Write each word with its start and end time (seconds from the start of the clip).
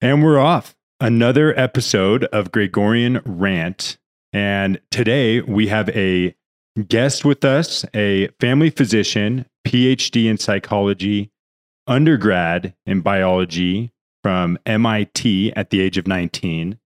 And 0.00 0.22
we're 0.22 0.38
off. 0.38 0.76
Another 1.00 1.58
episode 1.58 2.22
of 2.26 2.52
Gregorian 2.52 3.20
Rant. 3.24 3.98
And 4.32 4.80
today 4.92 5.40
we 5.40 5.66
have 5.68 5.88
a 5.88 6.36
guest 6.86 7.24
with 7.24 7.44
us, 7.44 7.84
a 7.94 8.28
family 8.38 8.70
physician, 8.70 9.46
PhD 9.66 10.26
in 10.26 10.38
psychology, 10.38 11.32
undergrad 11.88 12.76
in 12.86 13.00
biology 13.00 13.90
from 14.22 14.56
MIT 14.66 15.52
at 15.54 15.70
the 15.70 15.80
age 15.80 15.98
of 15.98 16.06
19, 16.06 16.78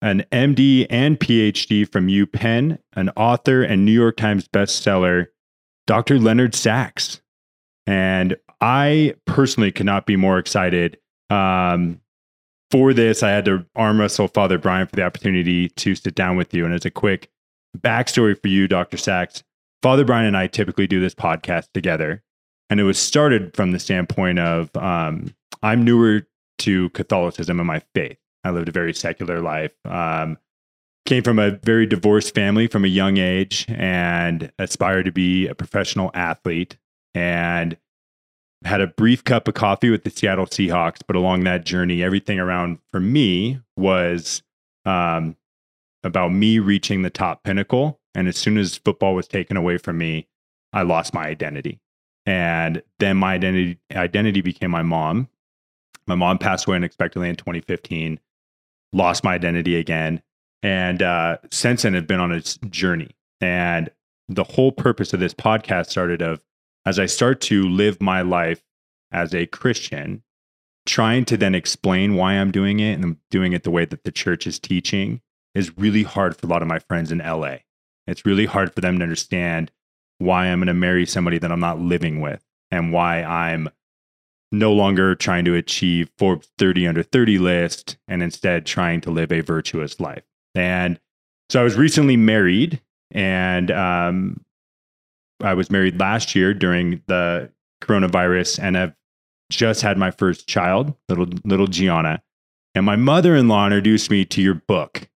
an 0.00 0.24
MD 0.30 0.86
and 0.88 1.18
PhD 1.18 1.90
from 1.90 2.06
UPenn, 2.06 2.78
an 2.92 3.08
author 3.16 3.64
and 3.64 3.84
New 3.84 3.90
York 3.90 4.16
Times 4.16 4.46
bestseller, 4.46 5.26
Dr. 5.88 6.20
Leonard 6.20 6.54
Sax. 6.54 7.20
And 7.84 8.36
I 8.60 9.16
personally 9.26 9.72
could 9.72 9.86
not 9.86 10.06
be 10.06 10.14
more 10.14 10.38
excited. 10.38 10.98
Um, 11.28 11.98
for 12.72 12.94
this, 12.94 13.22
I 13.22 13.28
had 13.28 13.44
to 13.44 13.66
arm 13.76 14.00
wrestle 14.00 14.28
Father 14.28 14.56
Brian 14.56 14.86
for 14.86 14.96
the 14.96 15.04
opportunity 15.04 15.68
to 15.68 15.94
sit 15.94 16.14
down 16.14 16.38
with 16.38 16.54
you. 16.54 16.64
And 16.64 16.72
as 16.72 16.86
a 16.86 16.90
quick 16.90 17.30
backstory 17.76 18.40
for 18.40 18.48
you, 18.48 18.66
Dr. 18.66 18.96
Sax, 18.96 19.44
Father 19.82 20.06
Brian 20.06 20.26
and 20.26 20.36
I 20.36 20.46
typically 20.46 20.86
do 20.86 20.98
this 20.98 21.14
podcast 21.14 21.68
together. 21.74 22.22
And 22.70 22.80
it 22.80 22.84
was 22.84 22.98
started 22.98 23.54
from 23.54 23.72
the 23.72 23.78
standpoint 23.78 24.38
of 24.38 24.74
um, 24.74 25.34
I'm 25.62 25.84
newer 25.84 26.26
to 26.60 26.88
Catholicism 26.90 27.60
and 27.60 27.66
my 27.66 27.82
faith. 27.94 28.16
I 28.42 28.50
lived 28.50 28.70
a 28.70 28.72
very 28.72 28.94
secular 28.94 29.40
life. 29.40 29.72
Um, 29.84 30.38
came 31.04 31.22
from 31.22 31.38
a 31.38 31.50
very 31.50 31.84
divorced 31.84 32.34
family 32.34 32.68
from 32.68 32.86
a 32.86 32.88
young 32.88 33.18
age 33.18 33.66
and 33.68 34.50
aspired 34.58 35.04
to 35.04 35.12
be 35.12 35.46
a 35.46 35.54
professional 35.54 36.10
athlete. 36.14 36.78
And 37.14 37.76
had 38.64 38.80
a 38.80 38.86
brief 38.86 39.24
cup 39.24 39.48
of 39.48 39.54
coffee 39.54 39.90
with 39.90 40.04
the 40.04 40.10
Seattle 40.10 40.46
Seahawks, 40.46 41.00
but 41.06 41.16
along 41.16 41.44
that 41.44 41.64
journey, 41.64 42.02
everything 42.02 42.38
around 42.38 42.78
for 42.90 43.00
me 43.00 43.60
was 43.76 44.42
um, 44.84 45.36
about 46.04 46.32
me 46.32 46.58
reaching 46.58 47.02
the 47.02 47.10
top 47.10 47.42
pinnacle. 47.44 48.00
And 48.14 48.28
as 48.28 48.36
soon 48.36 48.58
as 48.58 48.76
football 48.76 49.14
was 49.14 49.26
taken 49.26 49.56
away 49.56 49.78
from 49.78 49.98
me, 49.98 50.28
I 50.72 50.82
lost 50.82 51.14
my 51.14 51.26
identity. 51.26 51.80
And 52.24 52.82
then 52.98 53.16
my 53.16 53.34
identity 53.34 53.78
identity 53.92 54.42
became 54.42 54.70
my 54.70 54.82
mom. 54.82 55.28
My 56.06 56.14
mom 56.14 56.38
passed 56.38 56.66
away 56.66 56.76
unexpectedly 56.76 57.28
in 57.28 57.36
2015. 57.36 58.20
Lost 58.92 59.24
my 59.24 59.34
identity 59.34 59.76
again, 59.76 60.22
and 60.62 61.02
uh, 61.02 61.38
since 61.50 61.82
then 61.82 61.94
have 61.94 62.06
been 62.06 62.20
on 62.20 62.30
a 62.30 62.42
journey. 62.42 63.10
And 63.40 63.90
the 64.28 64.44
whole 64.44 64.70
purpose 64.70 65.12
of 65.12 65.20
this 65.20 65.34
podcast 65.34 65.88
started 65.88 66.22
of 66.22 66.40
as 66.84 66.98
I 66.98 67.06
start 67.06 67.40
to 67.42 67.68
live 67.68 68.00
my 68.00 68.22
life 68.22 68.62
as 69.10 69.34
a 69.34 69.46
Christian, 69.46 70.22
trying 70.86 71.24
to 71.26 71.36
then 71.36 71.54
explain 71.54 72.16
why 72.16 72.34
I'm 72.34 72.50
doing 72.50 72.80
it 72.80 72.98
and 72.98 73.16
doing 73.30 73.52
it 73.52 73.62
the 73.62 73.70
way 73.70 73.84
that 73.84 74.04
the 74.04 74.12
church 74.12 74.46
is 74.46 74.58
teaching 74.58 75.20
is 75.54 75.76
really 75.76 76.02
hard 76.02 76.36
for 76.36 76.46
a 76.46 76.50
lot 76.50 76.62
of 76.62 76.68
my 76.68 76.78
friends 76.78 77.12
in 77.12 77.18
LA. 77.18 77.56
It's 78.06 78.26
really 78.26 78.46
hard 78.46 78.74
for 78.74 78.80
them 78.80 78.98
to 78.98 79.04
understand 79.04 79.70
why 80.18 80.46
I'm 80.46 80.58
going 80.58 80.66
to 80.68 80.74
marry 80.74 81.06
somebody 81.06 81.38
that 81.38 81.52
I'm 81.52 81.60
not 81.60 81.80
living 81.80 82.20
with 82.20 82.42
and 82.70 82.92
why 82.92 83.22
I'm 83.22 83.68
no 84.50 84.72
longer 84.72 85.14
trying 85.14 85.44
to 85.44 85.54
achieve 85.54 86.10
Forbes 86.18 86.48
30 86.58 86.86
under 86.86 87.02
30 87.02 87.38
list 87.38 87.96
and 88.08 88.22
instead 88.22 88.66
trying 88.66 89.00
to 89.02 89.10
live 89.10 89.32
a 89.32 89.40
virtuous 89.40 89.98
life. 90.00 90.24
And 90.54 91.00
so 91.48 91.60
I 91.60 91.64
was 91.64 91.76
recently 91.76 92.16
married 92.16 92.80
and 93.10 93.70
um, 93.70 94.44
I 95.42 95.54
was 95.54 95.70
married 95.70 95.98
last 95.98 96.34
year 96.34 96.54
during 96.54 97.02
the 97.06 97.50
coronavirus 97.82 98.60
and 98.62 98.78
I've 98.78 98.94
just 99.50 99.82
had 99.82 99.98
my 99.98 100.10
first 100.10 100.46
child, 100.48 100.94
little 101.08 101.28
little 101.44 101.66
Gianna. 101.66 102.22
And 102.74 102.86
my 102.86 102.96
mother-in-law 102.96 103.66
introduced 103.66 104.10
me 104.10 104.24
to 104.24 104.40
your 104.40 104.54
book. 104.54 105.08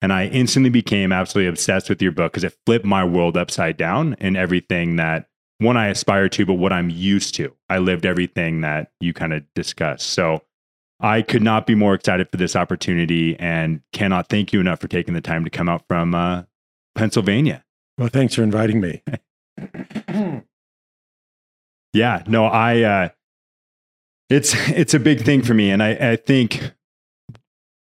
And 0.00 0.12
I 0.12 0.26
instantly 0.26 0.70
became 0.70 1.10
absolutely 1.10 1.48
obsessed 1.48 1.88
with 1.88 2.00
your 2.00 2.12
book 2.12 2.32
because 2.32 2.44
it 2.44 2.56
flipped 2.66 2.84
my 2.84 3.04
world 3.04 3.36
upside 3.36 3.76
down 3.76 4.14
and 4.20 4.36
everything 4.36 4.96
that 4.96 5.28
one 5.58 5.76
I 5.76 5.88
aspire 5.88 6.28
to, 6.28 6.46
but 6.46 6.54
what 6.54 6.72
I'm 6.72 6.88
used 6.88 7.34
to. 7.36 7.52
I 7.68 7.78
lived 7.78 8.06
everything 8.06 8.60
that 8.60 8.92
you 9.00 9.12
kind 9.12 9.32
of 9.32 9.42
discussed. 9.54 10.06
So 10.10 10.42
I 11.00 11.22
could 11.22 11.42
not 11.42 11.66
be 11.66 11.74
more 11.74 11.94
excited 11.94 12.28
for 12.30 12.36
this 12.36 12.54
opportunity 12.54 13.36
and 13.40 13.80
cannot 13.92 14.28
thank 14.28 14.52
you 14.52 14.60
enough 14.60 14.80
for 14.80 14.88
taking 14.88 15.14
the 15.14 15.20
time 15.20 15.44
to 15.44 15.50
come 15.50 15.68
out 15.68 15.84
from 15.88 16.14
uh, 16.14 16.44
Pennsylvania. 16.94 17.64
Well, 17.96 18.08
thanks 18.08 18.34
for 18.34 18.42
inviting 18.42 18.80
me. 18.80 19.02
yeah, 21.92 22.22
no, 22.26 22.46
I, 22.46 22.82
uh, 22.82 23.08
it's, 24.30 24.54
it's 24.70 24.94
a 24.94 25.00
big 25.00 25.22
thing 25.22 25.42
for 25.42 25.54
me. 25.54 25.70
And 25.70 25.82
I, 25.82 26.12
I 26.12 26.16
think 26.16 26.72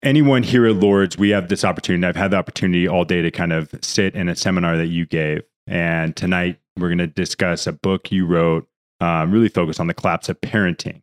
anyone 0.03 0.43
here 0.43 0.65
at 0.67 0.75
Lourdes, 0.75 1.17
we 1.17 1.29
have 1.29 1.49
this 1.49 1.63
opportunity. 1.63 2.07
I've 2.07 2.15
had 2.15 2.31
the 2.31 2.37
opportunity 2.37 2.87
all 2.87 3.03
day 3.05 3.21
to 3.21 3.31
kind 3.31 3.51
of 3.51 3.73
sit 3.81 4.15
in 4.15 4.29
a 4.29 4.35
seminar 4.35 4.77
that 4.77 4.87
you 4.87 5.05
gave. 5.05 5.43
And 5.67 6.15
tonight 6.15 6.59
we're 6.77 6.89
going 6.89 6.99
to 6.99 7.07
discuss 7.07 7.67
a 7.67 7.73
book 7.73 8.11
you 8.11 8.25
wrote, 8.25 8.67
um, 8.99 9.31
really 9.31 9.49
focused 9.49 9.79
on 9.79 9.87
the 9.87 9.93
collapse 9.93 10.29
of 10.29 10.39
parenting. 10.41 11.01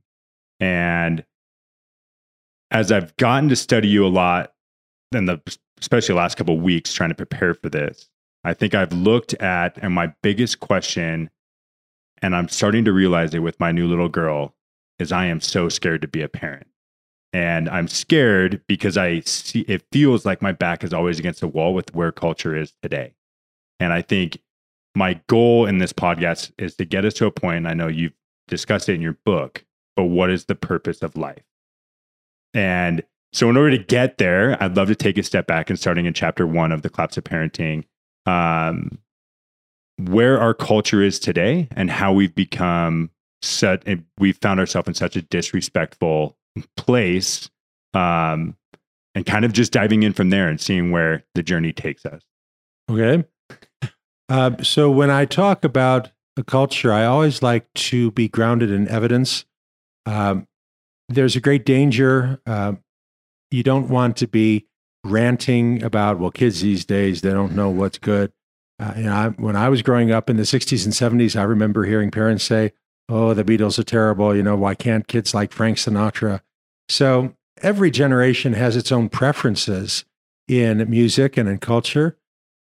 And 0.60 1.24
as 2.70 2.92
I've 2.92 3.16
gotten 3.16 3.48
to 3.48 3.56
study 3.56 3.88
you 3.88 4.06
a 4.06 4.08
lot, 4.08 4.52
in 5.12 5.26
the 5.26 5.40
especially 5.80 6.14
the 6.14 6.18
last 6.18 6.36
couple 6.36 6.58
weeks 6.58 6.94
trying 6.94 7.10
to 7.10 7.14
prepare 7.14 7.54
for 7.54 7.68
this, 7.68 8.08
I 8.44 8.54
think 8.54 8.74
I've 8.74 8.92
looked 8.92 9.34
at, 9.34 9.78
and 9.78 9.94
my 9.94 10.12
biggest 10.22 10.60
question, 10.60 11.30
and 12.20 12.34
I'm 12.34 12.48
starting 12.48 12.84
to 12.84 12.92
realize 12.92 13.34
it 13.34 13.40
with 13.40 13.60
my 13.60 13.72
new 13.72 13.86
little 13.86 14.08
girl, 14.08 14.54
is 14.98 15.12
I 15.12 15.26
am 15.26 15.40
so 15.40 15.68
scared 15.68 16.02
to 16.02 16.08
be 16.08 16.22
a 16.22 16.28
parent. 16.28 16.66
And 17.32 17.68
I'm 17.68 17.88
scared 17.88 18.62
because 18.66 18.96
I 18.98 19.20
see 19.20 19.60
it 19.60 19.84
feels 19.90 20.26
like 20.26 20.42
my 20.42 20.52
back 20.52 20.84
is 20.84 20.92
always 20.92 21.18
against 21.18 21.40
the 21.40 21.48
wall 21.48 21.72
with 21.72 21.94
where 21.94 22.12
culture 22.12 22.54
is 22.54 22.74
today. 22.82 23.14
And 23.80 23.92
I 23.92 24.02
think 24.02 24.38
my 24.94 25.20
goal 25.28 25.66
in 25.66 25.78
this 25.78 25.92
podcast 25.92 26.52
is 26.58 26.74
to 26.76 26.84
get 26.84 27.04
us 27.04 27.14
to 27.14 27.26
a 27.26 27.30
point. 27.30 27.66
I 27.66 27.72
know 27.72 27.88
you've 27.88 28.12
discussed 28.48 28.88
it 28.88 28.94
in 28.94 29.00
your 29.00 29.16
book, 29.24 29.64
but 29.96 30.04
what 30.04 30.30
is 30.30 30.44
the 30.44 30.54
purpose 30.54 31.02
of 31.02 31.16
life? 31.16 31.42
And 32.52 33.02
so, 33.32 33.48
in 33.48 33.56
order 33.56 33.78
to 33.78 33.82
get 33.82 34.18
there, 34.18 34.62
I'd 34.62 34.76
love 34.76 34.88
to 34.88 34.94
take 34.94 35.16
a 35.16 35.22
step 35.22 35.46
back 35.46 35.70
and 35.70 35.78
starting 35.78 36.04
in 36.04 36.12
chapter 36.12 36.46
one 36.46 36.70
of 36.70 36.82
the 36.82 36.90
collapse 36.90 37.16
of 37.16 37.24
parenting, 37.24 37.84
um, 38.26 38.98
where 39.98 40.40
our 40.40 40.54
culture 40.54 41.02
is 41.02 41.18
today 41.18 41.68
and 41.72 41.90
how 41.90 42.12
we've 42.12 42.34
become 42.34 43.10
such 43.42 43.82
we've 44.18 44.38
found 44.38 44.60
ourselves 44.60 44.88
in 44.88 44.94
such 44.94 45.16
a 45.16 45.22
disrespectful 45.22 46.36
place 46.76 47.50
um, 47.94 48.56
and 49.14 49.26
kind 49.26 49.44
of 49.44 49.52
just 49.52 49.72
diving 49.72 50.02
in 50.02 50.12
from 50.12 50.30
there 50.30 50.48
and 50.48 50.60
seeing 50.60 50.90
where 50.90 51.24
the 51.34 51.42
journey 51.42 51.72
takes 51.72 52.04
us. 52.06 52.22
Okay. 52.90 53.24
Uh, 54.28 54.52
so 54.62 54.90
when 54.90 55.10
i 55.10 55.26
talk 55.26 55.62
about 55.62 56.10
a 56.38 56.44
culture 56.44 56.90
i 56.90 57.04
always 57.04 57.42
like 57.42 57.66
to 57.74 58.12
be 58.12 58.28
grounded 58.28 58.70
in 58.70 58.88
evidence. 58.88 59.44
Um, 60.06 60.46
there's 61.10 61.36
a 61.36 61.40
great 61.40 61.66
danger 61.66 62.40
uh, 62.46 62.74
you 63.52 63.62
don't 63.62 63.88
want 63.88 64.16
to 64.18 64.26
be 64.26 64.66
ranting 65.04 65.82
about 65.82 66.18
well 66.18 66.30
kids 66.30 66.60
these 66.60 66.84
days 66.84 67.20
they 67.20 67.32
don't 67.32 67.54
know 67.54 67.70
what's 67.70 67.98
good. 67.98 68.32
Uh, 68.78 68.94
you 68.96 69.02
know, 69.04 69.14
I, 69.14 69.28
when 69.28 69.54
i 69.54 69.68
was 69.68 69.82
growing 69.82 70.10
up 70.10 70.30
in 70.30 70.36
the 70.36 70.42
60s 70.44 70.84
and 70.84 71.20
70s 71.20 71.38
i 71.38 71.42
remember 71.42 71.84
hearing 71.84 72.10
parents 72.10 72.42
say 72.42 72.72
oh 73.08 73.34
the 73.34 73.44
beatles 73.44 73.78
are 73.78 73.84
terrible 73.84 74.34
you 74.34 74.42
know 74.42 74.56
why 74.56 74.74
can't 74.74 75.06
kids 75.06 75.34
like 75.34 75.52
frank 75.52 75.78
sinatra? 75.78 76.40
So 76.88 77.34
every 77.62 77.90
generation 77.90 78.54
has 78.54 78.76
its 78.76 78.92
own 78.92 79.08
preferences 79.08 80.04
in 80.48 80.88
music 80.90 81.36
and 81.36 81.48
in 81.48 81.58
culture. 81.58 82.18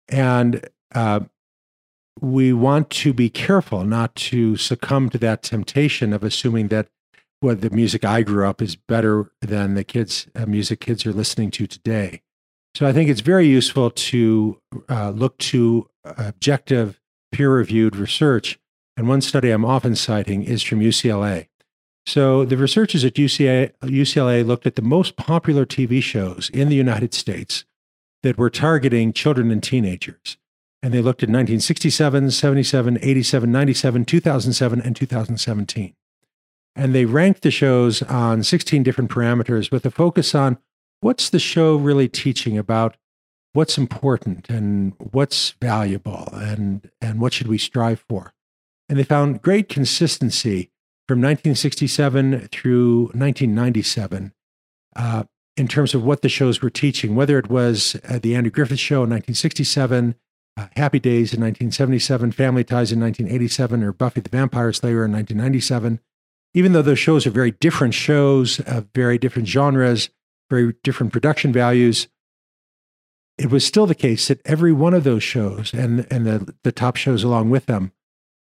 And 0.08 0.68
uh, 0.94 1.20
we 2.20 2.52
want 2.52 2.90
to 2.90 3.12
be 3.12 3.30
careful 3.30 3.84
not 3.84 4.14
to 4.14 4.56
succumb 4.56 5.08
to 5.10 5.18
that 5.18 5.42
temptation 5.42 6.12
of 6.12 6.22
assuming 6.22 6.68
that 6.68 6.88
what 7.42 7.60
the 7.60 7.70
music 7.70 8.04
I 8.04 8.22
grew 8.22 8.46
up 8.46 8.62
is 8.62 8.76
better 8.76 9.30
than 9.40 9.74
the 9.74 9.84
kids 9.84 10.28
uh, 10.34 10.46
music 10.46 10.80
kids 10.80 11.04
are 11.04 11.12
listening 11.12 11.50
to 11.52 11.66
today. 11.66 12.22
So 12.74 12.86
I 12.86 12.92
think 12.92 13.10
it's 13.10 13.20
very 13.20 13.46
useful 13.46 13.90
to 13.90 14.60
uh, 14.88 15.10
look 15.10 15.36
to 15.38 15.88
objective, 16.04 17.00
peer-reviewed 17.30 17.96
research. 17.96 18.58
And 18.96 19.08
one 19.08 19.20
study 19.20 19.50
I'm 19.50 19.64
often 19.64 19.94
citing 19.96 20.42
is 20.42 20.62
from 20.62 20.80
UCLA. 20.80 21.48
So 22.06 22.44
the 22.44 22.56
researchers 22.56 23.04
at 23.04 23.14
UCLA 23.14 24.46
looked 24.46 24.66
at 24.66 24.76
the 24.76 24.82
most 24.82 25.16
popular 25.16 25.64
TV 25.64 26.02
shows 26.02 26.50
in 26.50 26.68
the 26.68 26.76
United 26.76 27.14
States 27.14 27.64
that 28.22 28.38
were 28.38 28.50
targeting 28.50 29.12
children 29.12 29.50
and 29.50 29.62
teenagers. 29.62 30.36
And 30.82 30.92
they 30.92 31.00
looked 31.00 31.22
at 31.22 31.28
1967, 31.28 32.30
77, 32.32 32.98
87, 33.00 33.52
97, 33.52 34.04
2007, 34.04 34.80
and 34.80 34.96
2017. 34.96 35.94
And 36.74 36.94
they 36.94 37.04
ranked 37.04 37.42
the 37.42 37.50
shows 37.50 38.02
on 38.02 38.42
16 38.42 38.82
different 38.82 39.10
parameters 39.10 39.70
with 39.70 39.84
a 39.84 39.90
focus 39.90 40.34
on 40.34 40.58
what's 41.00 41.28
the 41.28 41.38
show 41.38 41.76
really 41.76 42.08
teaching 42.08 42.56
about 42.56 42.96
what's 43.52 43.76
important 43.76 44.48
and 44.48 44.94
what's 44.98 45.50
valuable 45.60 46.28
and, 46.32 46.90
and 47.00 47.20
what 47.20 47.34
should 47.34 47.48
we 47.48 47.58
strive 47.58 48.04
for. 48.08 48.32
And 48.88 48.98
they 48.98 49.04
found 49.04 49.42
great 49.42 49.68
consistency 49.68 50.70
from 51.06 51.18
1967 51.18 52.48
through 52.48 53.02
1997 53.14 54.32
uh, 54.96 55.24
in 55.56 55.68
terms 55.68 55.94
of 55.94 56.04
what 56.04 56.22
the 56.22 56.28
shows 56.28 56.62
were 56.62 56.70
teaching, 56.70 57.14
whether 57.14 57.38
it 57.38 57.50
was 57.50 57.96
uh, 58.08 58.18
the 58.18 58.34
Andy 58.34 58.50
Griffith 58.50 58.78
Show 58.78 59.04
in 59.04 59.10
1967, 59.10 60.14
uh, 60.56 60.66
Happy 60.76 60.98
Days 60.98 61.34
in 61.34 61.40
1977, 61.40 62.32
Family 62.32 62.64
Ties 62.64 62.92
in 62.92 63.00
1987, 63.00 63.82
or 63.82 63.92
Buffy 63.92 64.20
the 64.20 64.30
Vampire 64.30 64.72
Slayer 64.72 65.04
in 65.04 65.12
1997. 65.12 66.00
Even 66.54 66.72
though 66.72 66.82
those 66.82 66.98
shows 66.98 67.26
are 67.26 67.30
very 67.30 67.52
different 67.52 67.94
shows, 67.94 68.60
uh, 68.60 68.82
very 68.94 69.18
different 69.18 69.48
genres, 69.48 70.10
very 70.50 70.74
different 70.82 71.12
production 71.12 71.52
values, 71.52 72.08
it 73.38 73.50
was 73.50 73.64
still 73.64 73.86
the 73.86 73.94
case 73.94 74.28
that 74.28 74.40
every 74.44 74.72
one 74.72 74.94
of 74.94 75.04
those 75.04 75.22
shows 75.22 75.72
and, 75.72 76.06
and 76.10 76.26
the, 76.26 76.54
the 76.62 76.72
top 76.72 76.96
shows 76.96 77.24
along 77.24 77.50
with 77.50 77.66
them 77.66 77.92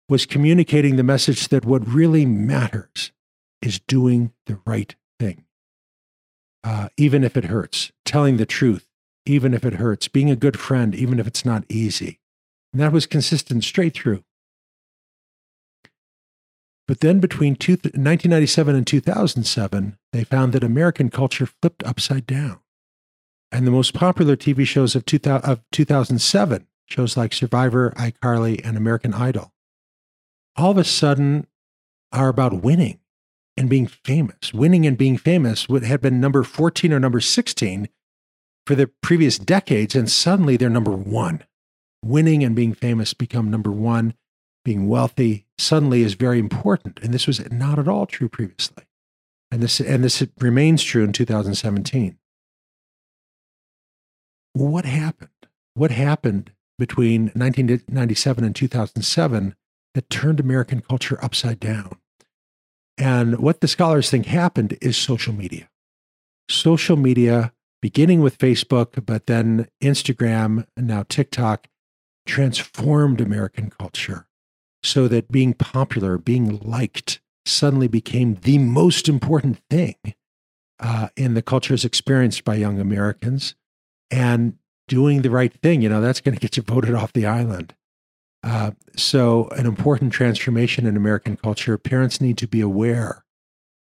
was 0.07 0.25
communicating 0.25 0.95
the 0.95 1.03
message 1.03 1.49
that 1.49 1.65
what 1.65 1.87
really 1.87 2.25
matters 2.25 3.11
is 3.61 3.79
doing 3.79 4.31
the 4.45 4.59
right 4.65 4.95
thing, 5.19 5.45
uh, 6.63 6.89
even 6.97 7.23
if 7.23 7.37
it 7.37 7.45
hurts, 7.45 7.91
telling 8.05 8.37
the 8.37 8.45
truth, 8.45 8.87
even 9.25 9.53
if 9.53 9.65
it 9.65 9.73
hurts, 9.73 10.07
being 10.07 10.31
a 10.31 10.35
good 10.35 10.57
friend, 10.57 10.95
even 10.95 11.19
if 11.19 11.27
it's 11.27 11.45
not 11.45 11.65
easy. 11.69 12.19
And 12.73 12.81
that 12.81 12.93
was 12.93 13.05
consistent 13.05 13.63
straight 13.63 13.93
through. 13.93 14.23
But 16.89 17.01
then 17.01 17.19
between 17.19 17.55
two, 17.55 17.73
1997 17.73 18.75
and 18.75 18.87
2007, 18.87 19.99
they 20.11 20.23
found 20.23 20.53
that 20.53 20.63
American 20.63 21.11
culture 21.11 21.45
flipped 21.45 21.83
upside 21.83 22.25
down. 22.25 22.61
And 23.51 23.67
the 23.67 23.71
most 23.71 23.93
popular 23.93 24.35
TV 24.35 24.65
shows 24.65 24.95
of, 24.95 25.05
2000, 25.05 25.47
of 25.47 25.61
2007, 25.71 26.65
shows 26.87 27.15
like 27.15 27.31
Survivor, 27.31 27.91
iCarly, 27.91 28.59
and 28.65 28.75
American 28.75 29.13
Idol, 29.13 29.53
all 30.55 30.71
of 30.71 30.79
a 30.79 30.83
sudden 30.83 31.45
are 32.11 32.27
about 32.27 32.63
winning 32.63 32.97
and 33.55 33.69
being 33.69 33.85
famous. 33.85 34.51
Winning 34.51 34.87
and 34.87 34.97
being 34.97 35.17
famous 35.17 35.67
had 35.83 36.01
been 36.01 36.19
number 36.19 36.41
14 36.41 36.91
or 36.91 36.99
number 36.99 37.19
16 37.19 37.87
for 38.65 38.73
the 38.73 38.89
previous 39.03 39.37
decades, 39.37 39.93
and 39.93 40.09
suddenly 40.09 40.57
they're 40.57 40.71
number 40.71 40.89
one. 40.89 41.43
Winning 42.03 42.43
and 42.43 42.55
being 42.55 42.73
famous 42.73 43.13
become 43.13 43.51
number 43.51 43.69
one. 43.69 44.15
Being 44.63 44.87
wealthy 44.87 45.45
suddenly 45.57 46.01
is 46.01 46.13
very 46.13 46.39
important. 46.39 46.99
And 47.01 47.13
this 47.13 47.27
was 47.27 47.49
not 47.51 47.79
at 47.79 47.87
all 47.87 48.05
true 48.05 48.29
previously. 48.29 48.83
And 49.51 49.63
this, 49.63 49.79
and 49.79 50.03
this 50.03 50.23
remains 50.39 50.83
true 50.83 51.03
in 51.03 51.13
2017 51.13 52.19
what 54.53 54.85
happened? 54.85 55.29
What 55.73 55.91
happened 55.91 56.51
between 56.77 57.23
1997 57.33 58.43
and 58.43 58.55
2007 58.55 59.55
that 59.93 60.09
turned 60.09 60.39
American 60.39 60.81
culture 60.81 61.23
upside 61.23 61.59
down? 61.59 61.97
And 62.97 63.39
what 63.39 63.61
the 63.61 63.67
scholars 63.67 64.09
think 64.09 64.25
happened 64.25 64.77
is 64.81 64.97
social 64.97 65.33
media. 65.33 65.69
Social 66.49 66.97
media, 66.97 67.53
beginning 67.81 68.21
with 68.21 68.37
Facebook, 68.37 69.05
but 69.05 69.27
then 69.27 69.67
Instagram, 69.81 70.65
and 70.75 70.87
now 70.87 71.05
TikTok, 71.07 71.67
transformed 72.25 73.21
American 73.21 73.69
culture 73.69 74.27
so 74.83 75.07
that 75.07 75.31
being 75.31 75.53
popular, 75.53 76.17
being 76.17 76.59
liked, 76.59 77.19
suddenly 77.45 77.87
became 77.87 78.35
the 78.35 78.57
most 78.57 79.09
important 79.09 79.59
thing 79.69 79.95
uh, 80.79 81.09
in 81.15 81.33
the 81.33 81.41
cultures 81.41 81.83
experienced 81.83 82.43
by 82.43 82.55
young 82.55 82.79
Americans 82.79 83.55
and 84.11 84.57
doing 84.87 85.21
the 85.21 85.29
right 85.29 85.53
thing, 85.61 85.81
you 85.81 85.89
know, 85.89 86.01
that's 86.01 86.21
going 86.21 86.35
to 86.35 86.41
get 86.41 86.57
you 86.57 86.63
voted 86.63 86.95
off 86.95 87.13
the 87.13 87.25
island. 87.25 87.75
Uh, 88.41 88.71
so, 88.95 89.49
an 89.49 89.65
important 89.65 90.13
transformation 90.13 90.85
in 90.85 90.95
American 90.95 91.35
culture. 91.35 91.77
Parents 91.77 92.21
need 92.21 92.37
to 92.37 92.47
be 92.47 92.61
aware 92.61 93.25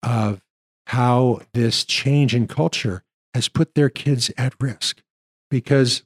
of 0.03 0.43
how 0.89 1.41
this 1.55 1.85
change 1.85 2.35
in 2.35 2.47
culture 2.47 3.03
has 3.33 3.49
put 3.49 3.75
their 3.75 3.89
kids 3.89 4.31
at 4.37 4.55
risk 4.61 5.03
because 5.51 6.03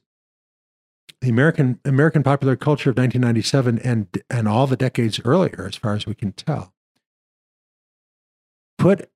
the 1.21 1.29
American 1.29 1.79
American 1.85 2.23
popular 2.23 2.55
culture 2.55 2.89
of 2.89 2.97
1997 2.97 3.79
and 3.79 4.07
and 4.29 4.47
all 4.47 4.67
the 4.67 4.77
decades 4.77 5.19
earlier, 5.25 5.65
as 5.67 5.75
far 5.75 5.93
as 5.93 6.05
we 6.05 6.15
can 6.15 6.31
tell, 6.31 6.73
put 8.77 9.09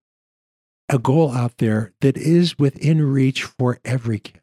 a 0.89 0.97
goal 0.99 1.31
out 1.31 1.57
there 1.57 1.93
that 2.01 2.17
is 2.17 2.59
within 2.59 3.01
reach 3.01 3.43
for 3.43 3.79
every 3.85 4.19
kid 4.19 4.41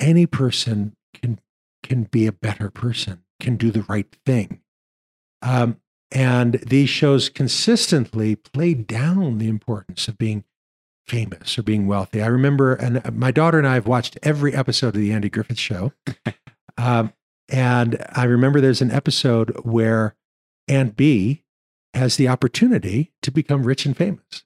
any 0.00 0.26
person 0.26 0.96
can 1.14 1.40
can 1.82 2.04
be 2.04 2.26
a 2.26 2.32
better 2.32 2.70
person, 2.70 3.22
can 3.40 3.56
do 3.56 3.70
the 3.70 3.82
right 3.82 4.16
thing. 4.24 4.60
Um, 5.42 5.78
and 6.10 6.54
these 6.54 6.88
shows 6.88 7.28
consistently 7.28 8.36
play 8.36 8.72
down 8.72 9.38
the 9.38 9.48
importance 9.48 10.08
of 10.08 10.16
being 10.16 10.44
famous 11.06 11.58
or 11.58 11.62
being 11.62 11.86
wealthy. 11.86 12.22
I 12.22 12.26
remember, 12.26 12.74
and 12.74 13.16
my 13.16 13.30
daughter 13.30 13.58
and 13.58 13.66
I 13.66 13.74
have 13.74 13.86
watched 13.86 14.18
every 14.22 14.54
episode 14.54 14.88
of 14.88 15.00
the 15.00 15.12
Andy 15.12 15.28
Griffith 15.28 15.58
Show. 15.58 15.92
um, 16.78 17.12
and 17.48 18.04
I 18.12 18.24
remember 18.24 18.60
there's 18.60 18.80
an 18.80 18.90
episode 18.90 19.50
where 19.64 20.16
Aunt 20.68 20.96
Bee 20.96 21.44
has 21.92 22.16
the 22.16 22.28
opportunity 22.28 23.12
to 23.22 23.30
become 23.30 23.64
rich 23.64 23.86
and 23.86 23.96
famous. 23.96 24.44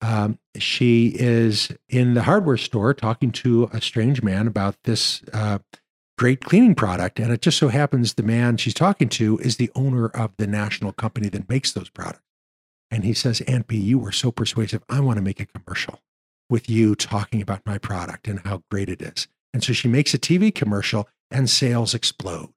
Um, 0.00 0.38
she 0.56 1.08
is 1.08 1.70
in 1.88 2.14
the 2.14 2.22
hardware 2.22 2.56
store 2.56 2.94
talking 2.94 3.32
to 3.32 3.68
a 3.72 3.80
strange 3.80 4.22
man 4.22 4.46
about 4.46 4.76
this 4.84 5.22
uh, 5.32 5.58
great 6.16 6.40
cleaning 6.40 6.74
product. 6.74 7.18
And 7.18 7.32
it 7.32 7.42
just 7.42 7.58
so 7.58 7.68
happens 7.68 8.14
the 8.14 8.22
man 8.22 8.56
she's 8.56 8.74
talking 8.74 9.08
to 9.10 9.38
is 9.38 9.56
the 9.56 9.70
owner 9.74 10.06
of 10.08 10.32
the 10.36 10.46
national 10.46 10.92
company 10.92 11.28
that 11.30 11.48
makes 11.48 11.72
those 11.72 11.90
products. 11.90 12.22
And 12.90 13.04
he 13.04 13.12
says, 13.12 13.40
Aunt 13.42 13.66
Bee, 13.66 13.76
you 13.76 13.98
were 13.98 14.12
so 14.12 14.30
persuasive. 14.30 14.82
I 14.88 15.00
want 15.00 15.16
to 15.16 15.22
make 15.22 15.40
a 15.40 15.46
commercial 15.46 16.00
with 16.48 16.70
you 16.70 16.94
talking 16.94 17.42
about 17.42 17.66
my 17.66 17.78
product 17.78 18.28
and 18.28 18.40
how 18.44 18.62
great 18.70 18.88
it 18.88 19.02
is. 19.02 19.28
And 19.52 19.62
so 19.62 19.72
she 19.72 19.88
makes 19.88 20.14
a 20.14 20.18
TV 20.18 20.54
commercial 20.54 21.08
and 21.30 21.50
sales 21.50 21.94
explode. 21.94 22.52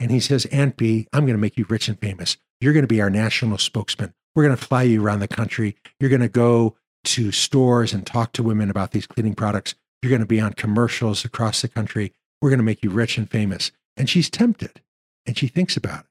And 0.00 0.10
he 0.10 0.20
says, 0.20 0.46
Aunt 0.46 0.76
Bee, 0.76 1.06
I'm 1.12 1.24
going 1.24 1.36
to 1.36 1.40
make 1.40 1.56
you 1.56 1.66
rich 1.68 1.88
and 1.88 1.98
famous. 1.98 2.36
You're 2.60 2.72
going 2.72 2.84
to 2.84 2.88
be 2.88 3.00
our 3.00 3.10
national 3.10 3.58
spokesman. 3.58 4.14
We're 4.34 4.44
going 4.44 4.56
to 4.56 4.64
fly 4.64 4.82
you 4.82 5.04
around 5.04 5.20
the 5.20 5.28
country. 5.28 5.76
You're 6.00 6.10
going 6.10 6.20
to 6.20 6.28
go 6.28 6.76
to 7.04 7.30
stores 7.30 7.92
and 7.92 8.06
talk 8.06 8.32
to 8.32 8.42
women 8.42 8.70
about 8.70 8.92
these 8.92 9.06
cleaning 9.06 9.34
products. 9.34 9.74
You're 10.02 10.10
going 10.10 10.20
to 10.20 10.26
be 10.26 10.40
on 10.40 10.54
commercials 10.54 11.24
across 11.24 11.62
the 11.62 11.68
country. 11.68 12.12
We're 12.40 12.50
going 12.50 12.58
to 12.58 12.64
make 12.64 12.82
you 12.82 12.90
rich 12.90 13.16
and 13.18 13.30
famous. 13.30 13.70
And 13.96 14.08
she's 14.08 14.28
tempted 14.28 14.80
and 15.26 15.38
she 15.38 15.46
thinks 15.46 15.76
about 15.76 16.00
it. 16.00 16.10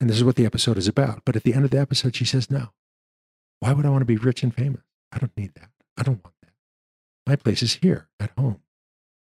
And 0.00 0.10
this 0.10 0.16
is 0.16 0.24
what 0.24 0.36
the 0.36 0.46
episode 0.46 0.76
is 0.76 0.88
about. 0.88 1.22
But 1.24 1.36
at 1.36 1.44
the 1.44 1.54
end 1.54 1.64
of 1.64 1.70
the 1.70 1.78
episode, 1.80 2.14
she 2.14 2.24
says, 2.24 2.50
No. 2.50 2.70
Why 3.60 3.72
would 3.72 3.86
I 3.86 3.90
want 3.90 4.02
to 4.02 4.06
be 4.06 4.16
rich 4.16 4.42
and 4.42 4.54
famous? 4.54 4.82
I 5.12 5.18
don't 5.18 5.36
need 5.36 5.54
that. 5.54 5.70
I 5.96 6.02
don't 6.02 6.22
want 6.24 6.34
that. 6.42 6.52
My 7.26 7.36
place 7.36 7.62
is 7.62 7.74
here 7.76 8.08
at 8.20 8.30
home 8.36 8.60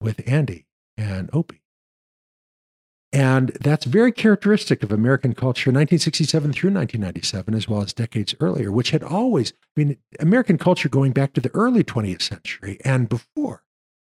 with 0.01 0.21
Andy 0.27 0.67
and 0.97 1.31
Opie. 1.33 1.63
And 3.11 3.57
that's 3.61 3.87
very 3.87 4.13
characteristic 4.13 4.83
of 4.83 4.93
American 4.93 5.35
culture, 5.35 5.71
1967 5.71 6.53
through 6.53 6.71
1997, 6.71 7.55
as 7.55 7.67
well 7.67 7.81
as 7.81 7.95
decades 7.95 8.35
earlier, 8.39 8.71
which 8.71 8.91
had 8.91 9.03
always, 9.03 9.55
I 9.77 9.81
mean, 9.81 9.97
American 10.21 10.59
culture 10.59 10.91
going 10.91 11.13
back 11.13 11.33
to 11.33 11.41
the 11.41 11.51
early 11.55 11.83
20th 11.83 12.21
century 12.21 12.79
and 12.85 13.09
before 13.09 13.65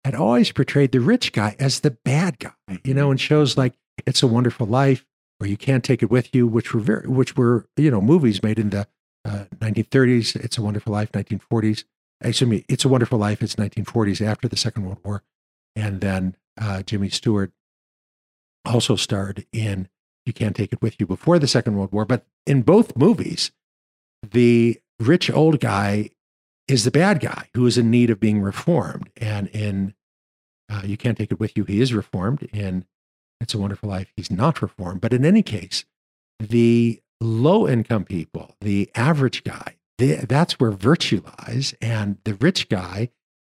had 0.03 0.15
always 0.15 0.51
portrayed 0.51 0.91
the 0.91 1.01
rich 1.01 1.33
guy 1.33 1.55
as 1.59 1.81
the 1.81 1.91
bad 1.91 2.39
guy, 2.39 2.53
you 2.83 2.95
know, 2.95 3.05
mm-hmm. 3.05 3.11
in 3.11 3.17
shows 3.17 3.57
like 3.57 3.75
It's 4.07 4.23
a 4.23 4.27
Wonderful 4.27 4.65
Life 4.65 5.05
or 5.39 5.45
You 5.45 5.57
Can't 5.57 5.83
Take 5.83 6.01
It 6.01 6.09
With 6.09 6.33
You, 6.33 6.47
which 6.47 6.73
were 6.73 6.79
very, 6.79 7.07
which 7.07 7.37
were, 7.37 7.67
you 7.77 7.91
know, 7.91 8.01
movies 8.01 8.41
made 8.41 8.57
in 8.57 8.71
the 8.71 8.87
uh, 9.29 9.45
1930s, 9.59 10.35
It's 10.35 10.57
a 10.57 10.61
Wonderful 10.61 10.91
Life, 10.91 11.11
1940s. 11.11 11.83
Excuse 12.21 12.49
me, 12.49 12.65
It's 12.67 12.85
a 12.85 12.89
Wonderful 12.89 13.19
Life, 13.19 13.41
it's 13.41 13.55
1940s 13.55 14.25
after 14.25 14.47
the 14.47 14.57
Second 14.57 14.85
World 14.85 14.99
War. 15.03 15.23
And 15.75 16.01
then 16.01 16.35
uh, 16.59 16.81
Jimmy 16.81 17.09
Stewart 17.09 17.51
also 18.65 18.95
starred 18.95 19.45
in 19.53 19.87
You 20.25 20.33
Can't 20.33 20.55
Take 20.55 20.73
It 20.73 20.81
With 20.81 20.99
You 20.99 21.05
before 21.05 21.39
the 21.39 21.47
Second 21.47 21.77
World 21.77 21.91
War. 21.91 22.05
But 22.05 22.25
in 22.45 22.63
both 22.63 22.97
movies, 22.97 23.51
the 24.27 24.79
rich 24.99 25.29
old 25.29 25.59
guy 25.59 26.09
is 26.67 26.83
the 26.83 26.91
bad 26.91 27.19
guy 27.19 27.49
who 27.53 27.65
is 27.65 27.77
in 27.77 27.89
need 27.89 28.09
of 28.09 28.19
being 28.19 28.41
reformed. 28.41 29.09
And 29.17 29.47
in 29.49 29.93
uh, 30.69 30.81
You 30.83 30.97
Can't 30.97 31.17
Take 31.17 31.31
It 31.31 31.39
With 31.39 31.55
You, 31.55 31.63
he 31.63 31.81
is 31.81 31.93
reformed. 31.93 32.43
In 32.51 32.85
It's 33.39 33.53
a 33.53 33.59
Wonderful 33.59 33.89
Life, 33.89 34.11
he's 34.15 34.31
not 34.31 34.61
reformed. 34.61 35.01
But 35.01 35.13
in 35.13 35.23
any 35.23 35.43
case, 35.43 35.85
the 36.39 37.01
low 37.21 37.67
income 37.67 38.05
people, 38.05 38.55
the 38.61 38.89
average 38.95 39.43
guy, 39.43 39.75
they, 39.97 40.15
that's 40.15 40.59
where 40.59 40.71
virtue 40.71 41.21
lies. 41.39 41.73
And 41.81 42.17
the 42.23 42.35
rich 42.35 42.69
guy 42.69 43.09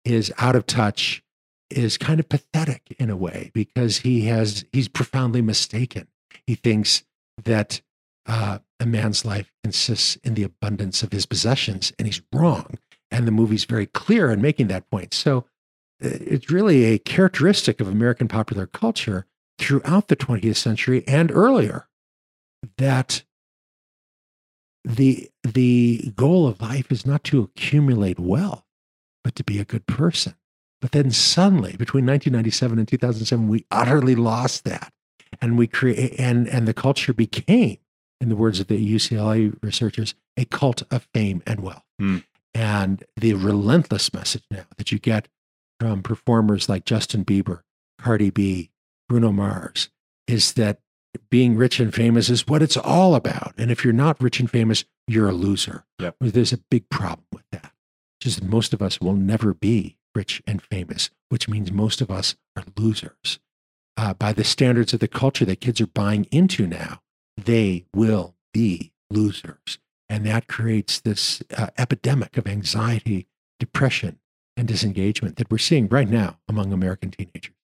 is 0.04 0.34
out 0.38 0.56
of 0.56 0.66
touch 0.66 1.24
is 1.70 1.98
kind 1.98 2.20
of 2.20 2.28
pathetic 2.28 2.96
in 3.00 3.10
a 3.10 3.16
way 3.16 3.52
because 3.54 4.00
he 4.00 4.26
has 4.26 4.66
he's 4.72 4.88
profoundly 4.88 5.42
mistaken. 5.42 6.08
He 6.46 6.56
thinks 6.56 7.04
that 7.44 7.82
uh, 8.26 8.60
a 8.80 8.86
man's 8.86 9.26
life 9.26 9.52
consists 9.64 10.18
in 10.18 10.34
the 10.34 10.44
abundance 10.44 11.04
of 11.04 11.12
his 11.12 11.26
possessions, 11.26 11.94
and 11.98 12.08
he's 12.08 12.22
wrong. 12.34 12.78
And 13.10 13.28
the 13.28 13.32
movie's 13.32 13.66
very 13.66 13.86
clear 13.86 14.32
in 14.32 14.42
making 14.42 14.68
that 14.68 14.90
point. 14.90 15.14
So 15.14 15.46
uh, 16.04 16.10
it's 16.22 16.50
really 16.50 16.86
a 16.86 17.00
characteristic 17.00 17.80
of 17.80 17.88
American 17.88 18.28
popular 18.28 18.66
culture 18.66 19.26
throughout 19.58 20.08
the 20.08 20.16
20th 20.16 20.56
century 20.56 21.04
and 21.08 21.32
earlier 21.32 21.88
that 22.78 23.24
the 24.84 25.30
the 25.44 26.12
goal 26.16 26.48
of 26.48 26.62
life 26.62 26.92
is 26.92 27.06
not 27.06 27.24
to 27.26 27.42
accumulate 27.42 28.20
wealth 28.20 28.64
but 29.24 29.36
to 29.36 29.44
be 29.44 29.60
a 29.60 29.66
good 29.66 29.86
person. 29.88 30.36
But 30.82 30.92
then 30.92 31.12
suddenly, 31.12 31.76
between 31.78 32.06
1997 32.06 32.80
and 32.80 32.88
2007, 32.88 33.48
we 33.48 33.66
utterly 33.70 34.16
lost 34.16 34.64
that, 34.66 34.92
and 35.40 35.58
we 35.58 35.68
create 35.68 36.20
and 36.20 36.48
and 36.48 36.68
the 36.68 36.74
culture 36.74 37.14
became, 37.14 37.78
in 38.20 38.30
the 38.30 38.36
words 38.36 38.60
of 38.60 38.68
the 38.68 38.96
UCLA 38.96 39.56
researchers, 39.62 40.16
a 40.38 40.46
cult 40.46 40.84
of 40.92 41.08
fame 41.14 41.44
and 41.46 41.60
wealth. 41.60 41.84
Mm. 42.02 42.24
And 42.54 43.04
the 43.16 43.36
relentless 43.36 44.14
message 44.14 44.44
now 44.50 44.66
that 44.78 44.92
you 44.92 45.00
get 45.00 45.28
from 45.80 46.02
performers 46.02 46.68
like 46.68 46.84
Justin 46.84 47.24
Bieber, 47.24 47.62
Cardi 48.00 48.30
B, 48.30 48.72
Bruno 49.08 49.32
Mars, 49.32 49.90
is 50.28 50.54
that 50.54 50.80
being 51.30 51.56
rich 51.56 51.80
and 51.80 51.94
famous 51.94 52.30
is 52.30 52.48
what 52.48 52.62
it's 52.62 52.78
all 52.78 53.16
about. 53.16 53.54
And 53.58 53.72
if 53.72 53.84
you're 53.84 53.94
not 53.94 54.22
rich 54.22 54.40
and 54.40 54.50
famous, 54.50 54.86
you're 55.08 55.30
a 55.30 55.34
loser. 55.34 55.86
Yep. 56.00 56.16
There's 56.20 56.54
a 56.54 56.60
big 56.70 56.90
problem 56.90 57.26
with 57.34 57.44
that. 57.52 57.72
Just 58.20 58.44
most 58.44 58.74
of 58.74 58.82
us 58.82 59.02
will 59.02 59.16
never 59.16 59.54
be 59.54 59.98
rich 60.14 60.42
and 60.46 60.62
famous, 60.62 61.10
which 61.30 61.48
means 61.48 61.72
most 61.72 62.02
of 62.02 62.12
us 62.12 62.36
are 62.56 62.64
losers. 62.78 63.40
Uh, 63.98 64.14
by 64.14 64.34
the 64.34 64.44
standards 64.44 64.94
of 64.94 65.00
the 65.00 65.08
culture 65.08 65.46
that 65.46 65.62
kids 65.62 65.82
are 65.82 65.88
buying 65.88 66.26
into 66.32 66.68
now, 66.68 67.02
they 67.38 67.86
will 67.94 68.36
be 68.54 68.92
losers. 69.10 69.80
And 70.10 70.26
that 70.26 70.48
creates 70.48 71.00
this 71.00 71.42
uh, 71.58 71.68
epidemic 71.78 72.38
of 72.38 72.48
anxiety, 72.48 73.28
depression, 73.60 74.20
and 74.58 74.68
disengagement 74.68 75.38
that 75.38 75.50
we're 75.50 75.58
seeing 75.58 75.88
right 75.88 76.10
now 76.10 76.38
among 76.48 76.74
American 76.74 77.12
teenagers. 77.12 77.56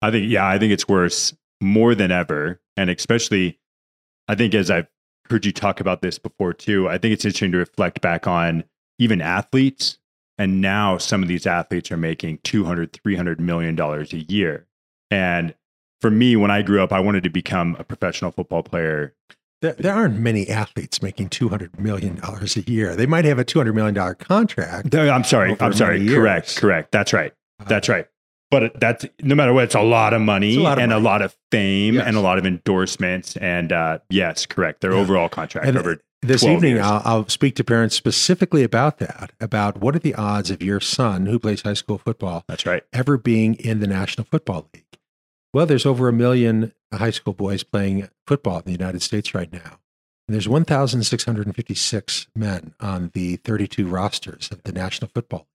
I 0.00 0.10
think, 0.10 0.30
yeah, 0.30 0.46
I 0.46 0.58
think 0.58 0.72
it's 0.72 0.88
worse 0.88 1.34
more 1.60 1.94
than 1.94 2.10
ever. 2.10 2.60
And 2.76 2.90
especially, 2.90 3.58
I 4.28 4.34
think 4.34 4.54
as 4.54 4.70
I've 4.70 4.88
heard 5.30 5.44
you 5.44 5.52
talk 5.52 5.80
about 5.80 6.02
this 6.02 6.18
before 6.18 6.52
too, 6.52 6.88
I 6.88 6.98
think 6.98 7.12
it's 7.12 7.24
interesting 7.24 7.52
to 7.52 7.58
reflect 7.58 8.00
back 8.00 8.26
on 8.26 8.64
even 8.98 9.20
athletes. 9.20 9.98
And 10.38 10.60
now 10.60 10.98
some 10.98 11.22
of 11.22 11.28
these 11.28 11.46
athletes 11.46 11.90
are 11.90 11.96
making 11.96 12.38
200, 12.44 12.92
300 12.92 13.40
million 13.40 13.74
dollars 13.74 14.12
a 14.12 14.18
year. 14.18 14.66
And 15.10 15.54
for 16.00 16.10
me, 16.10 16.36
when 16.36 16.50
I 16.50 16.62
grew 16.62 16.82
up, 16.82 16.92
I 16.92 17.00
wanted 17.00 17.22
to 17.24 17.30
become 17.30 17.76
a 17.78 17.84
professional 17.84 18.30
football 18.30 18.62
player. 18.62 19.14
There, 19.62 19.72
there 19.72 19.94
aren't 19.94 20.18
many 20.20 20.48
athletes 20.50 21.00
making 21.00 21.30
$200 21.30 21.78
million 21.78 22.20
a 22.22 22.70
year. 22.70 22.94
They 22.94 23.06
might 23.06 23.24
have 23.24 23.38
a 23.38 23.44
$200 23.44 23.74
million 23.74 24.14
contract. 24.16 24.94
I'm 24.94 25.24
sorry. 25.24 25.56
I'm 25.58 25.72
sorry. 25.72 26.06
Correct. 26.06 26.56
Correct. 26.56 26.92
That's 26.92 27.14
right. 27.14 27.32
Uh, 27.58 27.64
That's 27.64 27.88
right. 27.88 28.06
But 28.50 28.78
that's 28.80 29.04
no 29.22 29.34
matter 29.34 29.52
what, 29.52 29.64
it's 29.64 29.74
a 29.74 29.80
lot 29.82 30.12
of 30.14 30.20
money 30.20 30.56
a 30.56 30.60
lot 30.60 30.78
of 30.78 30.82
and 30.82 30.90
money. 30.90 31.00
a 31.00 31.04
lot 31.04 31.20
of 31.22 31.36
fame 31.50 31.94
Yes. 31.94 32.04
and 32.06 32.16
a 32.16 32.20
lot 32.20 32.38
of 32.38 32.46
endorsements. 32.46 33.36
And 33.36 33.72
uh, 33.72 33.98
yes, 34.08 34.46
correct. 34.46 34.80
Their 34.82 34.92
Yeah. 34.92 35.00
overall 35.00 35.28
contract 35.28 35.66
And 35.66 35.76
over 35.76 35.98
this 36.22 36.44
evening. 36.44 36.80
I'll, 36.80 37.02
I'll 37.04 37.28
speak 37.28 37.54
to 37.56 37.64
parents 37.64 37.94
specifically 37.96 38.62
about 38.62 38.98
that, 38.98 39.32
about 39.40 39.78
what 39.80 39.94
are 39.96 40.00
the 40.00 40.14
odds 40.14 40.50
of 40.50 40.62
your 40.62 40.80
son 40.80 41.26
who 41.26 41.38
plays 41.38 41.62
high 41.62 41.74
school 41.74 41.98
football 41.98 42.44
That's 42.48 42.64
right. 42.66 42.82
ever 42.92 43.18
being 43.18 43.54
in 43.56 43.80
the 43.80 43.86
National 43.86 44.24
Football 44.24 44.68
League. 44.74 44.84
Well, 45.52 45.66
there's 45.66 45.86
over 45.86 46.08
a 46.08 46.12
million 46.12 46.72
high 46.92 47.10
school 47.10 47.32
boys 47.34 47.62
playing 47.64 48.08
football 48.26 48.58
in 48.58 48.64
the 48.66 48.72
United 48.72 49.02
States 49.02 49.34
right 49.34 49.52
now. 49.52 49.80
And 50.28 50.34
there's 50.34 50.48
1,656 50.48 52.26
men 52.34 52.74
on 52.80 53.10
the 53.14 53.36
32 53.36 53.86
rosters 53.86 54.48
of 54.50 54.62
the 54.64 54.72
National 54.72 55.08
Football 55.14 55.40
League, 55.40 55.46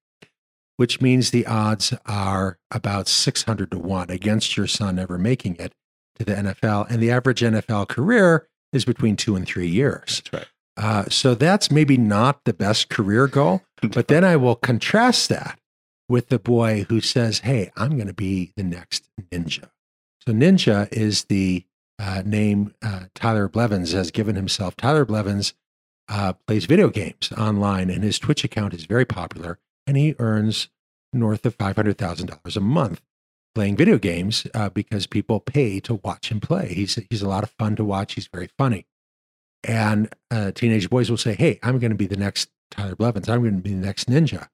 which 0.82 1.00
means 1.00 1.30
the 1.30 1.46
odds 1.46 1.94
are 2.08 2.58
about 2.72 3.08
600 3.08 3.70
to 3.70 3.78
1 3.78 4.10
against 4.10 4.58
your 4.58 4.66
son 4.66 4.98
ever 4.98 5.20
making 5.20 5.56
it 5.58 5.74
to 6.18 6.26
the 6.26 6.34
NFL. 6.34 6.90
And 6.90 7.00
the 7.00 7.12
average 7.12 7.42
NFL 7.42 7.88
career 7.88 8.48
is 8.74 8.84
between 8.84 9.16
two 9.16 9.36
and 9.36 9.46
three 9.46 9.68
years. 9.68 10.24
That's 10.24 10.34
right. 10.34 10.48
Uh, 10.76 11.06
so 11.08 11.36
that's 11.36 11.70
maybe 11.70 11.98
not 11.98 12.46
the 12.46 12.54
best 12.54 12.90
career 12.90 13.28
goal. 13.28 13.62
But 13.94 14.08
then 14.08 14.24
I 14.24 14.36
will 14.38 14.56
contrast 14.56 15.30
that 15.30 15.60
with 16.10 16.30
the 16.30 16.40
boy 16.40 16.88
who 16.90 17.00
says, 17.00 17.40
Hey, 17.40 17.72
I'm 17.78 17.92
going 17.92 18.08
to 18.08 18.14
be 18.14 18.52
the 18.56 18.64
next 18.64 19.08
ninja. 19.32 19.70
So, 20.26 20.34
ninja 20.34 20.92
is 20.92 21.26
the 21.26 21.64
uh, 22.00 22.24
name 22.26 22.74
uh, 22.82 23.02
Tyler 23.14 23.48
Blevins 23.48 23.92
has 23.92 24.10
given 24.10 24.36
himself. 24.36 24.76
Tyler 24.76 25.06
Blevins 25.06 25.54
uh, 26.10 26.34
plays 26.48 26.66
video 26.66 26.90
games 26.90 27.32
online, 27.38 27.92
and 27.92 28.04
his 28.04 28.18
Twitch 28.18 28.44
account 28.44 28.74
is 28.74 28.86
very 28.86 29.06
popular, 29.06 29.60
and 29.88 29.98
he 29.98 30.16
earns 30.20 30.70
north 31.14 31.46
of 31.46 31.58
$500,000 31.58 32.56
a 32.56 32.60
month 32.60 33.02
playing 33.54 33.76
video 33.76 33.98
games 33.98 34.48
uh, 34.54 34.70
because 34.70 35.08
people 35.08 35.40
pay 35.40 35.80
to 35.82 35.96
watch 35.96 36.32
him 36.32 36.40
play. 36.40 36.74
He's, 36.74 36.98
he's 37.10 37.22
a 37.22 37.28
lot 37.28 37.44
of 37.44 37.52
fun 37.52 37.76
to 37.76 37.84
watch, 37.84 38.14
he's 38.14 38.28
very 38.28 38.50
funny. 38.58 38.86
And 39.64 40.14
uh, 40.32 40.52
teenage 40.52 40.90
boys 40.90 41.10
will 41.10 41.18
say, 41.18 41.36
Hey, 41.36 41.60
I'm 41.62 41.78
going 41.80 41.92
to 41.92 41.98
be 41.98 42.08
the 42.08 42.16
next 42.16 42.50
Tyler 42.72 42.96
Blevins. 42.96 43.30
I'm 43.30 43.42
going 43.42 43.58
to 43.58 43.62
be 43.62 43.74
the 43.74 43.86
next 43.86 44.10
ninja. 44.10 44.48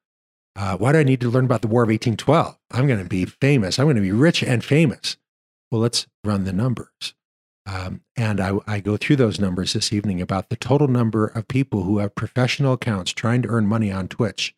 Uh, 0.56 0.76
why 0.76 0.92
do 0.92 1.00
I 1.00 1.04
need 1.04 1.22
to 1.22 1.30
learn 1.30 1.46
about 1.46 1.62
the 1.62 1.68
War 1.68 1.84
of 1.84 1.90
1812? 1.90 2.58
I'm 2.72 2.88
going 2.88 3.00
to 3.00 3.06
be 3.06 3.26
famous. 3.26 3.78
I'm 3.78 3.86
going 3.86 3.96
to 3.96 4.02
be 4.02 4.12
rich 4.12 4.44
and 4.44 4.64
famous. 4.64 5.18
Well, 5.72 5.82
let's 5.82 6.08
run 6.24 6.44
the 6.44 6.52
numbers. 6.52 7.14
Um, 7.68 8.02
and 8.16 8.40
I, 8.40 8.58
I 8.66 8.80
go 8.80 8.98
through 8.98 9.18
those 9.18 9.40
numbers 9.40 9.74
this 9.74 9.94
evening 9.94 10.22
about 10.22 10.50
the 10.50 10.56
total 10.56 10.88
number 10.88 11.28
of 11.28 11.48
people 11.48 11.84
who 11.84 12.00
have 12.00 12.16
professional 12.16 12.74
accounts 12.74 13.12
trying 13.12 13.42
to 13.44 13.50
earn 13.50 13.68
money 13.68 13.92
on 13.92 14.08
Twitch 14.08 14.56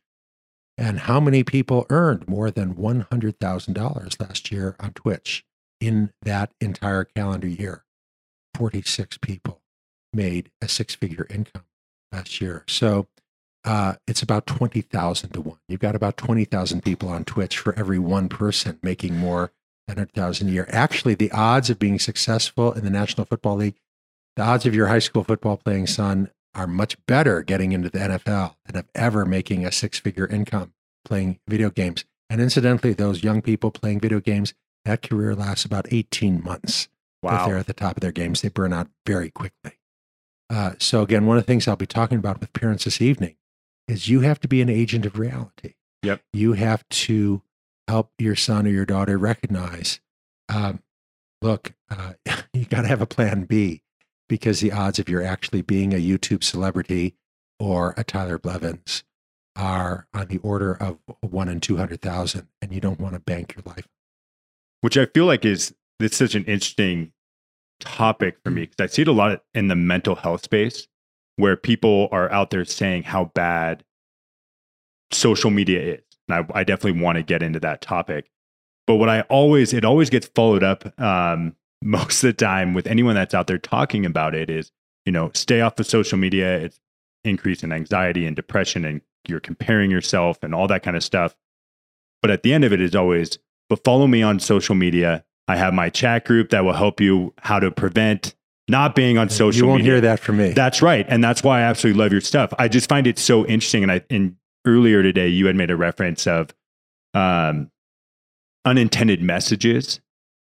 and 0.80 1.00
how 1.00 1.20
many 1.20 1.44
people 1.44 1.86
earned 1.90 2.26
more 2.26 2.50
than 2.50 2.74
$100,000 2.74 4.22
last 4.22 4.50
year 4.50 4.78
on 4.80 4.94
Twitch 4.94 5.44
in 5.82 6.12
that 6.22 6.54
entire 6.62 7.04
calendar 7.04 7.48
year. 7.50 7.84
46 8.56 9.18
people 9.18 9.62
made 10.14 10.50
a 10.62 10.70
six 10.70 10.96
figure 10.96 11.28
income 11.30 11.66
last 12.14 12.40
year. 12.40 12.64
So 12.70 13.08
uh, 13.66 13.96
it's 14.08 14.22
about 14.22 14.48
20,000 14.48 15.32
to 15.32 15.42
one. 15.42 15.60
You've 15.68 15.82
got 15.82 15.96
about 15.96 16.16
20,000 16.16 16.82
people 16.82 17.10
on 17.10 17.26
Twitch 17.26 17.58
for 17.58 17.78
every 17.78 18.00
one 18.00 18.30
person 18.30 18.80
making 18.82 19.18
more 19.18 19.52
than 19.86 19.98
100,000 19.98 20.48
a 20.48 20.52
year. 20.52 20.70
Actually, 20.72 21.16
the 21.16 21.32
odds 21.34 21.70
of 21.70 21.78
being 21.78 22.00
successful 22.00 22.72
in 22.72 22.86
the 22.86 22.90
National 22.90 23.26
Football 23.26 23.58
League, 23.58 23.76
the 24.38 24.44
odds 24.44 24.66
of 24.66 24.74
your 24.74 24.88
high 24.88 25.00
school 25.00 25.26
football 25.26 25.58
playing 25.58 25.88
son 25.88 26.32
are 26.60 26.68
much 26.68 26.98
better 27.06 27.42
getting 27.42 27.72
into 27.72 27.90
the 27.90 28.00
NFL 28.00 28.56
than 28.66 28.76
of 28.76 28.86
ever 28.94 29.26
making 29.26 29.66
a 29.66 29.72
six 29.72 29.98
figure 29.98 30.28
income 30.28 30.74
playing 31.06 31.40
video 31.48 31.70
games. 31.70 32.04
And 32.30 32.42
incidentally, 32.42 32.94
those 32.94 33.24
young 33.24 33.42
people 33.42 33.72
playing 33.72 34.02
video 34.02 34.20
games, 34.20 34.54
that 34.84 35.02
career 35.02 35.34
lasts 35.36 35.64
about 35.64 35.92
18 35.92 36.44
months 36.44 36.90
Wow. 37.24 37.42
if 37.44 37.48
they're 37.48 37.58
at 37.58 37.68
the 37.68 37.74
top 37.74 37.98
of 37.98 38.02
their 38.02 38.12
games. 38.12 38.42
They 38.42 38.50
burn 38.50 38.72
out 38.74 38.90
very 39.06 39.30
quickly. 39.30 39.74
Uh, 40.50 40.74
so, 40.80 41.02
again, 41.02 41.26
one 41.26 41.38
of 41.38 41.44
the 41.44 41.48
things 41.48 41.68
I'll 41.68 41.76
be 41.76 41.86
talking 41.86 42.18
about 42.18 42.40
with 42.40 42.52
parents 42.54 42.86
this 42.86 43.02
evening 43.02 43.36
is 43.88 44.10
you 44.10 44.22
have 44.22 44.40
to 44.42 44.48
be 44.48 44.62
an 44.62 44.70
agent 44.70 45.06
of 45.06 45.18
reality. 45.20 45.76
Yep. 46.04 46.22
You 46.34 46.54
have 46.54 46.88
to 46.90 47.42
help 47.88 48.12
your 48.18 48.36
son 48.36 48.68
or 48.68 48.70
your 48.70 48.86
daughter 48.86 49.18
recognize 49.18 50.00
um, 50.50 50.82
look, 51.42 51.74
uh, 51.90 52.14
you 52.54 52.66
got 52.66 52.82
to 52.82 52.88
have 52.88 53.02
a 53.02 53.06
plan 53.06 53.44
B 53.44 53.82
because 54.30 54.62
the 54.62 54.72
odds 54.72 55.00
of 55.00 55.10
you're 55.10 55.24
actually 55.24 55.62
being 55.62 55.94
a 55.94 55.98
YouTube 55.98 56.44
celebrity 56.44 57.16
or 57.60 57.94
a 57.98 58.06
Tyler 58.06 58.38
Blevins 58.38 59.04
are 59.58 60.08
on 60.14 60.28
the 60.28 60.38
order 60.38 60.74
of 60.74 61.00
one 61.20 61.50
in 61.50 61.60
200,000, 61.60 62.48
and 62.62 62.72
you 62.72 62.80
don't 62.80 63.00
want 63.00 63.16
to 63.16 63.20
bank 63.20 63.56
your 63.56 63.64
life. 63.66 63.90
Which 64.80 64.98
I 64.98 65.08
feel 65.08 65.26
like 65.26 65.44
is 65.44 65.76
it's 66.00 66.16
such 66.16 66.36
an 66.36 66.46
interesting 66.46 67.12
topic 67.82 68.38
for 68.44 68.52
me 68.52 68.62
because 68.62 68.78
I 68.80 68.88
see 68.88 69.02
it 69.02 69.08
a 69.10 69.12
lot 69.12 69.44
in 69.54 69.68
the 69.68 69.76
mental 69.76 70.16
health 70.16 70.44
space 70.44 70.88
where 71.36 71.58
people 71.58 72.08
are 72.12 72.32
out 72.32 72.52
there 72.52 72.64
saying 72.64 73.04
how 73.04 73.26
bad 73.34 73.84
social 75.12 75.50
media 75.50 75.96
is. 75.96 76.04
And 76.28 76.46
I, 76.54 76.60
I 76.60 76.64
definitely 76.64 77.02
want 77.02 77.18
to 77.18 77.24
get 77.24 77.42
into 77.42 77.60
that 77.62 77.82
topic. 77.82 78.30
But 78.88 78.96
what 78.96 79.10
I 79.10 79.22
always, 79.22 79.74
it 79.74 79.86
always 79.86 80.10
gets 80.10 80.28
followed 80.28 80.64
up 80.64 81.00
um, 81.00 81.56
most 81.82 82.24
of 82.24 82.28
the 82.28 82.34
time 82.34 82.74
with 82.74 82.88
anyone 82.88 83.16
that's 83.16 83.34
out 83.34 83.48
there 83.48 83.58
talking 83.58 84.06
about 84.06 84.36
it 84.36 84.50
is, 84.50 84.72
you 85.06 85.12
know, 85.12 85.32
stay 85.34 85.62
off 85.62 85.76
the 85.76 85.84
social 85.84 86.18
media. 86.18 86.60
It's 86.60 86.80
increase 87.24 87.64
in 87.64 87.72
anxiety 87.72 88.26
and 88.26 88.36
depression 88.36 88.86
and 88.86 89.02
you're 89.28 89.40
comparing 89.40 89.92
yourself 89.92 90.40
and 90.42 90.56
all 90.56 90.68
that 90.68 90.84
kind 90.84 90.96
of 90.96 91.04
stuff. 91.04 91.36
But 92.22 92.32
at 92.32 92.44
the 92.44 92.54
end 92.54 92.64
of 92.64 92.74
it 92.74 92.82
is 92.82 92.96
always, 92.96 93.38
but 93.70 93.84
follow 93.84 94.08
me 94.08 94.22
on 94.22 94.40
social 94.40 94.76
media. 94.76 95.24
I 95.48 95.56
have 95.56 95.74
my 95.74 95.90
chat 95.90 96.26
group 96.26 96.50
that 96.50 96.64
will 96.64 96.74
help 96.74 97.02
you 97.02 97.34
how 97.40 97.60
to 97.60 97.72
prevent 97.72 98.36
not 98.68 98.96
being 98.96 99.18
on 99.18 99.30
social 99.30 99.62
you 99.62 99.68
won't 99.68 99.80
media. 99.80 99.94
hear 99.94 100.02
that 100.02 100.20
from 100.20 100.38
me. 100.38 100.52
That's 100.52 100.82
right. 100.82 101.06
And 101.10 101.24
that's 101.24 101.44
why 101.44 101.60
I 101.60 101.64
absolutely 101.64 102.00
love 102.02 102.12
your 102.12 102.22
stuff. 102.22 102.54
I 102.60 102.68
just 102.68 102.88
find 102.88 103.08
it 103.08 103.18
so 103.18 103.46
interesting. 103.46 103.84
And 103.84 103.92
I, 103.92 104.02
in 104.10 104.38
earlier 104.66 105.02
today, 105.02 105.28
you 105.28 105.48
had 105.48 105.56
made 105.56 105.72
a 105.72 105.76
reference 105.76 106.28
of 106.28 106.54
um, 107.14 107.72
unintended 108.66 109.22
messages 109.22 110.00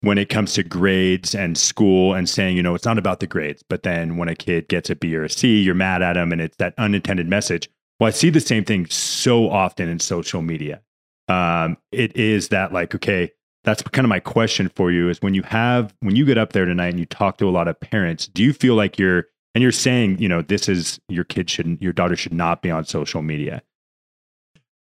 when 0.08 0.18
it 0.18 0.30
comes 0.30 0.54
to 0.54 0.64
grades 0.64 1.36
and 1.36 1.58
school 1.58 2.14
and 2.14 2.30
saying, 2.30 2.56
you 2.56 2.64
know, 2.64 2.74
it's 2.74 2.86
not 2.86 2.98
about 2.98 3.20
the 3.20 3.28
grades. 3.28 3.62
But 3.68 3.84
then 3.84 4.16
when 4.16 4.30
a 4.30 4.36
kid 4.36 4.70
gets 4.70 4.90
a 4.90 4.96
B 4.96 5.14
or 5.14 5.26
a 5.26 5.30
C, 5.30 5.60
you're 5.60 5.76
mad 5.76 6.02
at 6.02 6.14
them 6.14 6.32
and 6.32 6.40
it's 6.40 6.56
that 6.58 6.74
unintended 6.78 7.28
message. 7.28 7.70
Well, 8.00 8.08
I 8.08 8.12
see 8.12 8.30
the 8.30 8.40
same 8.40 8.64
thing 8.64 8.86
so 8.86 9.50
often 9.50 9.90
in 9.90 10.00
social 10.00 10.42
media. 10.42 10.82
Um, 11.28 11.78
it 11.92 12.16
is 12.16 12.48
that 12.50 12.72
like, 12.72 12.96
okay, 12.96 13.32
that's 13.66 13.82
kind 13.82 14.06
of 14.06 14.10
my 14.10 14.22
question 14.22 14.72
for 14.78 14.94
you 14.94 15.10
is 15.10 15.22
when 15.22 15.34
you 15.34 15.44
have, 15.44 15.94
when 16.00 16.16
you 16.16 16.24
get 16.24 16.38
up 16.38 16.54
there 16.54 16.64
tonight 16.64 16.88
and 16.88 17.00
you 17.00 17.06
talk 17.06 17.38
to 17.40 17.50
a 17.50 17.52
lot 17.52 17.68
of 17.68 17.78
parents, 17.78 18.28
do 18.28 18.44
you 18.44 18.54
feel 18.54 18.76
like 18.76 18.98
you're, 18.98 19.26
and 19.56 19.62
you're 19.62 19.74
saying, 19.74 20.20
you 20.20 20.30
know, 20.30 20.42
this 20.42 20.70
is 20.70 21.02
your 21.10 21.26
kid 21.26 21.50
shouldn't, 21.50 21.82
your 21.82 21.92
daughter 21.92 22.16
should 22.16 22.34
not 22.34 22.62
be 22.62 22.72
on 22.72 22.86
social 22.86 23.22
media. 23.22 23.62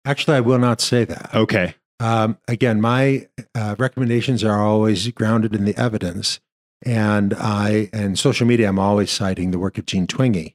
Actually, 0.04 0.36
I 0.36 0.40
will 0.40 0.60
not 0.60 0.80
say 0.80 1.04
that. 1.04 1.34
Okay. 1.34 1.74
Um, 1.98 2.38
again, 2.46 2.80
my 2.80 3.28
uh, 3.54 3.74
recommendations 3.78 4.44
are 4.44 4.60
always 4.60 5.08
grounded 5.08 5.54
in 5.54 5.64
the 5.64 5.76
evidence, 5.76 6.40
and 6.84 7.34
I 7.34 7.88
and 7.92 8.18
social 8.18 8.46
media. 8.46 8.68
I'm 8.68 8.78
always 8.78 9.10
citing 9.10 9.50
the 9.50 9.58
work 9.58 9.78
of 9.78 9.86
Jean 9.86 10.06
Twenge, 10.06 10.54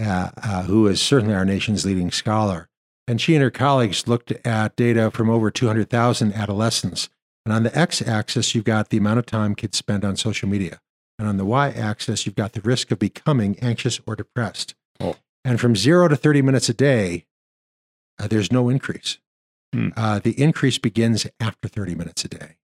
uh, 0.00 0.30
uh, 0.42 0.62
who 0.64 0.86
is 0.86 1.00
certainly 1.00 1.34
our 1.34 1.44
nation's 1.44 1.84
leading 1.84 2.10
scholar. 2.10 2.68
And 3.08 3.20
she 3.20 3.34
and 3.34 3.42
her 3.42 3.50
colleagues 3.50 4.08
looked 4.08 4.32
at 4.44 4.76
data 4.76 5.10
from 5.12 5.30
over 5.30 5.50
200,000 5.50 6.32
adolescents. 6.32 7.08
And 7.44 7.52
on 7.52 7.62
the 7.62 7.78
x-axis, 7.78 8.54
you've 8.54 8.64
got 8.64 8.88
the 8.88 8.96
amount 8.96 9.20
of 9.20 9.26
time 9.26 9.54
kids 9.54 9.78
spend 9.78 10.04
on 10.04 10.16
social 10.16 10.48
media, 10.48 10.80
and 11.18 11.28
on 11.28 11.36
the 11.36 11.44
y-axis, 11.44 12.26
you've 12.26 12.34
got 12.34 12.52
the 12.52 12.60
risk 12.60 12.90
of 12.90 12.98
becoming 12.98 13.56
anxious 13.60 14.00
or 14.06 14.16
depressed. 14.16 14.74
Oh. 14.98 15.16
And 15.44 15.60
from 15.60 15.76
zero 15.76 16.08
to 16.08 16.16
30 16.16 16.42
minutes 16.42 16.68
a 16.68 16.74
day, 16.74 17.26
uh, 18.18 18.26
there's 18.26 18.50
no 18.50 18.68
increase. 18.68 19.18
Hmm. 19.72 19.88
Uh, 19.96 20.18
the 20.18 20.40
increase 20.40 20.78
begins 20.78 21.26
after 21.40 21.68
30 21.68 21.94
minutes 21.94 22.24
a 22.24 22.28
day. 22.28 22.56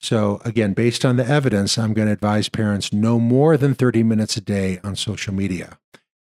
So, 0.00 0.40
again, 0.44 0.72
based 0.72 1.04
on 1.04 1.16
the 1.16 1.26
evidence, 1.26 1.78
I'm 1.78 1.94
going 1.94 2.06
to 2.06 2.12
advise 2.12 2.48
parents 2.48 2.92
no 2.92 3.20
more 3.20 3.56
than 3.56 3.74
30 3.74 4.02
minutes 4.02 4.36
a 4.36 4.40
day 4.40 4.80
on 4.82 4.96
social 4.96 5.32
media. 5.32 5.78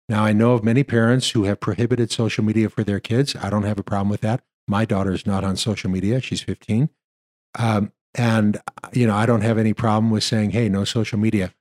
Now, 0.07 0.23
I 0.23 0.33
know 0.33 0.53
of 0.53 0.63
many 0.63 0.83
parents 0.83 1.31
who 1.31 1.45
have 1.45 1.59
prohibited 1.59 2.11
social 2.11 2.43
media 2.43 2.69
for 2.69 2.83
their 2.83 2.99
kids. 2.99 3.35
I 3.35 3.49
don't 3.49 3.63
have 3.63 3.79
a 3.79 3.83
problem 3.83 4.09
with 4.09 4.21
that. 4.21 4.43
My 4.67 4.85
daughter 4.85 5.11
is 5.13 5.25
not 5.25 5.43
on 5.43 5.57
social 5.57 5.89
media, 5.89 6.21
she's 6.21 6.41
15. 6.41 6.89
Um, 7.57 7.91
and, 8.13 8.61
you 8.93 9.07
know, 9.07 9.15
I 9.15 9.25
don't 9.25 9.41
have 9.41 9.57
any 9.57 9.73
problem 9.73 10.11
with 10.11 10.23
saying, 10.23 10.51
hey, 10.51 10.69
no 10.69 10.83
social 10.83 11.17
media. 11.17 11.53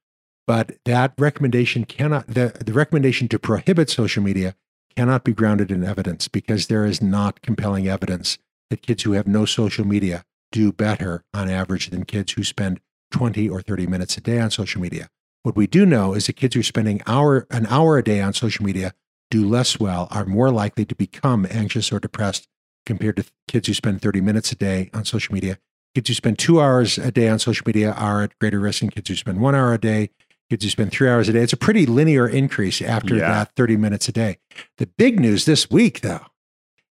But 0.47 0.73
that 0.85 1.15
recommendation 1.17 1.85
cannot, 1.85 2.27
the, 2.27 2.53
the 2.65 2.73
recommendation 2.73 3.29
to 3.29 3.39
prohibit 3.39 3.89
social 3.89 4.23
media 4.23 4.57
cannot 4.95 5.25
be 5.25 5.33
grounded 5.33 5.71
in 5.71 5.85
evidence 5.85 6.29
because 6.29 6.67
there 6.67 6.85
is 6.85 7.01
not 7.01 7.41
compelling 7.41 7.89
evidence 7.89 8.37
that 8.71 8.83
kids 8.83 9.03
who 9.03 9.13
have 9.13 9.27
no 9.27 9.45
social 9.45 9.87
media 9.87 10.25
do 10.53 10.73
better 10.73 11.25
on 11.35 11.49
average 11.51 11.91
than 11.91 12.05
kids 12.05 12.33
who 12.33 12.45
spend 12.45 12.81
20 13.11 13.49
or 13.49 13.61
30 13.61 13.87
minutes 13.87 14.17
a 14.17 14.21
day 14.21 14.39
on 14.41 14.51
social 14.51 14.81
media. 14.81 15.09
What 15.43 15.57
we 15.57 15.67
do 15.67 15.85
know 15.85 16.15
is 16.15 16.27
that 16.27 16.35
kids 16.35 16.55
who 16.55 16.61
are 16.61 16.65
spending 16.65 17.01
hour, 17.07 17.47
an 17.51 17.67
hour 17.67 17.99
a 17.99 18.05
day 18.05 18.21
on 18.21 18.33
social 18.33 18.65
media 18.65 18.93
do 19.31 19.47
less 19.49 19.79
well, 19.79 20.09
are 20.11 20.25
more 20.25 20.51
likely 20.51 20.85
to 20.85 20.95
become 20.95 21.47
anxious 21.51 21.93
or 21.93 22.01
depressed 22.01 22.47
compared 22.87 23.17
to 23.17 23.25
kids 23.49 23.67
who 23.69 23.75
spend 23.75 24.03
30 24.03 24.21
minutes 24.21 24.53
a 24.53 24.57
day 24.57 24.91
on 24.95 25.05
social 25.05 25.35
media. 25.35 25.59
Kids 25.95 26.09
who 26.09 26.15
spend 26.15 26.39
two 26.39 26.61
hours 26.61 26.99
a 26.99 27.11
day 27.11 27.29
on 27.29 27.39
social 27.39 27.65
media 27.67 27.93
are 27.93 28.23
at 28.23 28.39
greater 28.39 28.61
risk 28.61 28.81
than 28.81 28.91
kids 28.91 29.09
who 29.09 29.17
spend 29.17 29.41
one 29.41 29.55
hour 29.55 29.73
a 29.73 29.79
day. 29.79 30.11
Kids 30.49 30.65
who 30.65 30.71
spend 30.71 30.91
three 30.91 31.09
hours 31.09 31.29
a 31.29 31.33
day. 31.33 31.43
It's 31.43 31.53
a 31.53 31.57
pretty 31.57 31.87
linear 31.87 32.29
increase 32.29 32.83
after 32.83 33.17
Yeah. 33.17 33.31
that 33.33 33.53
30 33.57 33.77
minutes 33.77 34.09
a 34.09 34.13
day. 34.13 34.39
The 34.79 34.87
big 34.87 35.19
news 35.21 35.45
this 35.45 35.71
week, 35.71 36.01
though, 36.01 36.27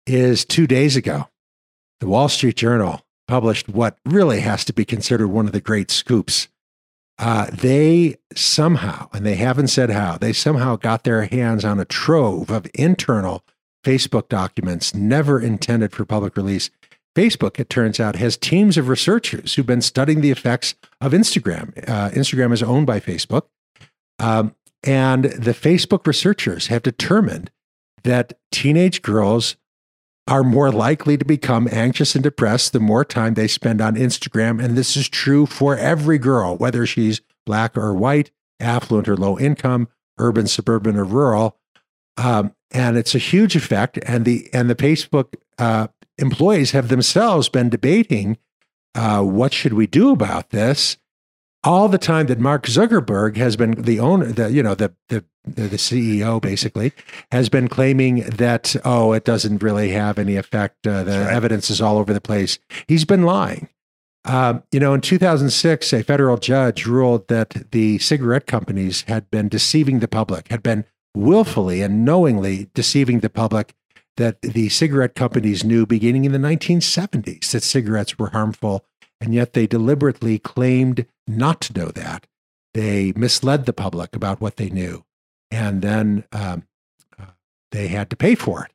is 0.06 0.44
two 0.44 0.68
days 0.68 0.96
ago, 0.96 1.28
the 2.04 2.10
Wall 2.10 2.28
Street 2.28 2.58
Journal 2.58 3.00
published 3.30 3.70
what 3.70 3.98
really 4.06 4.42
has 4.42 4.66
to 4.66 4.74
be 4.74 4.84
considered 4.84 5.30
one 5.30 5.46
of 5.46 5.54
the 5.54 5.62
great 5.62 5.90
scoops. 5.90 6.50
Uh, 7.18 7.46
they 7.50 8.18
somehow, 8.36 9.08
and 9.14 9.26
they 9.26 9.36
haven't 9.36 9.70
said 9.70 9.90
how, 9.90 10.18
they 10.18 10.34
somehow 10.34 10.76
got 10.76 11.06
their 11.06 11.24
hands 11.28 11.64
on 11.64 11.80
a 11.80 11.86
trove 11.86 12.50
of 12.50 12.68
internal 12.74 13.46
Facebook 13.86 14.28
documents 14.28 14.94
never 14.94 15.40
intended 15.40 15.94
for 15.94 16.04
public 16.04 16.36
release. 16.36 16.70
Facebook, 17.16 17.58
it 17.58 17.70
turns 17.70 18.02
out, 18.02 18.18
has 18.18 18.36
teams 18.36 18.78
of 18.78 18.90
researchers 18.90 19.54
who've 19.54 19.66
been 19.66 19.82
studying 19.82 20.20
the 20.20 20.32
effects 20.32 20.76
of 21.00 21.14
Instagram. 21.14 21.70
Uh, 21.88 22.10
Instagram 22.10 22.52
is 22.52 22.62
owned 22.62 22.86
by 22.86 23.00
Facebook. 23.00 23.44
Um, 24.20 24.56
and 24.84 25.24
the 25.24 25.54
Facebook 25.54 26.06
researchers 26.06 26.68
have 26.68 26.84
determined 26.84 27.50
that 28.04 28.34
teenage 28.52 29.02
girls 29.02 29.56
are 30.28 30.44
more 30.44 30.72
likely 30.72 31.18
to 31.18 31.26
become 31.26 31.68
anxious 31.72 32.16
and 32.16 32.24
depressed 32.24 32.72
the 32.72 32.80
more 32.80 33.04
time 33.04 33.34
they 33.34 33.48
spend 33.48 33.82
on 33.82 33.96
Instagram. 33.96 34.64
And 34.64 34.78
this 34.78 34.96
is 34.96 35.10
true 35.10 35.46
for 35.46 35.76
every 35.76 36.18
girl, 36.18 36.56
whether 36.56 36.86
she's 36.86 37.22
black 37.46 37.78
or 37.78 37.94
white, 37.94 38.32
affluent 38.60 39.10
or 39.10 39.18
low 39.18 39.38
income, 39.38 39.90
urban, 40.18 40.48
suburban, 40.48 40.96
or 40.96 41.04
rural. 41.04 41.58
Um, 42.18 42.56
and 42.72 42.98
it's 42.98 43.16
a 43.16 43.20
huge 43.20 43.56
effect. 43.56 44.00
And 44.06 44.24
the 44.24 44.50
and 44.54 44.70
the 44.70 44.76
Facebook 44.76 45.36
uh, 45.58 45.88
employees 46.18 46.72
have 46.72 46.88
themselves 46.88 47.50
been 47.50 47.70
debating 47.70 48.38
uh, 48.96 49.22
what 49.22 49.54
should 49.54 49.74
we 49.74 49.88
do 49.88 50.12
about 50.12 50.52
this. 50.52 50.98
All 51.66 51.88
the 51.88 51.98
time 51.98 52.28
that 52.28 52.40
Mark 52.40 52.66
Zuckerberg 52.66 53.38
has 53.38 53.56
been 53.56 53.72
the 53.72 54.00
owner, 54.00 54.26
the 54.26 54.52
you 54.52 54.62
know 54.62 54.76
the 54.76 54.94
the 55.10 55.24
the 55.46 55.78
CEO 55.78 56.42
basically 56.42 56.94
has 57.32 57.50
been 57.50 57.68
claiming 57.68 58.22
that 58.22 58.76
oh 58.86 59.14
it 59.14 59.26
doesn't 59.26 59.64
really 59.64 59.90
have 59.92 60.18
any 60.18 60.36
effect. 60.36 60.86
Uh, 60.86 61.04
the 61.04 61.20
right. 61.20 61.34
evidence 61.34 61.70
is 61.70 61.82
all 61.82 61.98
over 61.98 62.14
the 62.14 62.22
place. 62.22 62.60
He's 62.88 63.06
been 63.06 63.24
lying. 63.24 63.70
Um, 64.26 64.64
you 64.72 64.80
know, 64.80 64.94
in 64.94 65.02
2006, 65.02 65.92
a 65.92 66.04
federal 66.04 66.38
judge 66.38 66.86
ruled 66.86 67.28
that 67.28 67.72
the 67.72 68.00
cigarette 68.00 68.48
companies 68.48 69.02
had 69.08 69.30
been 69.30 69.50
deceiving 69.50 70.00
the 70.00 70.08
public, 70.08 70.48
had 70.50 70.64
been 70.64 70.86
willfully 71.16 71.82
and 71.82 72.06
knowingly 72.06 72.70
deceiving 72.74 73.20
the 73.20 73.30
public. 73.30 73.74
That 74.18 74.40
the 74.44 74.70
cigarette 74.70 75.16
companies 75.16 75.64
knew 75.64 75.88
beginning 75.88 76.24
in 76.24 76.34
the 76.34 76.38
1970s 76.38 77.50
that 77.50 77.64
cigarettes 77.64 78.20
were 78.20 78.30
harmful, 78.30 78.86
and 79.24 79.34
yet 79.34 79.54
they 79.54 79.66
deliberately 79.66 80.38
claimed 80.38 81.06
not 81.26 81.62
to 81.62 81.80
know 81.80 81.88
that. 81.88 82.28
They 82.74 83.14
misled 83.16 83.66
the 83.66 83.72
public 83.72 84.16
about 84.18 84.42
what 84.42 84.58
they 84.58 84.70
knew, 84.70 85.06
and 85.50 85.82
then 85.82 86.26
um, 86.34 86.64
uh, 87.18 87.28
they 87.72 87.88
had 87.88 88.10
to 88.10 88.18
pay 88.18 88.36
for 88.36 88.66
it. 88.66 88.72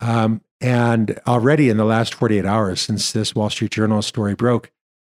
Um, 0.00 0.40
and 0.60 1.20
already 1.26 1.68
in 1.68 1.76
the 1.76 1.84
last 1.84 2.14
48 2.14 2.46
hours 2.46 2.80
since 2.80 3.12
this 3.12 3.34
Wall 3.34 3.50
Street 3.50 3.72
Journal 3.72 4.00
story 4.00 4.34
broke, 4.34 4.72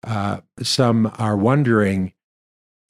uh, 0.06 0.40
some 0.62 1.10
are 1.18 1.36
wondering 1.36 2.12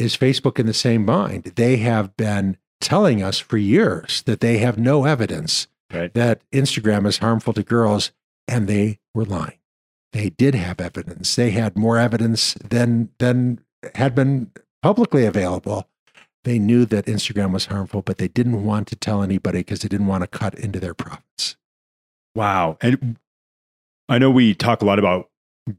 is 0.01 0.17
Facebook 0.17 0.59
in 0.59 0.67
the 0.67 0.75
same 0.75 1.05
mind? 1.05 1.45
They 1.57 1.77
have 1.79 2.17
been 2.17 2.57
telling 2.81 3.23
us 3.23 3.39
for 3.39 3.57
years 3.57 4.23
that 4.23 4.41
they 4.41 4.59
have 4.59 4.79
no 4.79 5.05
evidence 5.05 5.69
Right. 5.93 6.13
that 6.15 6.43
Instagram 6.53 7.07
is 7.07 7.19
harmful 7.19 7.53
to 7.55 7.63
girls, 7.63 8.13
and 8.47 8.67
they 8.69 8.99
were 9.15 9.25
lying. 9.25 9.58
They 10.13 10.31
did 10.31 10.55
have 10.55 10.81
evidence. 10.81 11.35
They 11.37 11.51
had 11.51 11.77
more 11.77 11.99
evidence 11.99 12.55
than 12.55 13.11
than 13.19 13.61
had 13.95 14.15
been 14.15 14.51
publicly 14.83 15.27
available. 15.27 15.89
They 16.45 16.59
knew 16.59 16.85
that 16.87 17.07
Instagram 17.07 17.53
was 17.53 17.67
harmful, 17.67 18.03
but 18.03 18.19
they 18.19 18.29
didn't 18.29 18.65
want 18.65 18.87
to 18.89 18.97
tell 18.97 19.23
anybody 19.23 19.61
because 19.61 19.81
they 19.81 19.89
didn't 19.89 20.07
want 20.07 20.23
to 20.23 20.29
cut 20.29 20.55
into 20.55 20.81
their 20.81 20.95
profits. 20.95 21.57
Wow. 22.35 22.79
And 22.81 23.17
I 24.09 24.19
know 24.19 24.31
we 24.31 24.55
talk 24.55 24.81
a 24.81 24.85
lot 24.85 24.99
about 24.99 25.29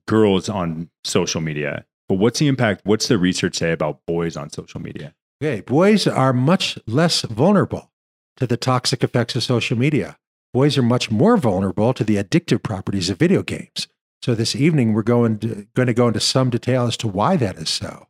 girls 0.06 0.50
on 0.50 0.90
social 1.04 1.42
media, 1.42 1.86
but 2.08 2.16
what's 2.16 2.40
the 2.40 2.48
impact? 2.48 2.82
What's 2.84 3.08
the 3.08 3.18
research 3.18 3.56
say 3.56 3.72
about 3.72 4.06
boys 4.06 4.38
on 4.38 4.50
social 4.50 4.82
media? 4.82 5.16
Okay, 5.42 5.62
boys 5.62 6.06
are 6.06 6.34
much 6.34 6.78
less 6.86 7.22
vulnerable 7.22 7.92
to 8.36 8.46
the 8.46 8.58
toxic 8.58 9.04
effects 9.04 9.36
of 9.36 9.44
social 9.44 9.78
media. 9.78 10.18
Boys 10.54 10.78
are 10.78 10.84
much 10.84 11.10
more 11.10 11.38
vulnerable 11.38 11.94
to 11.94 12.04
the 12.04 12.18
addictive 12.18 12.62
properties 12.62 13.10
of 13.10 13.18
video 13.18 13.42
games. 13.42 13.88
So 14.22 14.36
this 14.36 14.56
evening, 14.56 14.94
we're 14.94 15.04
going 15.04 15.40
to, 15.40 15.68
going 15.76 15.88
to 15.88 15.94
go 15.94 16.08
into 16.08 16.20
some 16.20 16.50
detail 16.50 16.88
as 16.88 16.98
to 16.98 17.08
why 17.08 17.38
that 17.38 17.58
is 17.58 17.70
so 17.70 18.08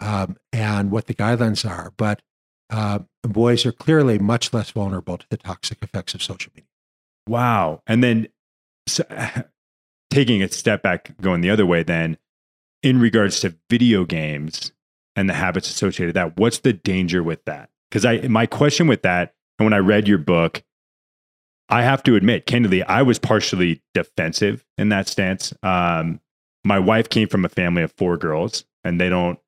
um, 0.00 0.36
and 0.52 0.90
what 0.90 1.06
the 1.06 1.14
guidelines 1.14 1.68
are. 1.68 1.92
But 1.96 2.22
uh, 2.70 3.00
boys 3.22 3.66
are 3.66 3.72
clearly 3.72 4.18
much 4.18 4.52
less 4.52 4.70
vulnerable 4.70 5.18
to 5.18 5.26
the 5.28 5.36
toxic 5.36 5.78
effects 5.82 6.14
of 6.14 6.22
social 6.22 6.52
media. 6.54 6.68
Wow. 7.28 7.82
And 7.86 8.02
then 8.02 8.28
so, 8.88 9.04
taking 10.10 10.42
a 10.42 10.48
step 10.48 10.82
back, 10.82 11.14
going 11.20 11.42
the 11.42 11.50
other 11.50 11.66
way, 11.66 11.82
then 11.82 12.16
in 12.82 12.98
regards 12.98 13.40
to 13.40 13.56
video 13.70 14.04
games 14.04 14.72
and 15.14 15.28
the 15.28 15.34
habits 15.34 15.68
associated 15.68 16.08
with 16.08 16.14
that, 16.14 16.36
what's 16.38 16.58
the 16.58 16.72
danger 16.72 17.22
with 17.22 17.44
that? 17.44 17.70
Because 17.90 18.04
I 18.04 18.26
my 18.28 18.46
question 18.46 18.86
with 18.86 19.02
that, 19.02 19.34
and 19.58 19.66
when 19.66 19.74
I 19.74 19.78
read 19.78 20.08
your 20.08 20.18
book, 20.18 20.64
I 21.72 21.80
have 21.80 22.02
to 22.02 22.16
admit, 22.16 22.44
candidly, 22.44 22.82
I 22.82 23.00
was 23.00 23.18
partially 23.18 23.80
defensive 23.94 24.62
in 24.76 24.90
that 24.90 25.08
stance. 25.08 25.54
Um, 25.62 26.20
my 26.64 26.78
wife 26.78 27.08
came 27.08 27.28
from 27.28 27.46
a 27.46 27.48
family 27.48 27.82
of 27.82 27.90
four 27.92 28.18
girls, 28.18 28.66
and 28.84 29.00
they 29.00 29.08
don't, 29.08 29.38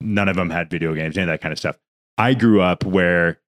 none 0.00 0.30
of 0.30 0.36
them 0.36 0.48
had 0.48 0.70
video 0.70 0.94
games, 0.94 1.18
any 1.18 1.24
of 1.24 1.28
that 1.28 1.42
kind 1.42 1.52
of 1.52 1.58
stuff. 1.58 1.76
I 2.16 2.32
grew 2.32 2.62
up 2.62 2.86
where 2.86 3.38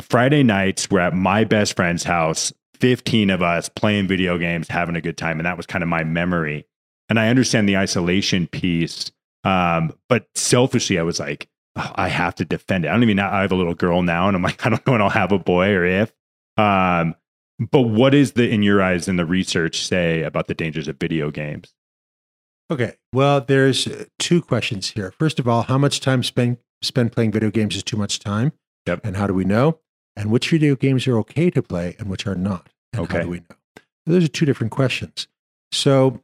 Friday 0.00 0.42
nights 0.42 0.90
were 0.90 0.98
at 0.98 1.14
my 1.14 1.44
best 1.44 1.76
friend's 1.76 2.02
house, 2.02 2.52
15 2.80 3.30
of 3.30 3.40
us 3.40 3.68
playing 3.68 4.08
video 4.08 4.36
games, 4.36 4.66
having 4.66 4.96
a 4.96 5.00
good 5.00 5.16
time. 5.16 5.38
And 5.38 5.46
that 5.46 5.56
was 5.56 5.66
kind 5.66 5.84
of 5.84 5.88
my 5.88 6.02
memory. 6.02 6.66
And 7.08 7.20
I 7.20 7.28
understand 7.28 7.68
the 7.68 7.76
isolation 7.76 8.48
piece. 8.48 9.12
Um, 9.44 9.92
but 10.08 10.26
selfishly, 10.34 10.98
I 10.98 11.02
was 11.02 11.20
like, 11.20 11.48
"Oh, 11.76 11.92
I 11.94 12.08
have 12.08 12.34
to 12.36 12.44
defend 12.44 12.84
it. 12.84 12.88
I 12.88 12.92
don't 12.92 13.04
even 13.04 13.16
know. 13.16 13.28
I 13.28 13.42
have 13.42 13.52
a 13.52 13.56
little 13.56 13.74
girl 13.74 14.02
now, 14.02 14.26
and 14.26 14.36
I'm 14.36 14.42
like, 14.42 14.66
I 14.66 14.70
don't 14.70 14.84
know 14.84 14.92
when 14.92 15.02
I'll 15.02 15.10
have 15.10 15.30
a 15.30 15.38
boy 15.38 15.68
or 15.68 15.84
if. 15.84 16.12
Um, 16.56 17.14
but 17.58 17.82
what 17.82 18.14
is 18.14 18.32
the, 18.32 18.48
in 18.48 18.62
your 18.62 18.82
eyes, 18.82 19.08
and 19.08 19.18
the 19.18 19.26
research 19.26 19.86
say 19.86 20.22
about 20.22 20.46
the 20.48 20.54
dangers 20.54 20.88
of 20.88 20.96
video 20.98 21.30
games? 21.30 21.72
Okay, 22.70 22.94
well, 23.12 23.40
there's 23.40 23.86
uh, 23.86 24.04
two 24.18 24.40
questions 24.40 24.90
here. 24.90 25.12
First 25.18 25.38
of 25.38 25.46
all, 25.46 25.62
how 25.62 25.78
much 25.78 26.00
time 26.00 26.22
spent 26.22 26.58
spent 26.80 27.12
playing 27.12 27.30
video 27.32 27.50
games 27.50 27.76
is 27.76 27.82
too 27.82 27.96
much 27.96 28.18
time? 28.18 28.52
Yep. 28.86 29.00
And 29.04 29.16
how 29.16 29.26
do 29.26 29.34
we 29.34 29.44
know? 29.44 29.78
And 30.16 30.30
which 30.30 30.50
video 30.50 30.74
games 30.74 31.06
are 31.06 31.16
okay 31.18 31.50
to 31.50 31.62
play 31.62 31.94
and 31.98 32.08
which 32.08 32.26
are 32.26 32.34
not? 32.34 32.70
And 32.92 33.02
Okay. 33.02 33.18
how 33.18 33.22
do 33.24 33.28
we 33.30 33.38
know? 33.40 33.56
Those 34.06 34.24
are 34.24 34.28
two 34.28 34.46
different 34.46 34.72
questions. 34.72 35.28
So, 35.70 36.20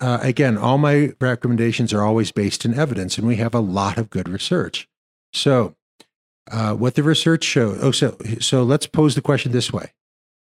uh, 0.00 0.18
again, 0.22 0.58
all 0.58 0.78
my 0.78 1.12
recommendations 1.20 1.92
are 1.92 2.02
always 2.02 2.32
based 2.32 2.64
in 2.64 2.74
evidence, 2.74 3.16
and 3.18 3.26
we 3.26 3.36
have 3.36 3.54
a 3.54 3.60
lot 3.60 3.96
of 3.98 4.10
good 4.10 4.28
research. 4.28 4.88
So, 5.32 5.76
uh, 6.50 6.74
what 6.74 6.94
the 6.94 7.02
research 7.02 7.44
shows. 7.44 7.78
Oh, 7.82 7.90
so 7.90 8.16
so 8.40 8.62
let's 8.62 8.86
pose 8.86 9.14
the 9.14 9.22
question 9.22 9.52
this 9.52 9.72
way: 9.72 9.92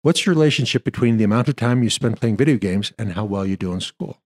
What's 0.02 0.26
your 0.26 0.34
relationship 0.34 0.84
between 0.84 1.16
the 1.16 1.24
amount 1.24 1.48
of 1.48 1.56
time 1.56 1.82
you 1.82 1.90
spend 1.90 2.20
playing 2.20 2.36
video 2.36 2.56
games 2.56 2.92
and 2.98 3.12
how 3.12 3.24
well 3.24 3.46
you 3.46 3.56
do 3.56 3.72
in 3.72 3.80
school? 3.80 4.20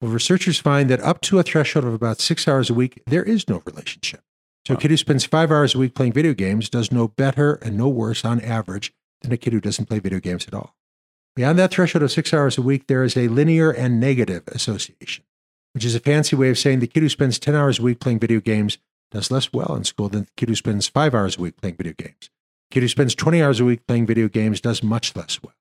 Well, 0.00 0.10
researchers 0.10 0.58
find 0.58 0.90
that 0.90 1.00
up 1.00 1.22
to 1.22 1.38
a 1.38 1.42
threshold 1.42 1.86
of 1.86 1.94
about 1.94 2.20
six 2.20 2.46
hours 2.46 2.68
a 2.68 2.74
week, 2.74 3.02
there 3.06 3.22
is 3.22 3.48
no 3.48 3.62
relationship. 3.64 4.20
So, 4.66 4.74
wow. 4.74 4.78
a 4.78 4.80
kid 4.80 4.90
who 4.90 4.96
spends 4.98 5.24
five 5.24 5.50
hours 5.50 5.74
a 5.74 5.78
week 5.78 5.94
playing 5.94 6.12
video 6.12 6.34
games 6.34 6.68
does 6.68 6.92
no 6.92 7.08
better 7.08 7.54
and 7.54 7.78
no 7.78 7.88
worse 7.88 8.24
on 8.24 8.40
average 8.42 8.92
than 9.22 9.32
a 9.32 9.38
kid 9.38 9.54
who 9.54 9.60
doesn't 9.60 9.86
play 9.86 10.00
video 10.00 10.20
games 10.20 10.46
at 10.46 10.54
all. 10.54 10.76
Beyond 11.34 11.58
that 11.58 11.70
threshold 11.70 12.02
of 12.02 12.12
six 12.12 12.34
hours 12.34 12.58
a 12.58 12.62
week, 12.62 12.86
there 12.86 13.04
is 13.04 13.16
a 13.16 13.28
linear 13.28 13.70
and 13.70 13.98
negative 13.98 14.42
association, 14.48 15.24
which 15.72 15.84
is 15.84 15.94
a 15.94 16.00
fancy 16.00 16.36
way 16.36 16.50
of 16.50 16.58
saying 16.58 16.80
the 16.80 16.86
kid 16.86 17.02
who 17.02 17.08
spends 17.08 17.38
10 17.38 17.54
hours 17.54 17.78
a 17.78 17.82
week 17.82 18.00
playing 18.00 18.18
video 18.18 18.40
games 18.40 18.78
does 19.16 19.30
less 19.30 19.50
well 19.50 19.74
in 19.74 19.84
school 19.84 20.10
than 20.10 20.24
the 20.24 20.30
kid 20.36 20.50
who 20.50 20.54
spends 20.54 20.88
five 20.88 21.14
hours 21.14 21.38
a 21.38 21.40
week 21.40 21.56
playing 21.56 21.76
video 21.76 21.94
games. 21.96 22.28
The 22.68 22.74
kid 22.74 22.80
who 22.82 22.88
spends 22.88 23.14
20 23.14 23.42
hours 23.42 23.60
a 23.60 23.64
week 23.64 23.86
playing 23.86 24.04
video 24.04 24.28
games 24.28 24.60
does 24.60 24.82
much 24.82 25.16
less 25.16 25.42
well. 25.42 25.54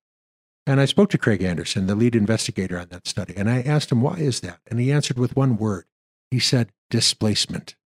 And 0.68 0.82
I 0.82 0.86
spoke 0.86 1.10
to 1.12 1.18
Craig 1.18 1.42
Anderson, 1.42 1.88
the 1.88 1.96
lead 1.96 2.18
investigator 2.18 2.78
on 2.78 2.90
that 2.90 3.08
study, 3.08 3.34
and 3.38 3.50
I 3.50 3.62
asked 3.62 3.94
him, 3.94 4.02
why 4.02 4.16
is 4.18 4.42
that? 4.42 4.60
And 4.70 4.78
he 4.80 4.92
answered 4.92 5.18
with 5.18 5.38
one 5.38 5.56
word. 5.56 5.86
He 6.32 6.40
said, 6.40 6.72
displacement. 6.90 7.78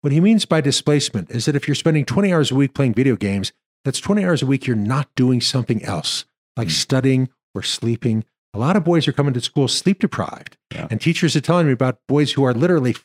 What 0.00 0.12
he 0.12 0.20
means 0.20 0.46
by 0.46 0.62
displacement 0.62 1.30
is 1.30 1.44
that 1.44 1.56
if 1.56 1.68
you're 1.68 1.74
spending 1.74 2.06
20 2.06 2.32
hours 2.32 2.50
a 2.50 2.54
week 2.54 2.72
playing 2.72 2.94
video 2.94 3.16
games, 3.16 3.52
that's 3.84 4.00
20 4.00 4.24
hours 4.24 4.42
a 4.42 4.46
week 4.46 4.66
you're 4.66 4.74
not 4.74 5.14
doing 5.16 5.42
something 5.42 5.84
else, 5.84 6.24
like 6.56 6.68
mm. 6.68 6.72
studying 6.72 7.28
or 7.54 7.62
sleeping. 7.62 8.24
A 8.54 8.58
lot 8.58 8.76
of 8.76 8.84
boys 8.84 9.06
are 9.06 9.12
coming 9.12 9.34
to 9.34 9.40
school 9.42 9.68
sleep 9.68 9.98
deprived. 9.98 10.56
Yeah. 10.72 10.88
And 10.90 10.98
teachers 10.98 11.36
are 11.36 11.42
telling 11.42 11.66
me 11.66 11.72
about 11.72 11.98
boys 12.08 12.32
who 12.32 12.44
are 12.44 12.54
literally 12.54 12.96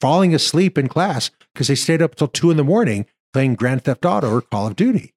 falling 0.00 0.34
asleep 0.34 0.76
in 0.78 0.88
class 0.88 1.30
because 1.52 1.68
they 1.68 1.74
stayed 1.74 2.02
up 2.02 2.14
till 2.14 2.28
two 2.28 2.50
in 2.50 2.56
the 2.56 2.64
morning 2.64 3.06
playing 3.32 3.54
Grand 3.54 3.84
Theft 3.84 4.04
Auto 4.04 4.30
or 4.30 4.40
Call 4.40 4.66
of 4.66 4.76
Duty. 4.76 5.12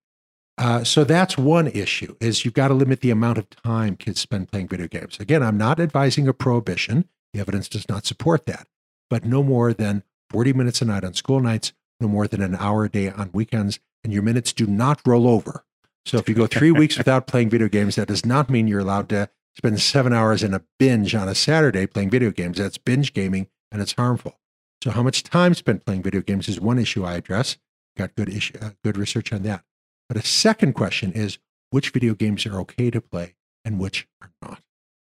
Uh, 0.57 0.83
so 0.83 1.05
that's 1.05 1.37
one 1.37 1.67
issue 1.67 2.15
is 2.19 2.43
you've 2.43 2.53
got 2.53 2.67
to 2.67 2.73
limit 2.73 2.99
the 2.99 3.11
amount 3.11 3.37
of 3.37 3.49
time 3.49 3.95
kids 3.95 4.19
spend 4.19 4.51
playing 4.51 4.67
video 4.67 4.87
games. 4.87 5.17
Again, 5.19 5.41
I'm 5.41 5.57
not 5.57 5.79
advising 5.79 6.27
a 6.27 6.33
prohibition. 6.33 7.07
The 7.33 7.39
evidence 7.39 7.69
does 7.69 7.87
not 7.87 8.05
support 8.05 8.45
that, 8.47 8.67
but 9.09 9.23
no 9.23 9.41
more 9.41 9.73
than 9.73 10.03
40 10.31 10.51
minutes 10.53 10.81
a 10.81 10.85
night 10.85 11.05
on 11.05 11.13
school 11.13 11.39
nights, 11.39 11.71
no 12.01 12.09
more 12.09 12.27
than 12.27 12.41
an 12.41 12.55
hour 12.55 12.83
a 12.83 12.89
day 12.89 13.09
on 13.09 13.29
weekends, 13.33 13.79
and 14.03 14.11
your 14.11 14.21
minutes 14.21 14.51
do 14.51 14.67
not 14.67 15.01
roll 15.05 15.27
over. 15.27 15.63
So 16.05 16.17
if 16.17 16.27
you 16.27 16.35
go 16.35 16.45
three 16.45 16.71
weeks 16.71 16.97
without 16.97 17.25
playing 17.25 17.49
video 17.49 17.69
games, 17.69 17.95
that 17.95 18.09
does 18.09 18.25
not 18.25 18.49
mean 18.49 18.67
you're 18.67 18.81
allowed 18.81 19.07
to 19.09 19.29
spend 19.55 19.79
seven 19.79 20.11
hours 20.11 20.43
in 20.43 20.53
a 20.53 20.63
binge 20.77 21.15
on 21.15 21.29
a 21.29 21.35
Saturday 21.35 21.85
playing 21.85 22.09
video 22.09 22.31
games. 22.31 22.57
That's 22.57 22.77
binge 22.77 23.13
gaming 23.13 23.47
and 23.71 23.81
it's 23.81 23.93
harmful. 23.93 24.39
So, 24.83 24.91
how 24.91 25.03
much 25.03 25.23
time 25.23 25.53
spent 25.53 25.85
playing 25.85 26.03
video 26.03 26.21
games 26.21 26.47
is 26.47 26.59
one 26.59 26.79
issue 26.79 27.03
I 27.03 27.15
address. 27.15 27.57
Got 27.97 28.15
good 28.15 28.29
issue, 28.29 28.57
uh, 28.61 28.71
good 28.83 28.97
research 28.97 29.33
on 29.33 29.43
that. 29.43 29.63
But 30.07 30.17
a 30.17 30.25
second 30.25 30.73
question 30.73 31.11
is 31.11 31.37
which 31.69 31.89
video 31.89 32.13
games 32.15 32.45
are 32.45 32.59
okay 32.61 32.89
to 32.89 33.01
play 33.01 33.35
and 33.65 33.79
which 33.79 34.07
are 34.21 34.31
not. 34.41 34.61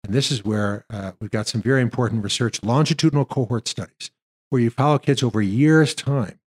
And 0.03 0.15
this 0.15 0.33
is 0.33 0.45
where 0.45 0.87
uh, 0.89 1.13
we've 1.21 1.31
got 1.31 1.47
some 1.47 1.61
very 1.61 1.83
important 1.83 2.25
research, 2.25 2.63
longitudinal 2.63 3.27
cohort 3.27 3.69
studies, 3.69 4.11
where 4.49 4.63
you 4.63 4.71
follow 4.71 4.99
kids 4.99 5.23
over 5.23 5.43
years' 5.43 5.95
time, 5.95 6.41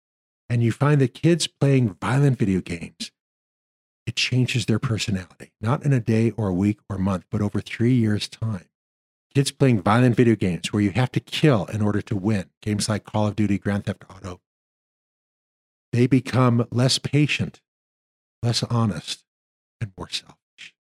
and 0.50 0.64
you 0.64 0.72
find 0.72 1.00
that 1.02 1.14
kids 1.14 1.46
playing 1.46 1.96
violent 2.02 2.40
video 2.40 2.62
games, 2.62 3.12
it 4.08 4.16
changes 4.16 4.66
their 4.66 4.80
personality, 4.80 5.52
not 5.62 5.86
in 5.86 5.94
a 5.94 6.00
day 6.00 6.32
or 6.32 6.48
a 6.48 6.54
week 6.54 6.80
or 6.90 6.96
a 6.96 7.00
month, 7.00 7.26
but 7.30 7.42
over 7.42 7.62
three 7.62 7.94
years' 7.94 8.28
time 8.28 8.66
kids 9.36 9.52
playing 9.52 9.82
violent 9.82 10.16
video 10.16 10.36
games 10.36 10.72
where 10.72 10.82
you 10.82 10.92
have 10.92 11.12
to 11.12 11.20
kill 11.20 11.66
in 11.66 11.82
order 11.82 12.02
to 12.02 12.16
win, 12.16 12.50
games 12.62 12.88
like 12.88 13.04
Call 13.04 13.28
of 13.28 13.36
Duty, 13.36 13.58
Grand 13.58 13.86
Theft 13.86 14.06
Auto, 14.10 14.42
they 15.92 16.08
become 16.08 16.68
less 16.72 16.98
patient, 16.98 17.62
less 18.42 18.64
honest, 18.64 19.24
and 19.80 19.92
more 19.98 20.10
selfish. 20.10 20.74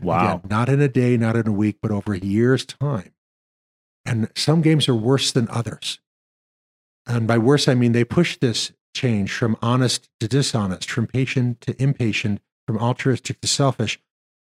Wow. 0.00 0.36
Again, 0.36 0.40
not 0.50 0.68
in 0.68 0.80
a 0.80 0.88
day, 0.88 1.16
not 1.16 1.36
in 1.36 1.46
a 1.48 1.52
week, 1.52 1.78
but 1.80 1.90
over 1.90 2.14
a 2.14 2.18
year's 2.18 2.64
time. 2.64 3.12
And 4.04 4.30
some 4.36 4.62
games 4.62 4.88
are 4.88 4.94
worse 4.94 5.32
than 5.32 5.48
others. 5.48 6.00
And 7.06 7.26
by 7.26 7.38
worse, 7.38 7.68
I 7.68 7.74
mean 7.74 7.92
they 7.92 8.04
push 8.04 8.36
this 8.36 8.72
change 8.94 9.32
from 9.32 9.56
honest 9.62 10.08
to 10.20 10.28
dishonest, 10.28 10.90
from 10.90 11.06
patient 11.06 11.60
to 11.62 11.80
impatient, 11.82 12.40
from 12.66 12.78
altruistic 12.78 13.40
to 13.40 13.48
selfish. 13.48 14.00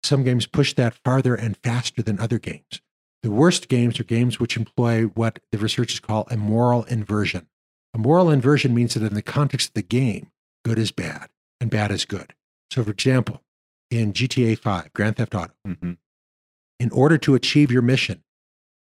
Some 0.02 0.24
games 0.24 0.46
push 0.46 0.74
that 0.74 0.94
farther 1.04 1.34
and 1.34 1.56
faster 1.56 2.02
than 2.02 2.18
other 2.18 2.38
games. 2.38 2.80
The 3.22 3.30
worst 3.30 3.68
games 3.68 3.98
are 3.98 4.04
games 4.04 4.38
which 4.38 4.56
employ 4.56 5.04
what 5.04 5.40
the 5.50 5.58
researchers 5.58 6.00
call 6.00 6.28
a 6.30 6.36
moral 6.36 6.84
inversion. 6.84 7.48
A 7.94 7.98
moral 7.98 8.30
inversion 8.30 8.74
means 8.74 8.94
that 8.94 9.02
in 9.02 9.14
the 9.14 9.22
context 9.22 9.68
of 9.68 9.74
the 9.74 9.82
game, 9.82 10.30
good 10.64 10.78
is 10.78 10.92
bad 10.92 11.28
and 11.60 11.70
bad 11.70 11.90
is 11.90 12.04
good. 12.04 12.34
So, 12.70 12.84
for 12.84 12.90
example, 12.90 13.42
in 13.90 14.12
GTA 14.12 14.58
5, 14.58 14.92
Grand 14.92 15.16
Theft 15.16 15.34
Auto, 15.34 15.54
mm-hmm. 15.66 15.92
in 16.78 16.90
order 16.90 17.18
to 17.18 17.34
achieve 17.34 17.72
your 17.72 17.82
mission, 17.82 18.22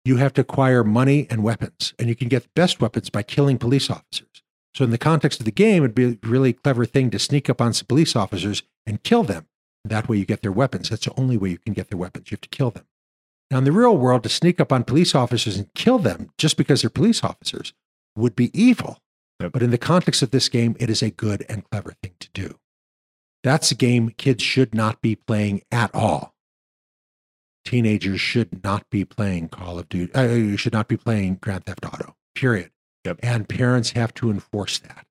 you 0.04 0.16
have 0.16 0.32
to 0.34 0.40
acquire 0.40 0.82
money 0.82 1.26
and 1.30 1.42
weapons, 1.42 1.94
and 1.98 2.08
you 2.08 2.14
can 2.14 2.28
get 2.28 2.42
the 2.42 2.50
best 2.54 2.80
weapons 2.80 3.10
by 3.10 3.22
killing 3.22 3.58
police 3.58 3.88
officers. 3.88 4.42
So, 4.74 4.84
in 4.84 4.90
the 4.90 4.98
context 4.98 5.38
of 5.40 5.44
the 5.44 5.52
game, 5.52 5.84
it'd 5.84 5.94
be 5.94 6.04
a 6.04 6.28
really 6.28 6.52
clever 6.52 6.84
thing 6.84 7.10
to 7.10 7.18
sneak 7.18 7.48
up 7.48 7.60
on 7.60 7.72
some 7.72 7.86
police 7.86 8.16
officers 8.16 8.62
and 8.86 9.02
kill 9.02 9.22
them. 9.22 9.46
That 9.84 10.08
way, 10.08 10.16
you 10.16 10.24
get 10.24 10.42
their 10.42 10.52
weapons. 10.52 10.88
That's 10.88 11.04
the 11.04 11.18
only 11.18 11.36
way 11.36 11.50
you 11.50 11.58
can 11.58 11.74
get 11.74 11.88
their 11.90 11.98
weapons. 11.98 12.30
You 12.30 12.36
have 12.36 12.40
to 12.40 12.48
kill 12.48 12.70
them. 12.70 12.86
Now, 13.50 13.58
in 13.58 13.64
the 13.64 13.72
real 13.72 13.96
world, 13.96 14.22
to 14.22 14.28
sneak 14.28 14.60
up 14.60 14.72
on 14.72 14.84
police 14.84 15.14
officers 15.14 15.56
and 15.56 15.72
kill 15.74 15.98
them 15.98 16.30
just 16.38 16.56
because 16.56 16.80
they're 16.80 16.90
police 16.90 17.22
officers 17.22 17.72
would 18.16 18.34
be 18.34 18.50
evil. 18.58 18.98
Yep. 19.40 19.52
But 19.52 19.62
in 19.62 19.70
the 19.70 19.78
context 19.78 20.22
of 20.22 20.30
this 20.30 20.48
game, 20.48 20.76
it 20.78 20.88
is 20.88 21.02
a 21.02 21.10
good 21.10 21.44
and 21.48 21.68
clever 21.70 21.94
thing 22.02 22.14
to 22.20 22.28
do. 22.32 22.58
That's 23.42 23.70
a 23.70 23.74
game 23.74 24.10
kids 24.10 24.42
should 24.42 24.74
not 24.74 25.02
be 25.02 25.16
playing 25.16 25.62
at 25.70 25.94
all. 25.94 26.34
Teenagers 27.64 28.20
should 28.20 28.62
not 28.62 28.88
be 28.90 29.04
playing 29.04 29.48
Call 29.48 29.78
of 29.78 29.88
Duty. 29.88 30.14
Uh, 30.14 30.22
you 30.22 30.56
should 30.56 30.72
not 30.72 30.88
be 30.88 30.96
playing 30.96 31.36
Grand 31.36 31.66
Theft 31.66 31.84
Auto. 31.84 32.16
Period. 32.34 32.70
Yep. 33.04 33.20
And 33.22 33.48
parents 33.48 33.90
have 33.90 34.14
to 34.14 34.30
enforce 34.30 34.78
that. 34.78 35.06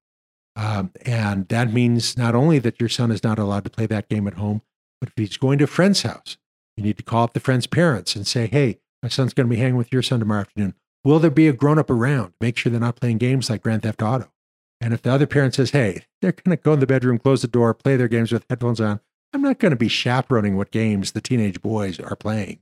Um, 0.55 0.91
and 1.05 1.47
that 1.49 1.73
means 1.73 2.17
not 2.17 2.35
only 2.35 2.59
that 2.59 2.79
your 2.79 2.89
son 2.89 3.11
is 3.11 3.23
not 3.23 3.39
allowed 3.39 3.63
to 3.65 3.69
play 3.69 3.85
that 3.87 4.07
game 4.07 4.27
at 4.27 4.35
home, 4.35 4.61
but 4.99 5.09
if 5.09 5.13
he's 5.17 5.37
going 5.37 5.57
to 5.59 5.63
a 5.63 5.67
friend's 5.67 6.03
house 6.03 6.37
you 6.77 6.83
need 6.83 6.97
to 6.97 7.03
call 7.03 7.23
up 7.23 7.33
the 7.33 7.39
friend's 7.39 7.67
parents 7.67 8.15
and 8.15 8.25
say, 8.25 8.47
hey, 8.47 8.79
my 9.01 9.09
son's 9.09 9.33
going 9.33 9.47
to 9.47 9.53
be 9.53 9.59
hanging 9.59 9.77
with 9.77 9.91
your 9.91 10.01
son 10.01 10.19
tomorrow 10.19 10.41
afternoon. 10.41 10.75
Will 11.03 11.19
there 11.19 11.29
be 11.29 11.47
a 11.47 11.53
grown 11.53 11.77
up 11.77 11.89
around? 11.89 12.33
Make 12.39 12.57
sure 12.57 12.71
they're 12.71 12.79
not 12.79 12.95
playing 12.95 13.17
games 13.17 13.49
like 13.49 13.61
Grand 13.61 13.83
Theft 13.83 14.01
Auto. 14.01 14.31
And 14.79 14.93
if 14.93 15.01
the 15.01 15.11
other 15.11 15.27
parent 15.27 15.55
says, 15.55 15.71
hey, 15.71 16.05
they're 16.21 16.31
going 16.31 16.57
to 16.57 16.61
go 16.61 16.73
in 16.73 16.79
the 16.79 16.87
bedroom, 16.87 17.19
close 17.19 17.41
the 17.41 17.47
door, 17.47 17.73
play 17.73 17.95
their 17.95 18.07
games 18.07 18.31
with 18.31 18.45
headphones 18.49 18.81
on, 18.81 18.99
I'm 19.33 19.41
not 19.41 19.59
going 19.59 19.71
to 19.71 19.77
be 19.77 19.87
chaperoning 19.87 20.57
what 20.57 20.71
games 20.71 21.11
the 21.11 21.21
teenage 21.21 21.61
boys 21.61 21.99
are 21.99 22.15
playing. 22.15 22.59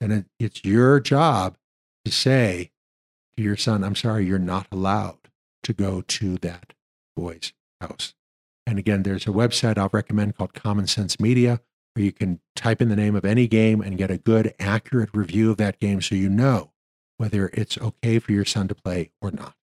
And 0.00 0.12
it, 0.12 0.26
it's 0.38 0.64
your 0.64 1.00
job 1.00 1.56
to 2.04 2.12
say 2.12 2.72
to 3.36 3.42
your 3.42 3.56
son, 3.56 3.82
I'm 3.84 3.94
sorry, 3.94 4.26
you're 4.26 4.38
not 4.38 4.66
allowed 4.70 5.18
to 5.62 5.72
go 5.72 6.02
to 6.02 6.36
that 6.38 6.74
boy's 7.16 7.52
house. 7.80 8.14
And 8.66 8.78
again, 8.78 9.02
there's 9.02 9.26
a 9.26 9.30
website 9.30 9.78
I'll 9.78 9.90
recommend 9.92 10.36
called 10.36 10.54
Common 10.54 10.86
Sense 10.86 11.18
Media 11.18 11.60
where 11.94 12.04
you 12.04 12.12
can 12.12 12.40
type 12.56 12.80
in 12.80 12.88
the 12.88 12.96
name 12.96 13.14
of 13.14 13.24
any 13.24 13.46
game 13.46 13.80
and 13.80 13.98
get 13.98 14.10
a 14.10 14.18
good, 14.18 14.54
accurate 14.58 15.10
review 15.12 15.50
of 15.50 15.56
that 15.58 15.78
game 15.78 16.00
so 16.00 16.14
you 16.14 16.28
know 16.28 16.70
whether 17.18 17.50
it's 17.52 17.78
okay 17.78 18.18
for 18.18 18.32
your 18.32 18.44
son 18.44 18.68
to 18.68 18.74
play 18.74 19.10
or 19.20 19.30
not. 19.30 19.54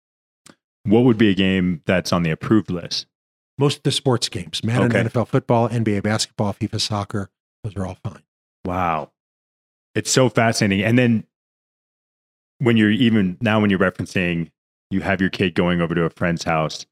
What 0.83 1.03
would 1.03 1.17
be 1.17 1.29
a 1.29 1.35
game 1.35 1.81
that's 1.85 2.13
on 2.13 2.23
the 2.23 2.31
approved 2.31 2.71
list? 2.71 3.05
Most 3.57 3.77
of 3.77 3.83
the 3.83 3.91
sports 3.91 4.29
games, 4.29 4.63
Madden, 4.63 4.95
okay. 4.95 5.03
NFL 5.03 5.27
football, 5.27 5.67
NBA 5.67 6.03
basketball, 6.03 6.53
FIFA 6.53 6.79
soccer, 6.79 7.29
those 7.63 7.75
are 7.75 7.85
all 7.85 7.97
fine. 8.01 8.23
Wow. 8.63 9.11
It's 9.95 10.09
so 10.09 10.29
fascinating. 10.29 10.85
And 10.85 10.97
then 10.97 11.25
when 12.59 12.77
you're 12.77 12.91
even 12.91 13.37
now, 13.41 13.59
when 13.59 13.69
you're 13.69 13.79
referencing, 13.79 14.51
you 14.89 15.01
have 15.01 15.19
your 15.19 15.29
kid 15.29 15.55
going 15.55 15.81
over 15.81 15.93
to 15.93 16.03
a 16.03 16.09
friend's 16.09 16.43
house 16.43 16.85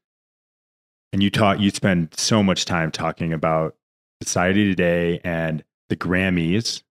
and 1.12 1.22
you 1.22 1.30
talk, 1.30 1.58
you 1.58 1.70
spend 1.70 2.14
so 2.14 2.42
much 2.42 2.64
time 2.64 2.90
talking 2.90 3.32
about 3.32 3.74
Society 4.22 4.68
Today 4.68 5.20
and 5.24 5.64
the 5.88 5.96
Grammys. 5.96 6.82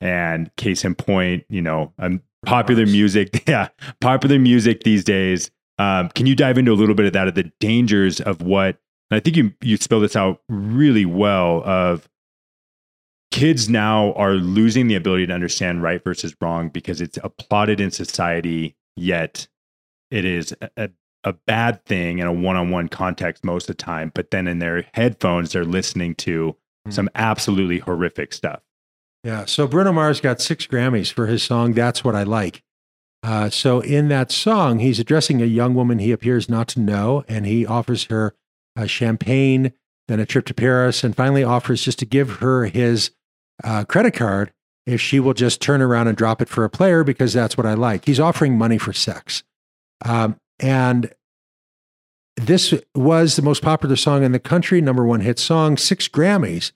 And 0.00 0.54
case 0.56 0.84
in 0.84 0.94
point, 0.94 1.44
you 1.50 1.60
know, 1.60 1.92
um, 1.98 2.22
popular 2.46 2.86
music. 2.86 3.44
Yeah, 3.48 3.68
popular 4.00 4.38
music 4.38 4.82
these 4.82 5.04
days. 5.04 5.50
Um, 5.78 6.08
can 6.10 6.26
you 6.26 6.34
dive 6.34 6.58
into 6.58 6.72
a 6.72 6.74
little 6.74 6.94
bit 6.94 7.06
of 7.06 7.12
that, 7.14 7.28
of 7.28 7.34
the 7.34 7.50
dangers 7.60 8.20
of 8.20 8.42
what? 8.42 8.78
I 9.10 9.20
think 9.20 9.36
you 9.36 9.52
you 9.60 9.76
spell 9.76 10.00
this 10.00 10.14
out 10.14 10.40
really 10.48 11.04
well. 11.04 11.62
Of 11.64 12.08
kids 13.30 13.68
now 13.68 14.12
are 14.12 14.34
losing 14.34 14.86
the 14.86 14.94
ability 14.94 15.26
to 15.26 15.32
understand 15.32 15.82
right 15.82 16.02
versus 16.02 16.34
wrong 16.40 16.68
because 16.68 17.00
it's 17.00 17.18
applauded 17.24 17.80
in 17.80 17.90
society, 17.90 18.76
yet 18.96 19.48
it 20.10 20.24
is 20.24 20.54
a, 20.60 20.70
a 20.76 20.90
bad 21.46 21.84
thing 21.84 22.18
in 22.18 22.26
a 22.26 22.32
one-on-one 22.32 22.88
context 22.88 23.44
most 23.44 23.64
of 23.64 23.76
the 23.76 23.82
time 23.82 24.10
but 24.14 24.30
then 24.30 24.48
in 24.48 24.58
their 24.58 24.86
headphones 24.94 25.52
they're 25.52 25.64
listening 25.64 26.14
to 26.14 26.56
mm. 26.86 26.92
some 26.92 27.08
absolutely 27.14 27.78
horrific 27.78 28.32
stuff 28.32 28.62
Yeah. 29.22 29.44
So 29.44 29.66
Bruno 29.66 29.92
Mars 29.92 30.20
got 30.20 30.40
six 30.40 30.66
Grammys 30.66 31.12
for 31.12 31.26
his 31.26 31.42
song 31.42 31.72
"That's 31.74 32.02
What 32.02 32.16
I 32.16 32.22
Like." 32.22 32.62
Uh, 33.22 33.50
so 33.50 33.80
in 33.80 34.08
that 34.08 34.32
song, 34.32 34.78
he's 34.78 34.98
addressing 34.98 35.42
a 35.42 35.46
young 35.46 35.74
woman 35.74 35.98
he 35.98 36.12
appears 36.12 36.48
not 36.48 36.68
to 36.68 36.80
know, 36.80 37.24
and 37.28 37.44
he 37.44 37.66
offers 37.66 38.04
her 38.04 38.34
a 38.76 38.88
champagne, 38.88 39.72
then 40.08 40.20
a 40.20 40.26
trip 40.26 40.46
to 40.46 40.54
Paris, 40.54 41.04
and 41.04 41.14
finally 41.14 41.44
offers 41.44 41.84
just 41.84 41.98
to 41.98 42.06
give 42.06 42.36
her 42.36 42.64
his 42.64 43.10
uh, 43.62 43.84
credit 43.84 44.14
card 44.14 44.52
if 44.86 45.00
she 45.00 45.20
will 45.20 45.34
just 45.34 45.60
turn 45.60 45.82
around 45.82 46.08
and 46.08 46.16
drop 46.16 46.40
it 46.40 46.48
for 46.48 46.64
a 46.64 46.70
player 46.70 47.04
because 47.04 47.34
that's 47.34 47.56
what 47.56 47.66
I 47.66 47.74
like. 47.74 48.06
He's 48.06 48.20
offering 48.20 48.56
money 48.56 48.78
for 48.78 48.92
sex. 48.94 49.42
Um, 50.02 50.36
and 50.60 51.12
this 52.36 52.74
was 52.94 53.36
the 53.36 53.42
most 53.42 53.62
popular 53.62 53.96
song 53.96 54.22
in 54.22 54.32
the 54.32 54.38
country, 54.38 54.80
number 54.80 55.04
one 55.04 55.20
hit 55.20 55.38
song, 55.38 55.76
six 55.76 56.08
Grammys. 56.08 56.72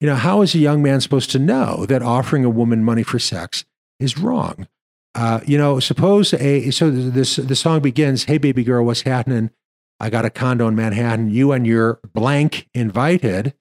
You 0.00 0.06
know, 0.06 0.14
how 0.14 0.42
is 0.42 0.54
a 0.54 0.58
young 0.58 0.82
man 0.82 1.00
supposed 1.00 1.30
to 1.32 1.38
know 1.38 1.84
that 1.86 2.02
offering 2.02 2.44
a 2.44 2.50
woman 2.50 2.84
money 2.84 3.02
for 3.02 3.18
sex 3.18 3.64
is 3.98 4.16
wrong? 4.16 4.68
Uh, 5.14 5.40
you 5.44 5.58
know, 5.58 5.80
suppose 5.80 6.32
a 6.34 6.70
so 6.70 6.90
this 6.90 7.36
the 7.36 7.56
song 7.56 7.80
begins, 7.80 8.24
"Hey 8.24 8.38
baby 8.38 8.62
girl, 8.62 8.84
what's 8.84 9.02
happening? 9.02 9.50
I 9.98 10.10
got 10.10 10.24
a 10.24 10.30
condo 10.30 10.68
in 10.68 10.76
Manhattan. 10.76 11.30
You 11.30 11.50
and 11.52 11.66
your 11.66 11.98
blank 12.14 12.68
invited." 12.74 13.54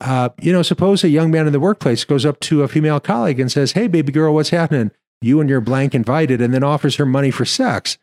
Uh, 0.00 0.30
you 0.40 0.52
know, 0.52 0.62
suppose 0.62 1.04
a 1.04 1.08
young 1.08 1.30
man 1.30 1.46
in 1.46 1.52
the 1.52 1.60
workplace 1.60 2.04
goes 2.04 2.24
up 2.24 2.40
to 2.40 2.62
a 2.62 2.68
female 2.68 2.98
colleague 2.98 3.38
and 3.38 3.52
says, 3.52 3.72
"Hey 3.72 3.86
baby 3.86 4.10
girl, 4.10 4.34
what's 4.34 4.50
happening? 4.50 4.90
You 5.20 5.40
and 5.40 5.48
your 5.48 5.60
blank 5.60 5.94
invited," 5.94 6.40
and 6.40 6.52
then 6.52 6.64
offers 6.64 6.96
her 6.96 7.06
money 7.06 7.30
for 7.30 7.44
sex. 7.44 7.96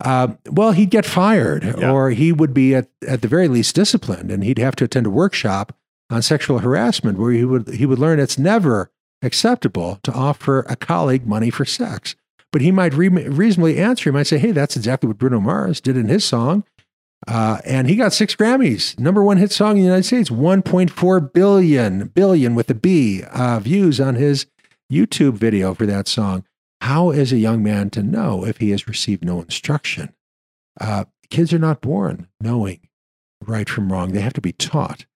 Uh, 0.00 0.28
well, 0.50 0.72
he'd 0.72 0.90
get 0.90 1.04
fired, 1.06 1.62
Yeah. 1.64 1.90
or 1.90 2.10
he 2.10 2.32
would 2.32 2.54
be 2.54 2.74
at, 2.74 2.88
at 3.06 3.22
the 3.22 3.28
very 3.28 3.48
least 3.48 3.74
disciplined, 3.74 4.30
and 4.30 4.42
he'd 4.42 4.58
have 4.58 4.76
to 4.76 4.84
attend 4.84 5.06
a 5.06 5.10
workshop 5.10 5.74
on 6.10 6.22
sexual 6.22 6.58
harassment 6.60 7.18
where 7.18 7.32
he 7.32 7.44
would 7.44 7.68
he 7.68 7.86
would 7.86 7.98
learn 7.98 8.18
it's 8.18 8.38
never 8.38 8.90
acceptable 9.22 9.98
to 10.02 10.12
offer 10.12 10.60
a 10.68 10.76
colleague 10.76 11.26
money 11.26 11.50
for 11.50 11.64
sex. 11.64 12.16
But 12.52 12.62
he 12.62 12.72
might 12.72 12.94
re- 12.94 13.08
reasonably 13.08 13.78
answer. 13.78 14.10
He 14.10 14.14
might 14.14 14.26
say, 14.26 14.38
"Hey, 14.38 14.50
that's 14.52 14.76
exactly 14.76 15.06
what 15.06 15.18
Bruno 15.18 15.38
Mars 15.40 15.80
did 15.80 15.96
in 15.96 16.08
his 16.08 16.24
song." 16.24 16.64
Uh, 17.28 17.58
and 17.66 17.86
he 17.88 17.96
got 17.96 18.14
six 18.14 18.34
Grammys, 18.34 18.98
number 18.98 19.22
one 19.22 19.36
hit 19.36 19.52
song 19.52 19.72
in 19.72 19.76
the 19.76 19.82
United 19.82 20.04
States, 20.06 20.30
1.4 20.30 21.20
billion, 21.34 22.06
billion 22.08 22.54
with 22.54 22.70
a 22.70 22.74
B, 22.74 23.22
uh, 23.30 23.60
views 23.60 24.00
on 24.00 24.14
his 24.14 24.46
YouTube 24.90 25.34
video 25.34 25.74
for 25.74 25.84
that 25.84 26.08
song. 26.08 26.44
How 26.80 27.10
is 27.10 27.32
a 27.32 27.38
young 27.38 27.62
man 27.62 27.90
to 27.90 28.02
know 28.02 28.44
if 28.44 28.58
he 28.58 28.70
has 28.70 28.88
received 28.88 29.24
no 29.24 29.40
instruction? 29.40 30.14
Uh, 30.80 31.04
kids 31.28 31.52
are 31.52 31.58
not 31.58 31.80
born 31.80 32.28
knowing 32.40 32.88
right 33.46 33.68
from 33.68 33.92
wrong. 33.92 34.12
They 34.12 34.20
have 34.20 34.32
to 34.34 34.40
be 34.40 34.52
taught. 34.52 35.06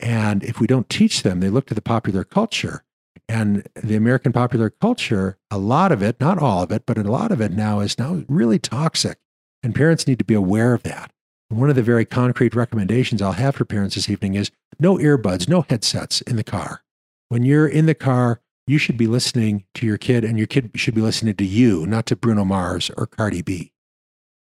And 0.00 0.42
if 0.42 0.58
we 0.58 0.66
don't 0.66 0.88
teach 0.88 1.22
them, 1.22 1.40
they 1.40 1.48
look 1.48 1.66
to 1.66 1.74
the 1.74 1.82
popular 1.82 2.24
culture. 2.24 2.84
And 3.28 3.66
the 3.74 3.96
American 3.96 4.32
popular 4.32 4.68
culture, 4.68 5.38
a 5.50 5.58
lot 5.58 5.92
of 5.92 6.02
it, 6.02 6.20
not 6.20 6.38
all 6.38 6.62
of 6.62 6.72
it, 6.72 6.84
but 6.86 6.98
a 6.98 7.04
lot 7.04 7.30
of 7.30 7.40
it 7.40 7.52
now 7.52 7.80
is 7.80 7.98
now 7.98 8.24
really 8.28 8.58
toxic. 8.58 9.18
And 9.62 9.74
parents 9.74 10.06
need 10.06 10.18
to 10.18 10.24
be 10.24 10.34
aware 10.34 10.74
of 10.74 10.82
that. 10.82 11.12
One 11.48 11.70
of 11.70 11.76
the 11.76 11.82
very 11.82 12.04
concrete 12.04 12.54
recommendations 12.54 13.22
I'll 13.22 13.32
have 13.32 13.54
for 13.54 13.64
parents 13.64 13.94
this 13.94 14.10
evening 14.10 14.34
is 14.34 14.50
no 14.80 14.96
earbuds, 14.96 15.48
no 15.48 15.64
headsets 15.68 16.20
in 16.22 16.36
the 16.36 16.44
car. 16.44 16.82
When 17.28 17.44
you're 17.44 17.68
in 17.68 17.86
the 17.86 17.94
car, 17.94 18.40
you 18.66 18.78
should 18.78 18.96
be 18.96 19.06
listening 19.06 19.64
to 19.74 19.86
your 19.86 19.98
kid, 19.98 20.24
and 20.24 20.38
your 20.38 20.46
kid 20.46 20.70
should 20.74 20.94
be 20.94 21.00
listening 21.00 21.34
to 21.36 21.44
you, 21.44 21.86
not 21.86 22.06
to 22.06 22.16
Bruno 22.16 22.44
Mars 22.44 22.90
or 22.96 23.06
Cardi 23.06 23.42
B. 23.42 23.72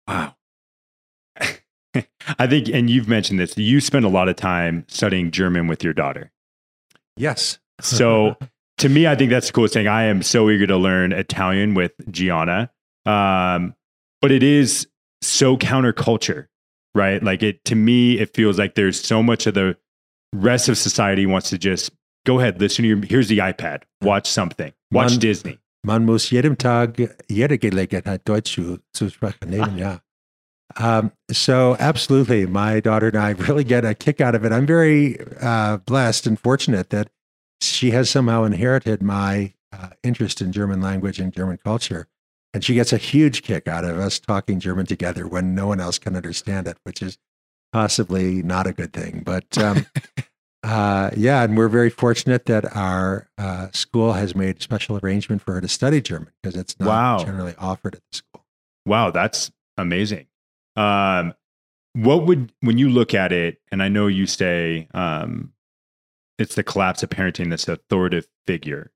Wow. 0.06 0.36
I 2.38 2.46
think, 2.46 2.68
and 2.68 2.90
you've 2.90 3.08
mentioned 3.08 3.38
this, 3.38 3.56
you 3.56 3.80
spend 3.80 4.04
a 4.04 4.08
lot 4.08 4.28
of 4.28 4.36
time 4.36 4.84
studying 4.88 5.30
German 5.30 5.66
with 5.66 5.82
your 5.82 5.94
daughter. 5.94 6.32
Yes. 7.16 7.58
So 7.80 8.36
to 8.78 8.88
me, 8.88 9.06
I 9.06 9.14
think 9.14 9.30
that's 9.30 9.46
the 9.46 9.52
coolest 9.52 9.74
thing. 9.74 9.88
I 9.88 10.04
am 10.04 10.22
so 10.22 10.50
eager 10.50 10.66
to 10.66 10.76
learn 10.76 11.12
Italian 11.12 11.74
with 11.74 11.92
Gianna. 12.10 12.70
Um, 13.06 13.74
but 14.20 14.32
it 14.32 14.42
is 14.42 14.88
so 15.22 15.56
counterculture, 15.56 16.46
right? 16.94 17.22
Like 17.22 17.42
it 17.42 17.64
to 17.66 17.74
me, 17.74 18.18
it 18.18 18.34
feels 18.34 18.58
like 18.58 18.74
there's 18.74 19.00
so 19.00 19.22
much 19.22 19.46
of 19.46 19.54
the 19.54 19.76
rest 20.34 20.68
of 20.68 20.76
society 20.76 21.26
wants 21.26 21.50
to 21.50 21.58
just 21.58 21.92
go 22.24 22.38
ahead, 22.38 22.60
listen 22.60 22.82
to 22.82 22.88
your 22.88 23.04
here's 23.04 23.28
the 23.28 23.38
iPad, 23.38 23.82
watch 24.02 24.28
something, 24.28 24.72
watch 24.90 25.12
Man- 25.12 25.20
Disney. 25.20 25.58
Man 25.84 26.06
muss 26.06 26.30
jedem 26.30 26.56
Tag, 26.56 26.96
jede 27.28 27.58
Gelegenheit 27.58 28.24
Deutsch 28.24 28.54
zu, 28.54 28.78
zu 28.94 29.10
sprechen 29.10 29.50
nehmen, 29.50 29.76
ja. 29.76 30.00
Um, 30.76 31.12
so 31.30 31.76
absolutely, 31.78 32.46
my 32.46 32.80
daughter 32.80 33.08
and 33.08 33.18
I 33.18 33.30
really 33.48 33.64
get 33.64 33.84
a 33.84 33.94
kick 33.94 34.20
out 34.20 34.34
of 34.34 34.44
it. 34.44 34.52
I'm 34.52 34.66
very 34.66 35.18
uh, 35.42 35.76
blessed 35.78 36.26
and 36.26 36.40
fortunate 36.40 36.88
that 36.90 37.10
she 37.60 37.90
has 37.90 38.08
somehow 38.08 38.44
inherited 38.44 39.02
my 39.02 39.52
uh, 39.72 39.90
interest 40.02 40.40
in 40.40 40.52
German 40.52 40.80
language 40.80 41.20
and 41.20 41.32
German 41.32 41.58
culture. 41.62 42.08
And 42.54 42.64
she 42.64 42.74
gets 42.74 42.92
a 42.92 42.96
huge 42.96 43.42
kick 43.42 43.68
out 43.68 43.84
of 43.84 43.98
us 43.98 44.18
talking 44.18 44.60
German 44.60 44.86
together 44.86 45.26
when 45.26 45.54
no 45.54 45.66
one 45.66 45.80
else 45.80 45.98
can 45.98 46.16
understand 46.16 46.66
it, 46.68 46.78
which 46.84 47.02
is 47.02 47.18
possibly 47.72 48.42
not 48.42 48.66
a 48.66 48.72
good 48.72 48.92
thing. 48.92 49.22
But 49.24 49.58
um, 49.58 49.86
uh, 50.64 51.10
yeah, 51.14 51.42
and 51.42 51.56
we're 51.56 51.68
very 51.68 51.90
fortunate 51.90 52.46
that 52.46 52.74
our 52.74 53.28
uh, 53.36 53.68
school 53.72 54.14
has 54.14 54.34
made 54.34 54.62
special 54.62 54.98
arrangement 55.02 55.42
for 55.42 55.52
her 55.54 55.60
to 55.60 55.68
study 55.68 56.00
German 56.00 56.32
because 56.42 56.56
it's 56.58 56.78
not 56.80 56.88
Wow. 56.88 57.24
generally 57.24 57.54
offered 57.58 57.94
at 57.96 58.00
the 58.10 58.16
school. 58.16 58.44
Wow, 58.86 59.10
that's 59.10 59.52
amazing. 59.76 60.26
Um, 60.76 61.34
what 61.92 62.26
would 62.26 62.50
when 62.60 62.78
you 62.78 62.88
look 62.88 63.14
at 63.14 63.30
it, 63.30 63.58
and 63.70 63.82
I 63.82 63.88
know 63.88 64.06
you 64.06 64.26
say 64.26 64.88
um, 64.94 65.52
it's 66.38 66.54
the 66.54 66.64
collapse 66.64 67.02
of 67.02 67.10
parenting, 67.10 67.50
this 67.50 67.68
authoritative 67.68 68.26
figure 68.46 68.90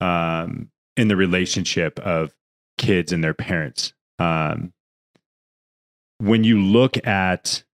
um, 0.00 0.70
in 0.96 1.08
the 1.08 1.16
relationship 1.16 1.98
of 2.00 2.34
kids 2.78 3.10
and 3.12 3.24
their 3.24 3.34
parents. 3.34 3.94
Um, 4.18 4.72
when 6.18 6.44
you 6.44 6.60
look 6.60 7.04
at 7.06 7.64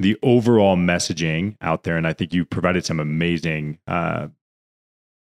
the 0.00 0.18
overall 0.22 0.76
messaging 0.76 1.56
out 1.60 1.82
there, 1.82 1.96
and 1.96 2.06
I 2.06 2.14
think 2.14 2.32
you 2.32 2.44
provided 2.46 2.86
some 2.86 2.98
amazing 2.98 3.78
uh, 3.86 4.28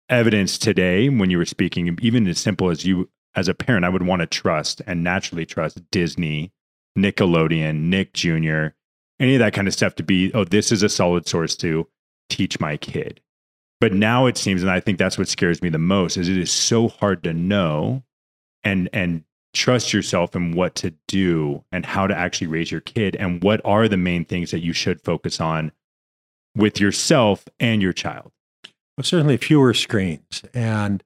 evidence 0.08 0.58
today 0.58 1.10
when 1.10 1.32
you 1.32 1.40
were 1.40 1.46
speaking, 1.46 1.98
even 2.02 2.28
as 2.28 2.38
simple 2.38 2.70
as 2.70 2.86
you, 2.86 3.10
as 3.36 3.48
a 3.48 3.56
parent, 3.56 3.86
I 3.86 3.90
would 3.90 4.04
want 4.04 4.22
to 4.22 4.28
trust 4.28 4.82
and 4.86 5.04
naturally 5.04 5.48
trust 5.48 5.82
Disney, 5.90 6.52
Nickelodeon, 6.98 7.84
Nick 7.84 8.14
Jr., 8.14 8.76
any 9.20 9.36
of 9.36 9.40
that 9.40 9.54
kind 9.54 9.68
of 9.68 9.74
stuff 9.74 9.96
to 9.96 10.04
be, 10.04 10.32
oh, 10.34 10.44
this 10.44 10.72
is 10.72 10.84
a 10.84 10.90
solid 10.90 11.28
source 11.28 11.56
to 11.58 11.88
teach 12.30 12.60
my 12.60 12.78
kid. 12.78 13.20
But 13.80 13.94
now 13.94 14.28
it 14.28 14.38
seems, 14.38 14.62
and 14.62 14.70
I 14.70 14.80
think 14.80 15.00
that's 15.00 15.18
what 15.18 15.28
scares 15.28 15.62
me 15.64 15.70
the 15.70 15.80
most, 15.80 16.18
is 16.18 16.30
it 16.30 16.38
is 16.38 16.52
so 16.52 16.88
hard 16.88 17.24
to 17.24 17.34
know 17.34 18.04
and 18.64 18.90
and 18.94 19.24
trust 19.54 19.94
yourself 19.94 20.36
in 20.36 20.54
what 20.54 20.76
to 20.76 20.94
do 21.08 21.64
and 21.72 21.86
how 21.86 22.08
to 22.08 22.16
actually 22.16 22.48
raise 22.48 22.72
your 22.72 22.82
kid 22.82 23.16
and 23.18 23.44
what 23.44 23.62
are 23.66 23.88
the 23.88 23.98
main 23.98 24.26
things 24.26 24.52
that 24.52 24.64
you 24.64 24.74
should 24.74 25.02
focus 25.02 25.42
on 25.42 25.72
with 26.56 26.80
yourself 26.80 27.46
and 27.60 27.82
your 27.82 27.94
child. 27.94 28.32
Well, 28.98 29.04
certainly 29.04 29.38
fewer 29.38 29.74
screens. 29.74 30.44
And 30.54 31.04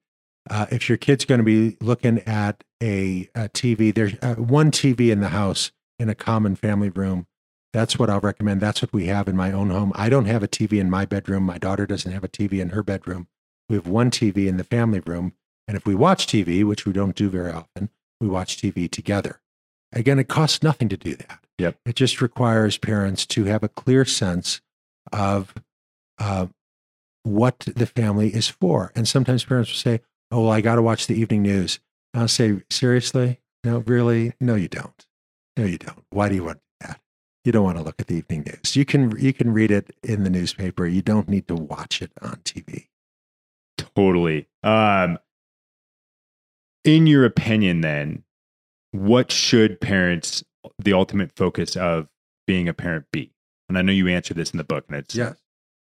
uh, 0.50 0.68
if 0.72 0.90
your 0.90 0.98
kid's 0.98 1.26
going 1.26 1.40
to 1.40 1.44
be 1.46 1.78
looking 1.82 2.20
at 2.20 2.64
a, 2.82 3.30
a 3.36 3.50
TV, 3.50 3.94
there's 3.94 4.14
uh, 4.22 4.36
one 4.36 4.72
TV 4.72 5.12
in 5.12 5.22
the 5.22 5.30
house 5.30 5.72
in 6.00 6.10
a 6.10 6.16
common 6.16 6.56
family 6.56 6.90
room. 6.90 7.28
That's 7.74 8.00
what 8.00 8.10
I'll 8.10 8.22
recommend. 8.22 8.62
That's 8.62 8.82
what 8.82 8.94
we 8.94 9.08
have 9.08 9.28
in 9.28 9.36
my 9.36 9.52
own 9.52 9.70
home. 9.70 9.92
I 9.96 10.10
don't 10.10 10.26
have 10.26 10.44
a 10.44 10.48
TV 10.48 10.80
in 10.80 10.90
my 10.90 11.06
bedroom. 11.06 11.44
My 11.44 11.58
daughter 11.58 11.86
doesn't 11.86 12.12
have 12.12 12.24
a 12.24 12.30
TV 12.30 12.62
in 12.62 12.70
her 12.70 12.84
bedroom. 12.84 13.28
We 13.70 13.76
have 13.76 13.88
one 13.88 14.12
TV 14.12 14.48
in 14.48 14.58
the 14.58 14.64
family 14.64 15.00
room. 15.00 15.34
And 15.68 15.76
if 15.76 15.86
we 15.86 15.96
watch 15.96 16.28
TV, 16.28 16.64
which 16.64 16.86
we 16.86 16.94
don't 16.94 17.16
do 17.16 17.30
very 17.30 17.52
often, 17.52 17.90
we 18.26 18.34
watch 18.34 18.58
TV 18.58 18.90
together. 18.90 19.40
Again, 19.94 20.20
it 20.20 20.28
costs 20.28 20.64
nothing 20.64 20.90
to 20.90 20.98
do 20.98 21.16
that. 21.16 21.40
Yep. 21.58 21.78
It 21.86 21.96
just 21.96 22.22
requires 22.22 22.78
parents 22.78 23.26
to 23.28 23.46
have 23.46 23.64
a 23.64 23.70
clear 23.70 24.04
sense 24.04 24.62
of 25.14 25.54
uh, 26.20 26.48
what 27.24 27.60
the 27.60 27.86
family 27.86 28.34
is 28.34 28.48
for. 28.48 28.92
And 28.96 29.08
sometimes 29.08 29.46
parents 29.46 29.72
will 29.72 29.78
say, 29.78 30.02
Oh, 30.32 30.42
well, 30.42 30.52
I 30.52 30.62
got 30.62 30.76
to 30.76 30.82
watch 30.82 31.08
the 31.08 31.20
evening 31.20 31.44
news. 31.44 31.80
And 32.14 32.22
I'll 32.22 32.28
say, 32.28 32.62
Seriously? 32.70 33.40
No, 33.64 33.80
really? 33.80 34.34
No, 34.40 34.56
you 34.56 34.68
don't. 34.68 35.06
No, 35.56 35.66
you 35.66 35.78
don't. 35.78 36.04
Why 36.10 36.30
do 36.30 36.36
you 36.36 36.44
want 36.44 36.60
that? 36.82 37.00
You 37.46 37.52
don't 37.52 37.64
want 37.64 37.78
to 37.78 37.84
look 37.84 37.96
at 38.00 38.08
the 38.08 38.16
evening 38.16 38.44
news. 38.46 38.76
You 38.76 38.86
can 38.86 39.18
you 39.18 39.32
can 39.32 39.54
read 39.54 39.72
it 39.72 39.96
in 40.04 40.24
the 40.24 40.30
newspaper. 40.30 40.86
You 40.86 41.02
don't 41.02 41.30
need 41.30 41.48
to 41.48 41.56
watch 41.56 42.02
it 42.02 42.12
on 42.22 42.38
TV. 42.44 42.88
Totally. 43.78 44.48
Um, 44.64 45.20
in 46.86 47.08
your 47.08 47.26
opinion, 47.26 47.82
then, 47.82 48.24
what 48.92 49.32
should 49.32 49.82
parents, 49.82 50.44
the 50.80 50.94
ultimate 50.94 51.32
focus 51.36 51.76
of 51.76 52.08
being 52.48 52.70
a 52.70 52.74
parent 52.74 53.06
be? 53.12 53.34
And 53.68 53.78
I 53.78 53.82
know 53.82 53.92
you 53.92 54.08
answered 54.08 54.38
this 54.38 54.52
in 54.52 54.58
the 54.58 54.64
book, 54.64 54.86
and 54.88 54.98
it's 54.98 55.16
Yes. 55.16 55.36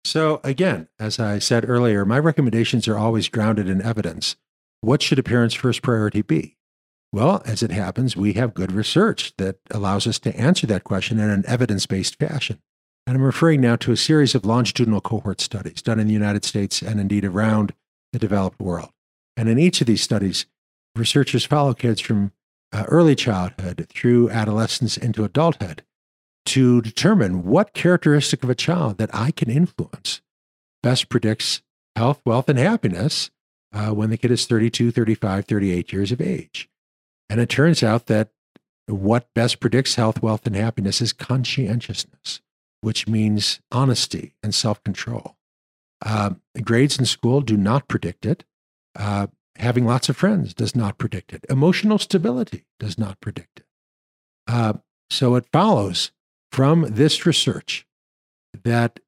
So 0.05 0.39
again, 0.43 0.87
as 0.99 1.19
I 1.19 1.37
said 1.37 1.67
earlier, 1.67 2.05
my 2.05 2.17
recommendations 2.17 2.87
are 2.87 2.97
always 2.97 3.27
grounded 3.27 3.67
in 3.67 3.81
evidence. 3.81 4.37
What 4.79 5.01
should 5.01 5.19
a 5.19 5.23
parent's 5.23 5.53
first 5.53 5.81
priority 5.81 6.21
be? 6.21 6.55
Well, 7.11 7.41
as 7.45 7.61
it 7.61 7.71
happens, 7.71 8.15
we 8.15 8.33
have 8.33 8.53
good 8.53 8.71
research 8.71 9.33
that 9.37 9.57
allows 9.71 10.07
us 10.07 10.17
to 10.19 10.35
answer 10.39 10.65
that 10.67 10.85
question 10.85 11.19
in 11.19 11.29
an 11.29 11.43
evidence 11.45 11.85
based 11.85 12.17
fashion. 12.17 12.61
And 13.05 13.17
I'm 13.17 13.23
referring 13.23 13.59
now 13.59 13.75
to 13.77 13.91
a 13.91 13.97
series 13.97 14.33
of 14.33 14.45
longitudinal 14.45 15.01
cohort 15.01 15.41
studies 15.41 15.81
done 15.81 15.99
in 15.99 16.07
the 16.07 16.13
United 16.13 16.45
States 16.45 16.81
and 16.81 16.99
indeed 16.99 17.25
around 17.25 17.73
the 18.13 18.19
developed 18.19 18.61
world. 18.61 18.89
And 19.35 19.49
in 19.49 19.59
each 19.59 19.81
of 19.81 19.87
these 19.87 20.01
studies, 20.01 20.45
researchers 20.97 21.45
follow 21.45 21.73
kids 21.73 22.01
from 22.01 22.31
uh, 22.71 22.83
early 22.87 23.15
childhood 23.15 23.87
through 23.89 24.29
adolescence 24.29 24.97
into 24.97 25.23
adulthood 25.23 25.83
to 26.45 26.81
determine 26.81 27.43
what 27.43 27.73
characteristic 27.73 28.43
of 28.43 28.49
a 28.49 28.55
child 28.55 28.97
that 28.97 29.09
I 29.13 29.31
can 29.31 29.49
influence 29.49 30.21
best 30.83 31.09
predicts 31.09 31.61
health, 31.95 32.21
wealth, 32.25 32.47
and 32.47 32.59
happiness 32.59 33.31
uh, 33.73 33.89
when 33.89 34.09
the 34.09 34.17
kid 34.17 34.31
is 34.31 34.45
32, 34.45 34.91
35, 34.91 35.45
38 35.45 35.91
years 35.91 36.11
of 36.11 36.21
age. 36.21 36.69
And 37.29 37.41
it 37.41 37.49
turns 37.49 37.83
out 37.83 38.05
that 38.05 38.29
what 38.85 39.27
best 39.33 39.59
predicts 39.59 39.95
health, 39.95 40.21
wealth, 40.21 40.45
and 40.45 40.55
happiness 40.55 41.01
is 41.01 41.11
conscientiousness, 41.11 42.41
which 42.81 43.07
means 43.07 43.59
honesty 43.71 44.35
and 44.41 44.55
self 44.55 44.81
control. 44.83 45.35
Uh, 46.05 46.31
grades 46.63 46.97
in 46.97 47.05
school 47.05 47.41
do 47.41 47.57
not 47.57 47.87
predict 47.87 48.25
it. 48.25 48.45
Uh, 48.95 49.27
having 49.59 49.85
lots 49.85 50.09
of 50.09 50.17
friends 50.17 50.53
does 50.53 50.75
not 50.75 50.97
predict 50.97 51.33
it. 51.33 51.45
Emotional 51.49 51.97
stability 51.97 52.65
does 52.79 52.97
not 52.97 53.19
predict 53.19 53.59
it. 53.59 53.65
Uh, 54.47 54.73
so 55.09 55.35
it 55.35 55.45
follows 55.51 56.11
from 56.51 56.81
this 56.89 57.25
research 57.25 57.85
that 58.63 58.99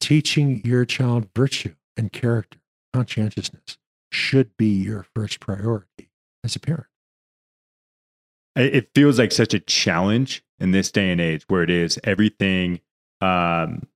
teaching 0.00 0.62
your 0.64 0.84
child 0.84 1.28
virtue 1.34 1.74
and 1.96 2.12
character, 2.12 2.58
conscientiousness, 2.92 3.78
should 4.10 4.56
be 4.56 4.68
your 4.68 5.06
first 5.14 5.40
priority 5.40 6.10
as 6.44 6.56
a 6.56 6.60
parent. 6.60 6.86
It 8.54 8.90
feels 8.94 9.18
like 9.18 9.32
such 9.32 9.52
a 9.52 9.60
challenge 9.60 10.42
in 10.58 10.70
this 10.70 10.90
day 10.90 11.10
and 11.10 11.20
age 11.20 11.44
where 11.48 11.62
it 11.62 11.70
is 11.70 11.98
everything. 12.04 12.80
Um, 13.20 13.86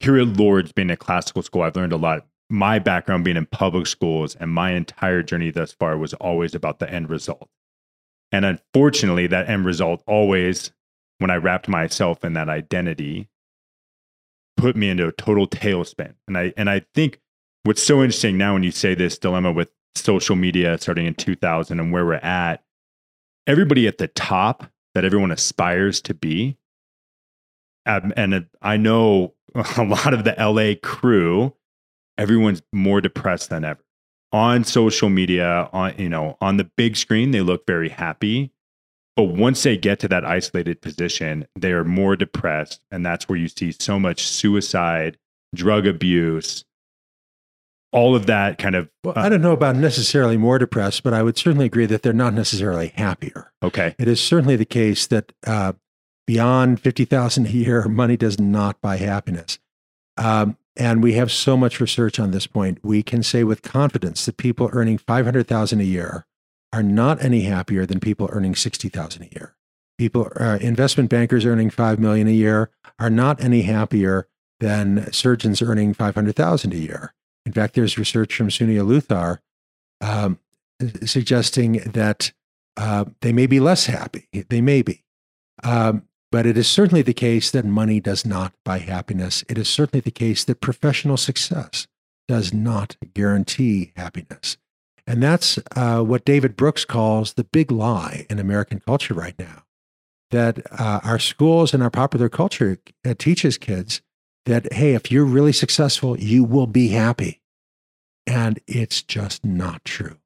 here 0.00 0.16
at 0.18 0.28
Lourdes, 0.28 0.72
being 0.72 0.90
a 0.90 0.96
classical 0.96 1.42
school, 1.42 1.62
I've 1.62 1.76
learned 1.76 1.92
a 1.92 1.98
lot. 1.98 2.26
My 2.50 2.78
background 2.78 3.24
being 3.24 3.36
in 3.36 3.46
public 3.46 3.86
schools 3.86 4.34
and 4.34 4.50
my 4.50 4.72
entire 4.72 5.22
journey 5.22 5.50
thus 5.50 5.72
far 5.72 5.96
was 5.96 6.14
always 6.14 6.54
about 6.54 6.80
the 6.80 6.92
end 6.92 7.08
result. 7.08 7.48
And 8.32 8.44
unfortunately, 8.44 9.26
that 9.28 9.48
end 9.48 9.64
result 9.64 10.02
always, 10.06 10.72
when 11.18 11.30
I 11.30 11.36
wrapped 11.36 11.68
myself 11.68 12.24
in 12.24 12.32
that 12.34 12.48
identity, 12.48 13.28
put 14.56 14.76
me 14.76 14.90
into 14.90 15.06
a 15.06 15.12
total 15.12 15.46
tailspin. 15.46 16.14
And 16.26 16.36
I 16.36 16.52
and 16.56 16.68
I 16.68 16.82
think 16.94 17.20
what's 17.64 17.82
so 17.82 18.02
interesting 18.02 18.36
now 18.36 18.54
when 18.54 18.62
you 18.62 18.70
say 18.70 18.94
this 18.94 19.18
dilemma 19.18 19.52
with 19.52 19.70
social 19.96 20.36
media 20.36 20.78
starting 20.78 21.06
in 21.06 21.14
2000 21.14 21.80
and 21.80 21.92
where 21.92 22.04
we're 22.04 22.14
at, 22.14 22.62
everybody 23.46 23.86
at 23.86 23.98
the 23.98 24.08
top 24.08 24.70
that 24.94 25.04
everyone 25.04 25.32
aspires 25.32 26.00
to 26.02 26.14
be. 26.14 26.56
Um, 27.86 28.12
and 28.16 28.46
I 28.62 28.76
know 28.76 29.34
a 29.54 29.84
lot 29.84 30.14
of 30.14 30.24
the 30.24 30.34
LA 30.38 30.74
crew, 30.80 31.54
everyone's 32.20 32.62
more 32.72 33.00
depressed 33.00 33.50
than 33.50 33.64
ever. 33.64 33.80
On 34.32 34.62
social 34.62 35.08
media, 35.08 35.68
on 35.72 35.94
you 35.98 36.08
know, 36.08 36.36
on 36.40 36.56
the 36.56 36.70
big 36.76 36.96
screen, 36.96 37.32
they 37.32 37.40
look 37.40 37.66
very 37.66 37.88
happy. 37.88 38.52
But 39.16 39.24
once 39.24 39.62
they 39.64 39.76
get 39.76 39.98
to 40.00 40.08
that 40.08 40.24
isolated 40.24 40.80
position, 40.80 41.48
they 41.58 41.72
are 41.72 41.84
more 41.84 42.14
depressed. 42.14 42.80
And 42.92 43.04
that's 43.04 43.28
where 43.28 43.38
you 43.38 43.48
see 43.48 43.72
so 43.72 43.98
much 43.98 44.24
suicide, 44.24 45.18
drug 45.54 45.86
abuse, 45.86 46.64
all 47.92 48.14
of 48.14 48.26
that 48.26 48.58
kind 48.58 48.76
of. 48.76 48.88
Well, 49.02 49.14
uh, 49.16 49.22
I 49.22 49.28
don't 49.28 49.42
know 49.42 49.52
about 49.52 49.76
necessarily 49.76 50.36
more 50.36 50.58
depressed, 50.58 51.02
but 51.02 51.12
I 51.12 51.22
would 51.22 51.36
certainly 51.36 51.66
agree 51.66 51.86
that 51.86 52.02
they're 52.02 52.12
not 52.12 52.34
necessarily 52.34 52.88
happier. 52.94 53.52
Okay. 53.62 53.96
It 53.98 54.06
is 54.06 54.20
certainly 54.20 54.56
the 54.56 54.64
case 54.64 55.06
that 55.08 55.32
uh, 55.44 55.72
beyond 56.26 56.80
50,000 56.80 57.46
a 57.46 57.50
year, 57.50 57.84
money 57.88 58.16
does 58.16 58.38
not 58.38 58.80
buy 58.80 58.96
happiness. 58.96 59.58
Um, 60.16 60.56
and 60.76 61.02
we 61.02 61.14
have 61.14 61.30
so 61.32 61.56
much 61.56 61.80
research 61.80 62.18
on 62.18 62.30
this 62.30 62.46
point. 62.46 62.78
We 62.82 63.02
can 63.02 63.22
say 63.22 63.44
with 63.44 63.62
confidence 63.62 64.24
that 64.26 64.36
people 64.36 64.70
earning 64.72 64.98
500,000 64.98 65.80
a 65.80 65.84
year 65.84 66.26
are 66.72 66.82
not 66.82 67.22
any 67.22 67.42
happier 67.42 67.86
than 67.86 68.00
people 68.00 68.28
earning 68.32 68.54
60,000 68.54 69.22
a 69.22 69.28
year. 69.32 69.56
People, 69.98 70.30
uh, 70.38 70.58
investment 70.60 71.10
bankers 71.10 71.44
earning 71.44 71.70
5 71.70 71.98
million 71.98 72.28
a 72.28 72.32
year 72.32 72.70
are 72.98 73.10
not 73.10 73.42
any 73.42 73.62
happier 73.62 74.28
than 74.60 75.12
surgeons 75.12 75.60
earning 75.60 75.92
500,000 75.92 76.72
a 76.72 76.76
year. 76.76 77.14
In 77.44 77.52
fact, 77.52 77.74
there's 77.74 77.98
research 77.98 78.34
from 78.34 78.48
Suniya 78.48 78.86
Luthar 78.86 79.38
um, 80.00 80.38
suggesting 81.04 81.72
that 81.92 82.32
uh, 82.76 83.06
they 83.20 83.32
may 83.32 83.46
be 83.46 83.60
less 83.60 83.86
happy. 83.86 84.28
They 84.48 84.60
may 84.60 84.82
be. 84.82 85.04
Um, 85.62 86.04
but 86.30 86.46
it 86.46 86.56
is 86.56 86.68
certainly 86.68 87.02
the 87.02 87.12
case 87.12 87.50
that 87.50 87.64
money 87.64 88.00
does 88.00 88.24
not 88.24 88.52
buy 88.64 88.78
happiness. 88.78 89.44
It 89.48 89.58
is 89.58 89.68
certainly 89.68 90.00
the 90.00 90.10
case 90.10 90.44
that 90.44 90.60
professional 90.60 91.16
success 91.16 91.86
does 92.28 92.54
not 92.54 92.96
guarantee 93.14 93.92
happiness. 93.96 94.56
And 95.06 95.22
that's 95.22 95.58
uh, 95.74 96.02
what 96.02 96.24
David 96.24 96.56
Brooks 96.56 96.84
calls 96.84 97.32
the 97.32 97.42
big 97.42 97.72
lie 97.72 98.26
in 98.30 98.38
American 98.38 98.78
culture 98.78 99.14
right 99.14 99.36
now. 99.38 99.64
That 100.30 100.60
uh, 100.70 101.00
our 101.02 101.18
schools 101.18 101.74
and 101.74 101.82
our 101.82 101.90
popular 101.90 102.28
culture 102.28 102.78
uh, 103.04 103.14
teaches 103.18 103.58
kids 103.58 104.00
that, 104.46 104.72
hey, 104.72 104.94
if 104.94 105.10
you're 105.10 105.24
really 105.24 105.52
successful, 105.52 106.16
you 106.16 106.44
will 106.44 106.68
be 106.68 106.88
happy. 106.88 107.40
And 108.26 108.60
it's 108.68 109.02
just 109.02 109.44
not 109.44 109.84
true. 109.84 110.18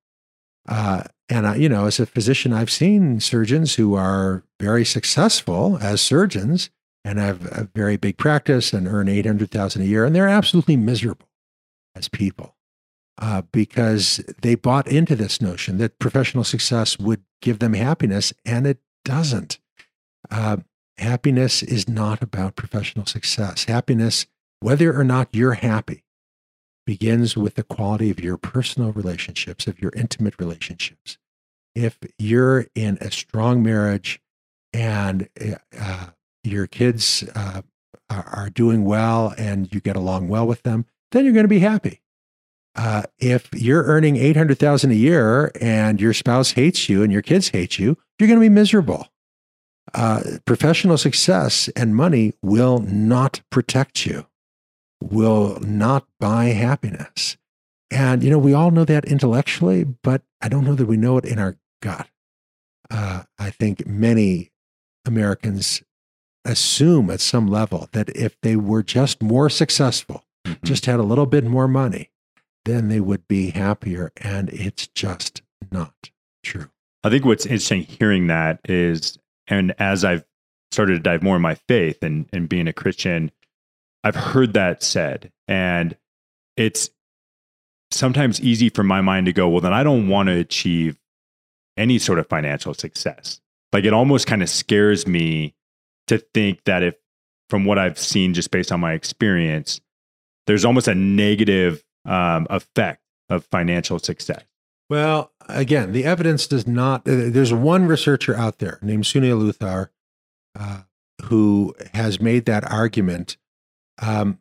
Uh, 0.68 1.04
and, 1.28 1.60
you 1.60 1.68
know, 1.68 1.86
as 1.86 1.98
a 2.00 2.06
physician, 2.06 2.52
I've 2.52 2.70
seen 2.70 3.20
surgeons 3.20 3.74
who 3.76 3.94
are 3.94 4.44
very 4.60 4.84
successful 4.84 5.78
as 5.80 6.00
surgeons 6.00 6.70
and 7.04 7.18
have 7.18 7.46
a 7.46 7.68
very 7.74 7.96
big 7.96 8.18
practice 8.18 8.72
and 8.72 8.86
earn 8.86 9.08
800,000 9.08 9.82
a 9.82 9.84
year, 9.84 10.04
and 10.04 10.14
they're 10.14 10.28
absolutely 10.28 10.76
miserable 10.76 11.28
as 11.94 12.08
people 12.08 12.56
uh, 13.18 13.42
because 13.52 14.18
they 14.42 14.54
bought 14.54 14.86
into 14.86 15.14
this 15.14 15.40
notion 15.40 15.78
that 15.78 15.98
professional 15.98 16.44
success 16.44 16.98
would 16.98 17.22
give 17.40 17.58
them 17.58 17.74
happiness, 17.74 18.32
and 18.44 18.66
it 18.66 18.78
doesn't. 19.04 19.58
Uh, 20.30 20.58
happiness 20.98 21.62
is 21.62 21.88
not 21.88 22.22
about 22.22 22.56
professional 22.56 23.06
success. 23.06 23.64
Happiness, 23.64 24.26
whether 24.60 24.98
or 24.98 25.04
not 25.04 25.28
you're 25.32 25.54
happy, 25.54 26.03
begins 26.86 27.36
with 27.36 27.54
the 27.54 27.62
quality 27.62 28.10
of 28.10 28.20
your 28.20 28.36
personal 28.36 28.92
relationships, 28.92 29.66
of 29.66 29.80
your 29.80 29.92
intimate 29.96 30.34
relationships. 30.38 31.18
If 31.74 31.98
you're 32.18 32.66
in 32.74 32.98
a 33.00 33.10
strong 33.10 33.62
marriage 33.62 34.20
and 34.72 35.28
uh, 35.78 36.06
your 36.42 36.66
kids 36.66 37.24
uh, 37.34 37.62
are, 38.10 38.24
are 38.24 38.50
doing 38.50 38.84
well 38.84 39.34
and 39.38 39.72
you 39.72 39.80
get 39.80 39.96
along 39.96 40.28
well 40.28 40.46
with 40.46 40.62
them, 40.62 40.86
then 41.12 41.24
you're 41.24 41.34
going 41.34 41.44
to 41.44 41.48
be 41.48 41.60
happy. 41.60 42.00
Uh, 42.76 43.04
if 43.18 43.48
you're 43.52 43.84
earning 43.84 44.16
800,000 44.16 44.90
a 44.90 44.94
year 44.94 45.52
and 45.60 46.00
your 46.00 46.12
spouse 46.12 46.52
hates 46.52 46.88
you 46.88 47.02
and 47.02 47.12
your 47.12 47.22
kids 47.22 47.48
hate 47.48 47.78
you, 47.78 47.96
you're 48.18 48.26
going 48.26 48.40
to 48.40 48.44
be 48.44 48.48
miserable. 48.48 49.08
Uh, 49.92 50.22
professional 50.44 50.98
success 50.98 51.68
and 51.76 51.94
money 51.94 52.32
will 52.42 52.80
not 52.80 53.42
protect 53.50 54.06
you, 54.06 54.26
will 55.10 55.58
not 55.60 56.06
buy 56.18 56.46
happiness. 56.46 57.36
And, 57.90 58.22
you 58.22 58.30
know, 58.30 58.38
we 58.38 58.52
all 58.52 58.70
know 58.70 58.84
that 58.84 59.04
intellectually, 59.04 59.84
but 59.84 60.22
I 60.40 60.48
don't 60.48 60.64
know 60.64 60.74
that 60.74 60.86
we 60.86 60.96
know 60.96 61.18
it 61.18 61.24
in 61.24 61.38
our 61.38 61.56
gut. 61.80 62.08
Uh, 62.90 63.22
I 63.38 63.50
think 63.50 63.86
many 63.86 64.50
Americans 65.04 65.82
assume 66.44 67.10
at 67.10 67.20
some 67.20 67.46
level 67.46 67.88
that 67.92 68.10
if 68.16 68.40
they 68.40 68.56
were 68.56 68.82
just 68.82 69.22
more 69.22 69.48
successful, 69.48 70.24
mm-hmm. 70.44 70.66
just 70.66 70.86
had 70.86 71.00
a 71.00 71.04
little 71.04 71.26
bit 71.26 71.44
more 71.44 71.68
money, 71.68 72.10
then 72.64 72.88
they 72.88 73.00
would 73.00 73.28
be 73.28 73.50
happier. 73.50 74.12
And 74.16 74.50
it's 74.50 74.88
just 74.88 75.42
not 75.70 76.10
true. 76.42 76.70
I 77.02 77.10
think 77.10 77.24
what's 77.24 77.46
interesting 77.46 77.82
hearing 77.82 78.26
that 78.28 78.60
is, 78.64 79.18
and 79.46 79.74
as 79.78 80.04
I've 80.04 80.24
started 80.72 80.94
to 80.94 81.00
dive 81.00 81.22
more 81.22 81.36
in 81.36 81.42
my 81.42 81.54
faith 81.54 82.02
and, 82.02 82.26
and 82.32 82.48
being 82.48 82.66
a 82.66 82.72
Christian, 82.72 83.30
I've 84.04 84.14
heard 84.14 84.52
that 84.52 84.82
said. 84.82 85.32
And 85.48 85.96
it's 86.56 86.90
sometimes 87.90 88.40
easy 88.40 88.68
for 88.68 88.84
my 88.84 89.00
mind 89.00 89.26
to 89.26 89.32
go, 89.32 89.48
well, 89.48 89.60
then 89.60 89.72
I 89.72 89.82
don't 89.82 90.08
want 90.08 90.28
to 90.28 90.38
achieve 90.38 90.98
any 91.76 91.98
sort 91.98 92.18
of 92.18 92.28
financial 92.28 92.74
success. 92.74 93.40
Like 93.72 93.84
it 93.84 93.92
almost 93.92 94.28
kind 94.28 94.42
of 94.42 94.48
scares 94.48 95.06
me 95.06 95.54
to 96.06 96.18
think 96.18 96.62
that 96.64 96.82
if, 96.82 96.94
from 97.50 97.64
what 97.64 97.78
I've 97.78 97.98
seen 97.98 98.34
just 98.34 98.50
based 98.50 98.70
on 98.70 98.78
my 98.78 98.92
experience, 98.92 99.80
there's 100.46 100.64
almost 100.64 100.86
a 100.86 100.94
negative 100.94 101.82
um, 102.04 102.46
effect 102.50 103.00
of 103.28 103.44
financial 103.46 103.98
success? 103.98 104.44
Well, 104.90 105.32
again, 105.48 105.92
the 105.92 106.04
evidence 106.04 106.46
does 106.46 106.66
not. 106.66 107.08
Uh, 107.08 107.30
there's 107.30 107.52
one 107.52 107.86
researcher 107.86 108.36
out 108.36 108.58
there 108.58 108.78
named 108.82 109.04
Suniya 109.04 109.40
Luthar 109.40 109.88
uh, 110.58 110.82
who 111.24 111.74
has 111.94 112.20
made 112.20 112.44
that 112.46 112.70
argument, 112.70 113.36
um, 114.00 114.38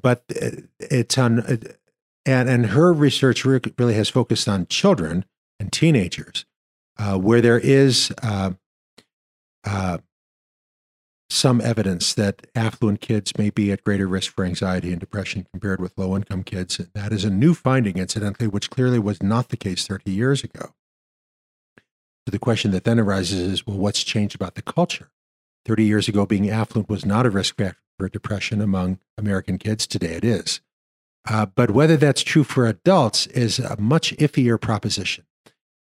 but 0.00 0.24
it's 0.28 1.18
on, 1.18 1.40
and 2.26 2.48
and 2.48 2.66
her 2.66 2.92
research 2.92 3.44
really 3.44 3.94
has 3.94 4.08
focused 4.08 4.48
on 4.48 4.66
children 4.66 5.24
and 5.58 5.72
teenagers, 5.72 6.44
uh, 6.98 7.16
where 7.18 7.40
there 7.40 7.58
is 7.58 8.12
uh, 8.22 8.52
uh 9.64 9.98
some 11.30 11.60
evidence 11.60 12.14
that 12.14 12.46
affluent 12.54 13.00
kids 13.00 13.36
may 13.36 13.50
be 13.50 13.70
at 13.70 13.84
greater 13.84 14.06
risk 14.06 14.32
for 14.32 14.44
anxiety 14.44 14.90
and 14.92 15.00
depression 15.00 15.46
compared 15.52 15.80
with 15.80 15.96
low 15.98 16.16
income 16.16 16.42
kids. 16.42 16.78
That 16.94 17.12
is 17.12 17.24
a 17.24 17.30
new 17.30 17.52
finding, 17.52 17.98
incidentally, 17.98 18.48
which 18.48 18.70
clearly 18.70 18.98
was 18.98 19.22
not 19.22 19.50
the 19.50 19.56
case 19.56 19.86
30 19.86 20.10
years 20.10 20.42
ago. 20.42 20.74
So 22.26 22.30
the 22.30 22.38
question 22.38 22.70
that 22.70 22.84
then 22.84 22.98
arises 22.98 23.40
is 23.40 23.66
well, 23.66 23.76
what's 23.76 24.02
changed 24.02 24.34
about 24.34 24.54
the 24.54 24.62
culture? 24.62 25.10
30 25.68 25.84
years 25.84 26.08
ago, 26.08 26.24
being 26.24 26.48
affluent 26.48 26.88
was 26.88 27.04
not 27.04 27.26
a 27.26 27.30
risk 27.30 27.58
factor 27.58 27.78
for 27.98 28.08
depression 28.08 28.62
among 28.62 28.98
American 29.18 29.58
kids. 29.58 29.86
Today 29.86 30.14
it 30.14 30.24
is. 30.24 30.60
Uh, 31.28 31.44
but 31.44 31.70
whether 31.72 31.96
that's 31.96 32.22
true 32.22 32.42
for 32.42 32.66
adults 32.66 33.26
is 33.28 33.58
a 33.58 33.78
much 33.78 34.16
iffier 34.16 34.58
proposition. 34.58 35.26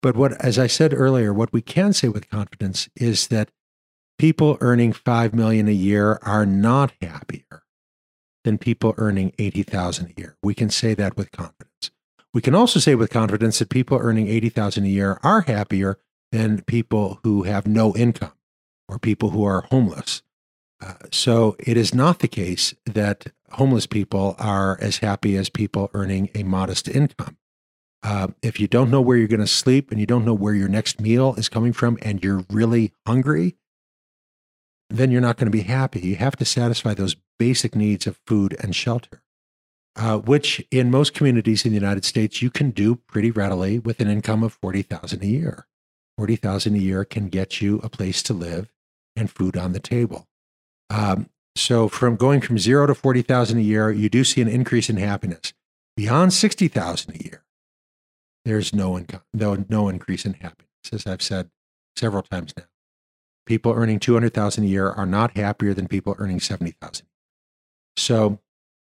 But 0.02 0.16
what, 0.16 0.34
as 0.44 0.58
I 0.58 0.66
said 0.66 0.94
earlier, 0.94 1.32
what 1.34 1.54
we 1.54 1.62
can 1.62 1.94
say 1.94 2.08
with 2.08 2.30
confidence 2.30 2.90
is 2.96 3.28
that 3.28 3.52
people 4.18 4.58
earning 4.60 4.92
5 4.92 5.36
million 5.36 5.68
a 5.68 5.74
year 5.74 6.20
are 6.24 6.48
not 6.48 6.94
happier 7.00 7.64
than 8.44 8.58
people 8.58 8.96
earning 8.98 9.34
80,000 9.38 10.08
a 10.08 10.20
year. 10.20 10.36
We 10.42 10.56
can 10.56 10.72
say 10.72 10.96
that 10.96 11.16
with 11.16 11.32
confidence. 11.32 11.92
We 12.34 12.42
can 12.42 12.56
also 12.56 12.80
say 12.80 12.96
with 12.96 13.12
confidence 13.12 13.60
that 13.60 13.70
people 13.70 14.00
earning 14.02 14.30
80,000 14.30 14.86
a 14.86 14.88
year 14.88 15.20
are 15.22 15.42
happier 15.42 16.00
than 16.32 16.62
people 16.62 17.20
who 17.24 17.44
have 17.44 17.68
no 17.68 17.96
income 17.96 18.32
or 18.90 19.00
people 19.00 19.30
who 19.30 19.44
are 19.44 19.62
homeless. 19.70 20.22
Uh, 20.82 20.94
so 21.12 21.56
it 21.60 21.78
is 21.78 21.94
not 21.94 22.20
the 22.20 22.28
case 22.28 22.74
that 22.86 23.28
homeless 23.52 23.86
people 23.86 24.36
are 24.40 24.78
as 24.82 24.98
happy 24.98 25.36
as 25.36 25.50
people 25.50 25.90
earning 25.94 26.30
a 26.34 26.44
modest 26.44 26.88
income. 26.88 27.38
Uh, 28.02 28.30
if 28.42 28.60
you 28.60 28.68
don't 28.68 28.90
know 28.90 29.02
where 29.02 29.18
you're 29.18 29.28
going 29.28 29.40
to 29.42 29.48
sleep 29.48 29.92
and 29.92 30.00
you 30.00 30.06
don't 30.06 30.24
know 30.24 30.34
where 30.34 30.54
your 30.54 30.70
next 30.70 31.02
meal 31.02 31.36
is 31.36 31.50
coming 31.50 31.74
from 31.74 31.98
and 32.02 32.24
you're 32.24 32.46
really 32.50 32.94
hungry, 33.06 33.58
then 34.90 35.12
you're 35.12 35.22
not 35.22 35.38
going 35.38 35.52
to 35.52 35.58
be 35.58 35.64
happy. 35.64 36.00
You 36.00 36.16
have 36.16 36.38
to 36.38 36.46
satisfy 36.46 36.94
those 36.94 37.18
basic 37.38 37.76
needs 37.76 38.08
of 38.08 38.20
food 38.26 38.56
and 38.62 38.74
shelter, 38.74 39.22
uh, 39.98 40.18
which 40.18 40.66
in 40.72 40.90
most 40.90 41.14
communities 41.14 41.66
in 41.66 41.72
the 41.72 41.78
United 41.78 42.06
States 42.06 42.42
you 42.42 42.50
can 42.50 42.72
do 42.72 42.96
pretty 42.96 43.32
readily 43.32 43.80
with 43.80 44.00
an 44.00 44.10
income 44.10 44.44
of 44.44 44.54
forty 44.54 44.82
thousand 44.82 45.22
a 45.22 45.28
year. 45.28 45.68
Forty 46.18 46.38
thousand 46.38 46.76
a 46.76 46.80
year 46.80 47.04
can 47.04 47.28
get 47.28 47.62
you 47.62 47.82
a 47.84 47.90
place 47.90 48.24
to 48.24 48.34
live 48.34 48.70
and 49.20 49.30
food 49.30 49.58
on 49.58 49.74
the 49.74 49.80
table. 49.80 50.28
Um, 50.90 51.30
so, 51.56 51.88
from 51.88 52.16
going 52.16 52.42
from 52.42 52.58
zero 52.58 52.88
to 52.88 52.96
forty 52.96 53.22
thousand 53.22 53.60
a 53.60 53.62
year, 53.62 53.92
you 53.92 54.10
do 54.10 54.24
see 54.24 54.42
an 54.42 54.48
increase 54.48 54.90
in 54.90 54.98
happiness. 54.98 55.54
Beyond 55.98 56.34
sixty 56.34 56.68
thousand 56.68 57.16
a 57.16 57.24
year, 57.24 57.44
there's 58.46 58.74
no 58.74 58.98
income, 58.98 59.24
no, 59.34 59.66
no 59.68 59.90
increase 59.90 60.26
in 60.26 60.34
happiness, 60.34 60.70
as 60.92 61.06
I've 61.06 61.22
said 61.22 61.50
several 61.96 62.24
times 62.24 62.54
now 62.56 62.64
people 63.50 63.74
earning 63.74 64.00
200,000 64.00 64.64
a 64.64 64.68
year 64.68 64.92
are 64.92 65.08
not 65.08 65.36
happier 65.36 65.74
than 65.74 65.88
people 65.88 66.16
earning 66.20 66.40
70,000. 66.40 67.08
So 67.98 68.40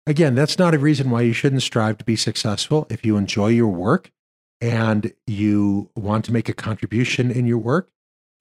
again, 0.08 0.34
that's 0.34 0.58
not 0.58 0.74
a 0.74 0.80
reason 0.80 1.12
why 1.12 1.22
you 1.22 1.34
shouldn't 1.34 1.62
strive 1.62 2.00
to 2.00 2.04
be 2.04 2.16
successful. 2.16 2.88
If 2.90 3.06
you 3.06 3.16
enjoy 3.16 3.50
your 3.50 3.68
work 3.68 4.12
and 4.60 5.14
you 5.28 5.92
want 5.96 6.26
to 6.26 6.34
make 6.34 6.50
a 6.50 6.54
contribution 6.54 7.30
in 7.30 7.46
your 7.46 7.60
work, 7.60 7.92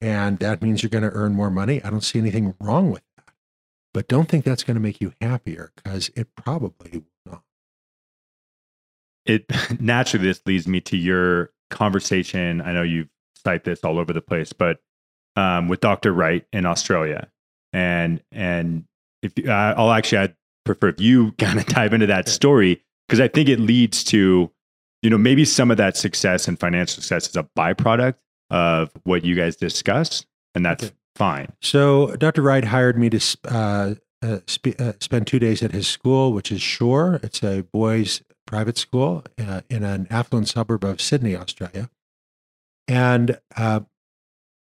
and 0.01 0.39
that 0.39 0.61
means 0.61 0.83
you're 0.83 0.89
going 0.89 1.03
to 1.03 1.11
earn 1.11 1.33
more 1.33 1.49
money, 1.49 1.83
I 1.83 1.89
don't 1.89 2.01
see 2.03 2.19
anything 2.19 2.55
wrong 2.59 2.91
with 2.91 3.03
that. 3.17 3.33
But 3.93 4.07
don't 4.07 4.27
think 4.27 4.43
that's 4.43 4.63
going 4.63 4.75
to 4.75 4.81
make 4.81 4.99
you 4.99 5.13
happier 5.21 5.71
because 5.75 6.09
it 6.15 6.27
probably 6.35 7.03
will 7.25 7.31
not. 7.31 7.43
It 9.25 9.45
naturally 9.79 10.27
this 10.27 10.41
leads 10.45 10.67
me 10.67 10.81
to 10.81 10.97
your 10.97 11.51
conversation. 11.69 12.61
I 12.61 12.73
know 12.73 12.83
you 12.83 13.07
cite 13.43 13.63
this 13.63 13.83
all 13.83 13.97
over 13.97 14.13
the 14.13 14.21
place, 14.21 14.53
but 14.53 14.79
um, 15.35 15.67
with 15.67 15.81
Dr. 15.81 16.11
Wright 16.13 16.45
in 16.51 16.65
Australia. 16.65 17.29
And 17.73 18.21
and 18.31 18.85
if 19.21 19.33
uh, 19.47 19.73
I'll 19.77 19.91
actually 19.91 20.19
I'd 20.19 20.35
prefer 20.65 20.89
if 20.89 21.01
you 21.01 21.31
kind 21.37 21.59
of 21.59 21.65
dive 21.65 21.93
into 21.93 22.07
that 22.07 22.29
story 22.29 22.81
because 23.07 23.19
I 23.19 23.27
think 23.27 23.49
it 23.49 23.59
leads 23.59 24.03
to 24.05 24.51
you 25.01 25.09
know 25.09 25.17
maybe 25.17 25.45
some 25.45 25.71
of 25.71 25.77
that 25.77 25.97
success 25.97 26.47
and 26.47 26.59
financial 26.59 26.95
success 27.01 27.29
is 27.29 27.35
a 27.35 27.47
byproduct 27.57 28.15
of 28.49 28.91
what 29.03 29.23
you 29.23 29.35
guys 29.35 29.55
discuss, 29.55 30.25
and 30.53 30.65
that's 30.65 30.85
okay. 30.85 30.93
fine. 31.15 31.47
So 31.61 32.15
Dr. 32.15 32.41
Wright 32.41 32.65
hired 32.65 32.97
me 32.97 33.09
to 33.09 33.37
uh, 33.45 33.95
uh, 34.21 34.39
sp- 34.47 34.79
uh, 34.79 34.93
spend 34.99 35.27
two 35.27 35.39
days 35.39 35.61
at 35.63 35.71
his 35.71 35.87
school, 35.87 36.33
which 36.33 36.51
is 36.51 36.61
Shore. 36.61 37.19
It's 37.23 37.43
a 37.43 37.61
boys' 37.61 38.21
private 38.47 38.77
school 38.77 39.23
uh, 39.39 39.61
in 39.69 39.83
an 39.83 40.07
affluent 40.09 40.47
suburb 40.47 40.83
of 40.83 41.01
Sydney, 41.01 41.35
Australia. 41.35 41.89
And 42.87 43.39
uh, 43.57 43.81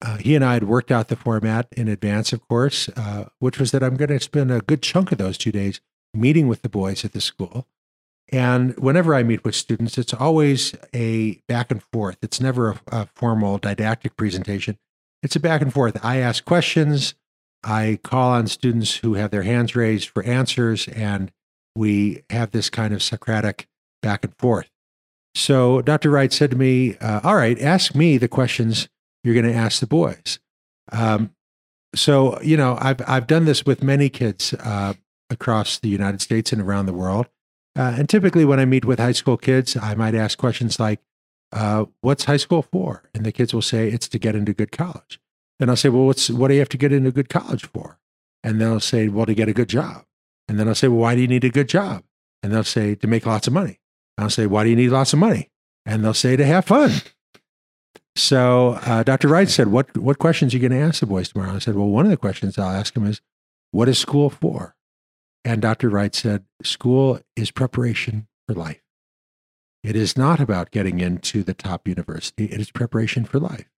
uh, 0.01 0.17
he 0.17 0.35
and 0.35 0.45
I 0.45 0.53
had 0.53 0.63
worked 0.65 0.91
out 0.91 1.07
the 1.07 1.15
format 1.15 1.67
in 1.75 1.87
advance, 1.87 2.31
of 2.31 2.47
course, 2.47 2.89
uh, 2.89 3.25
which 3.39 3.59
was 3.59 3.71
that 3.71 3.83
I'm 3.83 3.95
going 3.95 4.09
to 4.09 4.19
spend 4.19 4.51
a 4.51 4.61
good 4.61 4.81
chunk 4.81 5.11
of 5.11 5.17
those 5.17 5.37
two 5.37 5.51
days 5.51 5.81
meeting 6.13 6.47
with 6.47 6.61
the 6.61 6.69
boys 6.69 7.03
at 7.03 7.13
the 7.13 7.21
school. 7.21 7.67
And 8.29 8.77
whenever 8.77 9.15
I 9.15 9.23
meet 9.23 9.43
with 9.43 9.55
students, 9.55 9.97
it's 9.97 10.13
always 10.13 10.75
a 10.93 11.41
back 11.47 11.71
and 11.71 11.81
forth. 11.81 12.17
It's 12.21 12.41
never 12.41 12.71
a, 12.71 12.79
a 12.87 13.09
formal 13.15 13.57
didactic 13.57 14.17
presentation. 14.17 14.77
It's 15.23 15.35
a 15.35 15.39
back 15.39 15.61
and 15.61 15.73
forth. 15.73 16.03
I 16.03 16.17
ask 16.17 16.43
questions. 16.43 17.15
I 17.63 17.99
call 18.03 18.31
on 18.31 18.47
students 18.47 18.97
who 18.97 19.15
have 19.15 19.31
their 19.31 19.43
hands 19.43 19.75
raised 19.75 20.09
for 20.09 20.23
answers, 20.23 20.87
and 20.89 21.31
we 21.75 22.23
have 22.29 22.51
this 22.51 22.69
kind 22.69 22.93
of 22.93 23.01
Socratic 23.01 23.67
back 24.01 24.23
and 24.23 24.35
forth. 24.37 24.69
So 25.33 25.81
Dr. 25.81 26.09
Wright 26.09 26.33
said 26.33 26.51
to 26.51 26.57
me, 26.57 26.97
uh, 26.97 27.21
All 27.23 27.35
right, 27.35 27.59
ask 27.59 27.95
me 27.95 28.17
the 28.17 28.27
questions 28.27 28.89
you're 29.23 29.33
going 29.33 29.51
to 29.51 29.53
ask 29.53 29.79
the 29.79 29.87
boys. 29.87 30.39
Um, 30.91 31.31
so 31.95 32.39
you 32.41 32.57
know, 32.57 32.77
I've 32.79 33.01
I've 33.07 33.27
done 33.27 33.45
this 33.45 33.65
with 33.65 33.83
many 33.83 34.09
kids 34.09 34.53
uh, 34.53 34.93
across 35.29 35.79
the 35.79 35.89
United 35.89 36.21
States 36.21 36.51
and 36.51 36.61
around 36.61 36.85
the 36.85 36.93
world. 36.93 37.27
Uh, 37.77 37.93
and 37.97 38.09
typically, 38.09 38.43
when 38.43 38.59
I 38.59 38.65
meet 38.65 38.85
with 38.85 38.99
high 38.99 39.11
school 39.11 39.37
kids, 39.37 39.77
I 39.77 39.93
might 39.93 40.15
ask 40.15 40.37
questions 40.37 40.79
like, 40.79 40.99
uh, 41.51 41.85
"What's 42.01 42.25
high 42.25 42.37
school 42.37 42.63
for?" 42.63 43.03
And 43.13 43.25
the 43.25 43.31
kids 43.31 43.53
will 43.53 43.61
say, 43.61 43.89
"It's 43.89 44.07
to 44.09 44.19
get 44.19 44.35
into 44.35 44.53
good 44.53 44.71
college." 44.71 45.19
And 45.59 45.69
I'll 45.69 45.75
say, 45.75 45.89
"Well, 45.89 46.05
what's 46.05 46.29
what 46.29 46.47
do 46.47 46.55
you 46.55 46.59
have 46.59 46.69
to 46.69 46.77
get 46.77 46.91
into 46.91 47.11
good 47.11 47.29
college 47.29 47.65
for?" 47.65 47.99
And 48.43 48.59
they'll 48.59 48.79
say, 48.79 49.07
"Well, 49.07 49.27
to 49.27 49.35
get 49.35 49.47
a 49.47 49.53
good 49.53 49.69
job." 49.69 50.05
And 50.47 50.59
then 50.59 50.67
I'll 50.67 50.75
say, 50.75 50.87
"Well, 50.87 51.01
why 51.01 51.15
do 51.15 51.21
you 51.21 51.27
need 51.27 51.43
a 51.43 51.49
good 51.49 51.69
job?" 51.69 52.03
And 52.41 52.51
they'll 52.51 52.63
say, 52.63 52.95
"To 52.95 53.07
make 53.07 53.25
lots 53.25 53.47
of 53.47 53.53
money." 53.53 53.79
I'll 54.17 54.31
say, 54.31 54.47
"Why 54.47 54.63
do 54.63 54.71
you 54.71 54.75
need 54.75 54.89
lots 54.89 55.13
of 55.13 55.19
money?" 55.19 55.51
And 55.85 56.03
they'll 56.03 56.13
say, 56.15 56.35
"To 56.35 56.45
have 56.45 56.65
fun." 56.65 56.91
So 58.17 58.79
uh, 58.81 59.03
Dr. 59.03 59.27
Wright 59.27 59.47
said, 59.47 59.67
what, 59.67 59.95
what 59.95 60.17
questions 60.17 60.51
are 60.51 60.57
you 60.57 60.67
going 60.67 60.79
to 60.79 60.85
ask 60.85 61.01
the 61.01 61.05
boys 61.05 61.29
tomorrow? 61.29 61.53
I 61.53 61.59
said, 61.59 61.75
well, 61.75 61.87
one 61.87 62.05
of 62.05 62.09
the 62.09 62.17
questions 62.17 62.57
I'll 62.57 62.71
ask 62.71 62.95
them 62.95 63.05
is, 63.05 63.21
what 63.69 63.87
is 63.87 63.99
school 63.99 64.31
for? 64.31 64.75
And 65.43 65.61
Dr. 65.61 65.89
Wright 65.89 66.13
said, 66.13 66.45
school 66.63 67.19
is 67.35 67.51
preparation 67.51 68.27
for 68.47 68.53
life. 68.53 68.81
It 69.83 69.95
is 69.95 70.17
not 70.17 70.39
about 70.39 70.71
getting 70.71 70.99
into 70.99 71.43
the 71.43 71.53
top 71.53 71.87
university. 71.87 72.45
It 72.45 72.59
is 72.59 72.71
preparation 72.71 73.23
for 73.23 73.39
life. 73.39 73.69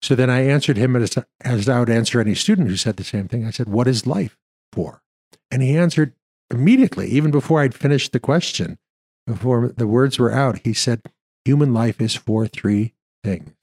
So 0.00 0.14
then 0.14 0.30
I 0.30 0.40
answered 0.40 0.76
him 0.76 0.94
as, 0.96 1.16
as 1.40 1.68
I 1.68 1.78
would 1.80 1.90
answer 1.90 2.20
any 2.20 2.34
student 2.34 2.68
who 2.68 2.76
said 2.76 2.96
the 2.96 3.04
same 3.04 3.28
thing. 3.28 3.46
I 3.46 3.50
said, 3.50 3.68
what 3.68 3.88
is 3.88 4.06
life 4.06 4.36
for? 4.72 5.02
And 5.50 5.62
he 5.62 5.76
answered 5.76 6.14
immediately, 6.50 7.08
even 7.08 7.30
before 7.30 7.60
I'd 7.60 7.74
finished 7.74 8.12
the 8.12 8.20
question, 8.20 8.78
before 9.26 9.68
the 9.68 9.86
words 9.86 10.18
were 10.18 10.32
out, 10.32 10.60
he 10.64 10.74
said, 10.74 11.02
human 11.44 11.72
life 11.72 12.00
is 12.00 12.14
for 12.14 12.46
three 12.46 12.94
things 13.24 13.54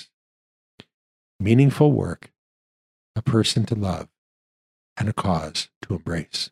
meaningful 1.41 1.93
work, 1.93 2.31
a 3.15 3.21
person 3.21 3.65
to 3.65 3.73
love, 3.73 4.09
and 4.97 5.07
a 5.07 5.13
cause 5.13 5.69
to 5.81 5.93
embrace. 5.93 6.51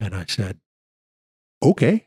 And 0.00 0.14
I 0.14 0.24
said, 0.26 0.58
okay. 1.62 2.06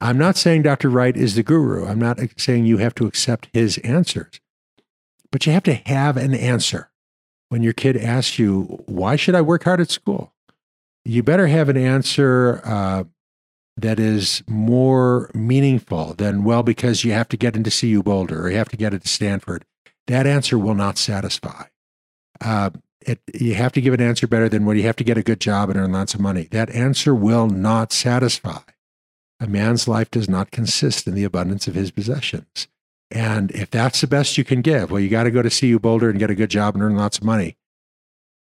I'm 0.00 0.18
not 0.18 0.36
saying 0.36 0.62
Dr. 0.62 0.88
Wright 0.88 1.16
is 1.16 1.34
the 1.36 1.42
guru. 1.42 1.86
I'm 1.86 2.00
not 2.00 2.18
saying 2.36 2.66
you 2.66 2.78
have 2.78 2.94
to 2.96 3.06
accept 3.06 3.48
his 3.52 3.78
answers, 3.78 4.40
but 5.30 5.46
you 5.46 5.52
have 5.52 5.62
to 5.64 5.74
have 5.74 6.16
an 6.16 6.34
answer. 6.34 6.90
When 7.48 7.62
your 7.62 7.72
kid 7.72 7.96
asks 7.96 8.38
you, 8.38 8.82
why 8.86 9.16
should 9.16 9.34
I 9.34 9.42
work 9.42 9.64
hard 9.64 9.80
at 9.80 9.90
school? 9.90 10.32
You 11.04 11.22
better 11.22 11.48
have 11.48 11.68
an 11.68 11.76
answer 11.76 12.62
uh, 12.64 13.04
that 13.76 14.00
is 14.00 14.42
more 14.48 15.30
meaningful 15.34 16.14
than, 16.14 16.44
well, 16.44 16.62
because 16.62 17.04
you 17.04 17.12
have 17.12 17.28
to 17.28 17.36
get 17.36 17.54
into 17.54 17.70
CU 17.70 18.02
Boulder 18.02 18.46
or 18.46 18.50
you 18.50 18.56
have 18.56 18.70
to 18.70 18.76
get 18.76 18.94
into 18.94 19.08
Stanford. 19.08 19.64
That 20.06 20.26
answer 20.26 20.58
will 20.58 20.74
not 20.74 20.98
satisfy. 20.98 21.64
Uh, 22.40 22.70
it, 23.06 23.20
you 23.34 23.54
have 23.54 23.72
to 23.72 23.80
give 23.80 23.94
an 23.94 24.00
answer 24.00 24.26
better 24.26 24.48
than 24.48 24.64
when 24.64 24.76
you 24.76 24.82
have 24.84 24.96
to 24.96 25.04
get 25.04 25.18
a 25.18 25.22
good 25.22 25.40
job 25.40 25.70
and 25.70 25.78
earn 25.78 25.92
lots 25.92 26.14
of 26.14 26.20
money. 26.20 26.48
That 26.50 26.70
answer 26.70 27.14
will 27.14 27.48
not 27.48 27.92
satisfy. 27.92 28.60
A 29.40 29.46
man's 29.46 29.88
life 29.88 30.10
does 30.10 30.28
not 30.28 30.50
consist 30.50 31.06
in 31.06 31.14
the 31.14 31.24
abundance 31.24 31.66
of 31.66 31.74
his 31.74 31.90
possessions. 31.90 32.68
And 33.10 33.50
if 33.50 33.70
that's 33.70 34.00
the 34.00 34.06
best 34.06 34.38
you 34.38 34.44
can 34.44 34.62
give, 34.62 34.90
well, 34.90 35.00
you 35.00 35.08
got 35.08 35.24
to 35.24 35.30
go 35.30 35.42
to 35.42 35.50
CU 35.50 35.78
Boulder 35.78 36.08
and 36.08 36.18
get 36.18 36.30
a 36.30 36.34
good 36.34 36.50
job 36.50 36.74
and 36.74 36.82
earn 36.82 36.96
lots 36.96 37.18
of 37.18 37.24
money 37.24 37.56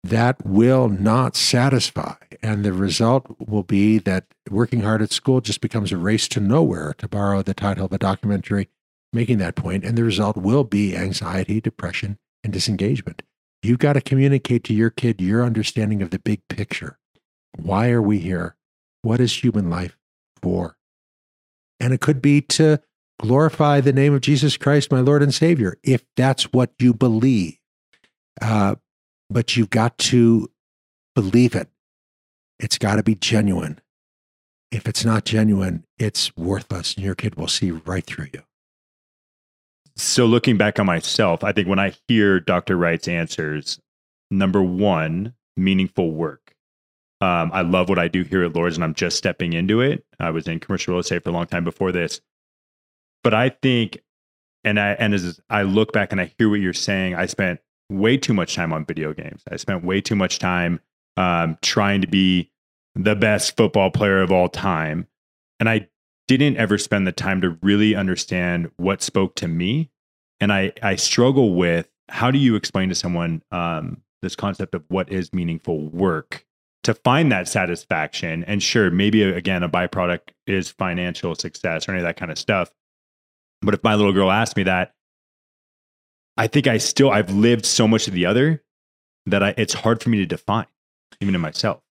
that 0.04 0.45
will 0.45 0.88
not 0.88 1.36
satisfy. 1.36 2.16
And 2.41 2.64
the 2.64 2.74
result 2.74 3.36
will 3.39 3.64
be 3.64 3.98
that 4.00 4.26
working 4.50 4.82
hard 4.82 5.02
at 5.02 5.12
school 5.12 5.41
just 5.41 5.62
becomes 5.62 5.91
a 5.91 5.98
race 5.98 6.28
to 6.30 6.39
nowhere, 6.39 6.93
to 7.00 7.08
borrow 7.08 7.41
the 7.41 7.54
title 7.54 7.86
of 7.86 7.93
a 7.93 7.98
documentary 7.98 8.70
making 9.12 9.38
that 9.39 9.56
point. 9.56 9.84
And 9.84 9.98
the 9.98 10.04
result 10.04 10.38
will 10.38 10.64
be 10.64 10.95
anxiety, 10.95 11.60
depression, 11.60 12.18
and 12.43 12.54
disengagement. 12.54 13.24
You 13.64 13.78
got 13.78 13.93
to 13.93 14.01
communicate 14.01 14.64
to 14.66 14.74
your 14.74 14.89
kid 14.89 15.22
your 15.22 15.43
understanding 15.43 16.01
of 16.01 16.12
the 16.12 16.20
big 16.20 16.41
picture. 16.47 16.99
Why 17.58 17.89
are 17.89 18.01
we 18.01 18.20
here? 18.20 18.55
What 19.01 19.20
is 19.20 19.43
human 19.43 19.70
life 19.70 19.97
for? 20.41 20.78
And 21.80 21.93
it 21.93 22.01
could 22.01 22.22
be 22.22 22.41
to 22.41 22.80
glorify 23.20 23.82
the 23.82 23.93
name 23.93 24.14
of 24.14 24.22
Jesus 24.22 24.58
Christ, 24.58 24.91
my 24.91 24.99
Lord 24.99 25.24
and 25.24 25.34
Savior, 25.34 25.78
if 25.84 26.03
that's 26.16 26.53
what 26.53 26.72
you 26.80 26.93
believe. 26.93 27.58
Uh, 28.41 28.76
but 29.30 29.58
you've 29.58 29.70
got 29.70 29.97
to 29.97 30.49
believe 31.16 31.55
it. 31.55 31.70
It's 32.60 32.78
got 32.78 32.95
to 32.95 33.03
be 33.03 33.16
genuine. 33.16 33.80
If 34.72 34.88
it's 34.88 35.05
not 35.05 35.26
genuine, 35.26 35.86
it's 35.97 36.36
worthless, 36.36 36.95
and 36.95 37.05
your 37.05 37.16
kid 37.16 37.36
will 37.36 37.47
see 37.47 37.72
right 37.72 38.05
through 38.05 38.28
you. 38.34 38.43
So, 39.98 40.28
looking 40.28 40.58
back 40.58 40.80
on 40.80 40.86
myself, 40.86 41.43
I 41.43 41.52
think 41.52 41.68
when 41.68 41.80
I 41.80 41.93
hear 42.08 42.39
Dr. 42.39 42.78
Wright's 42.78 43.08
answers, 43.08 43.80
number 44.30 44.62
one, 44.62 45.34
meaningful 45.56 46.12
work. 46.12 46.54
Um, 47.20 47.50
I 47.52 47.62
love 47.62 47.89
what 47.89 47.98
I 47.98 48.08
do 48.08 48.22
here 48.22 48.43
at 48.43 48.56
Lourdes, 48.56 48.78
and 48.78 48.84
I'm 48.84 48.93
just 48.93 49.18
stepping 49.18 49.54
into 49.54 49.82
it. 49.82 50.06
I 50.20 50.30
was 50.30 50.48
in 50.48 50.60
commercial 50.60 50.93
real 50.93 51.02
estate 51.02 51.24
for 51.24 51.32
a 51.32 51.34
long 51.34 51.48
time 51.48 51.64
before 51.64 51.91
this, 51.91 52.22
but 53.24 53.34
I 53.34 53.50
think, 53.50 53.98
and 54.64 54.80
I 54.80 54.91
and 54.91 55.16
as 55.16 55.39
I 55.50 55.64
look 55.64 55.93
back 55.93 56.12
and 56.12 56.22
I 56.22 56.32
hear 56.38 56.48
what 56.48 56.60
you're 56.60 56.74
saying, 56.74 57.16
I 57.16 57.26
spent 57.26 57.60
way 57.89 58.18
too 58.18 58.36
much 58.36 58.54
time 58.54 58.72
on 58.72 58.86
video 58.86 59.14
games. 59.14 59.41
I 59.52 59.56
spent 59.56 59.84
way 59.84 60.00
too 60.00 60.16
much 60.16 60.38
time 60.38 60.80
um, 61.16 61.58
trying 61.64 62.02
to 62.02 62.08
be 62.08 62.52
the 62.93 63.16
best 63.16 63.58
football 63.58 63.89
player 63.89 64.22
of 64.22 64.32
all 64.32 64.48
time, 64.48 65.08
and 65.60 65.68
I 65.68 65.89
didn't 66.28 66.57
ever 66.57 66.78
spend 66.78 67.07
the 67.07 67.11
time 67.11 67.41
to 67.41 67.57
really 67.61 67.95
understand 67.95 68.71
what 68.78 69.01
spoke 69.01 69.36
to 69.36 69.47
me. 69.47 69.89
And 70.39 70.51
I 70.51 70.73
I 70.82 70.95
struggle 70.95 71.53
with 71.53 71.89
how 72.09 72.32
do 72.32 72.38
you 72.38 72.55
explain 72.55 72.89
to 72.89 72.95
someone 72.95 73.41
um, 73.51 74.01
this 74.21 74.36
concept 74.36 74.75
of 74.75 74.84
what 74.88 75.11
is 75.11 75.34
meaningful 75.34 75.89
work 75.89 76.45
to 76.84 76.93
find 76.93 77.32
that 77.32 77.47
satisfaction? 77.47 78.43
And 78.45 78.61
sure 78.61 78.91
maybe 78.91 79.23
again 79.23 79.63
a 79.63 79.69
byproduct 79.69 80.30
is 80.45 80.69
financial 80.69 81.36
success 81.36 81.88
or 81.88 81.91
any 81.91 82.01
of 82.01 82.05
that 82.05 82.17
kind 82.17 82.32
of 82.32 82.38
stuff. 82.38 82.71
But 83.61 83.73
if 83.73 83.84
my 83.84 83.95
little 83.95 84.13
girl 84.13 84.32
asked 84.32 84.55
me 84.55 84.63
that 84.63 84.93
i 86.38 86.47
think 86.47 86.67
i 86.67 86.78
still 86.78 87.09
i've 87.09 87.32
lived 87.32 87.65
so 87.65 87.88
much 87.88 88.07
of 88.07 88.13
the 88.13 88.25
other 88.25 88.63
that 89.25 89.43
I, 89.43 89.53
it's 89.57 89.73
hard 89.73 90.01
for 90.01 90.09
me 90.09 90.19
to 90.19 90.25
define 90.25 90.67
even 91.19 91.36
in 91.36 91.41
myself 91.41 91.82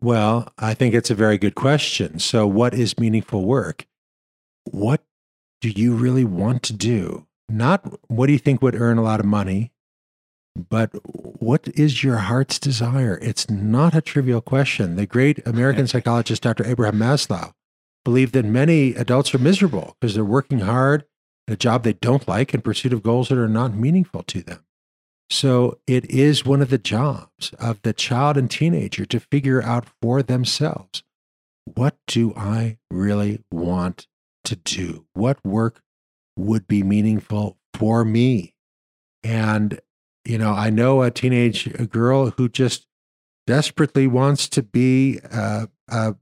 well 0.00 0.52
i 0.58 0.74
think 0.74 0.94
it's 0.94 1.10
a 1.10 1.14
very 1.14 1.38
good 1.38 1.54
question 1.54 2.18
so 2.18 2.46
what 2.46 2.74
is 2.74 2.98
meaningful 2.98 3.44
work 3.44 3.86
what 4.64 5.02
do 5.60 5.70
you 5.70 5.94
really 5.94 6.24
want 6.24 6.62
to 6.62 6.72
do 6.72 7.26
not 7.48 7.84
what 8.08 8.26
do 8.26 8.32
you 8.32 8.38
think 8.38 8.62
would 8.62 8.74
earn 8.74 8.98
a 8.98 9.02
lot 9.02 9.20
of 9.20 9.26
money 9.26 9.72
but 10.68 10.90
what 11.40 11.68
is 11.74 12.02
your 12.02 12.16
heart's 12.16 12.58
desire? 12.58 13.18
It's 13.22 13.48
not 13.48 13.94
a 13.94 14.00
trivial 14.00 14.40
question. 14.40 14.96
The 14.96 15.06
great 15.06 15.46
American 15.46 15.86
psychologist, 15.86 16.42
Dr. 16.42 16.66
Abraham 16.66 16.98
Maslow, 16.98 17.52
believed 18.04 18.32
that 18.34 18.44
many 18.44 18.94
adults 18.94 19.34
are 19.34 19.38
miserable 19.38 19.96
because 20.00 20.14
they're 20.14 20.24
working 20.24 20.60
hard 20.60 21.04
at 21.46 21.54
a 21.54 21.56
job 21.56 21.82
they 21.82 21.92
don't 21.92 22.26
like 22.26 22.54
in 22.54 22.60
pursuit 22.60 22.92
of 22.92 23.02
goals 23.02 23.28
that 23.28 23.38
are 23.38 23.48
not 23.48 23.74
meaningful 23.74 24.22
to 24.24 24.42
them. 24.42 24.64
So 25.30 25.78
it 25.86 26.10
is 26.10 26.44
one 26.44 26.62
of 26.62 26.70
the 26.70 26.78
jobs 26.78 27.52
of 27.58 27.82
the 27.82 27.92
child 27.92 28.36
and 28.36 28.50
teenager 28.50 29.04
to 29.06 29.20
figure 29.20 29.62
out 29.62 29.86
for 30.00 30.22
themselves 30.22 31.02
what 31.74 31.96
do 32.06 32.32
I 32.34 32.78
really 32.90 33.44
want 33.50 34.06
to 34.44 34.56
do? 34.56 35.06
What 35.12 35.44
work 35.44 35.82
would 36.36 36.66
be 36.66 36.82
meaningful 36.82 37.58
for 37.74 38.04
me? 38.06 38.54
And 39.22 39.78
you 40.24 40.36
know, 40.38 40.52
I 40.52 40.70
know 40.70 41.02
a 41.02 41.10
teenage 41.10 41.72
girl 41.88 42.30
who 42.30 42.48
just 42.48 42.86
desperately 43.46 44.06
wants 44.06 44.46
to 44.50 44.62
be 44.62 45.20
a, 45.24 45.68
a, 45.88 46.16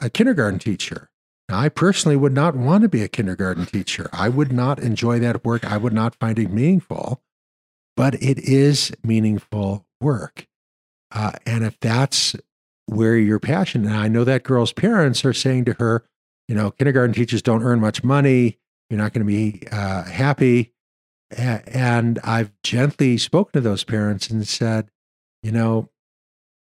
a 0.00 0.08
kindergarten 0.08 0.58
teacher. 0.58 1.10
Now, 1.48 1.58
I 1.58 1.68
personally 1.68 2.16
would 2.16 2.32
not 2.32 2.56
want 2.56 2.82
to 2.82 2.88
be 2.88 3.02
a 3.02 3.08
kindergarten 3.08 3.66
teacher. 3.66 4.08
I 4.12 4.30
would 4.30 4.50
not 4.50 4.78
enjoy 4.78 5.18
that 5.18 5.44
work. 5.44 5.64
I 5.64 5.76
would 5.76 5.92
not 5.92 6.14
find 6.14 6.38
it 6.38 6.50
meaningful, 6.50 7.20
but 7.96 8.14
it 8.22 8.38
is 8.38 8.92
meaningful 9.04 9.86
work. 10.00 10.46
Uh, 11.12 11.32
and 11.44 11.64
if 11.64 11.78
that's 11.80 12.36
where 12.86 13.16
your 13.16 13.38
passion, 13.38 13.86
and 13.86 13.94
I 13.94 14.08
know 14.08 14.24
that 14.24 14.42
girl's 14.42 14.72
parents 14.72 15.24
are 15.24 15.32
saying 15.32 15.64
to 15.66 15.72
her, 15.74 16.04
you 16.48 16.54
know, 16.54 16.70
kindergarten 16.70 17.14
teachers 17.14 17.42
don't 17.42 17.62
earn 17.62 17.80
much 17.80 18.02
money. 18.02 18.58
You're 18.88 18.98
not 18.98 19.12
going 19.12 19.26
to 19.26 19.32
be 19.32 19.62
uh, 19.70 20.04
happy. 20.04 20.72
And 21.36 22.18
I've 22.24 22.50
gently 22.64 23.16
spoken 23.18 23.52
to 23.52 23.60
those 23.60 23.84
parents 23.84 24.30
and 24.30 24.46
said, 24.46 24.90
you 25.42 25.52
know, 25.52 25.90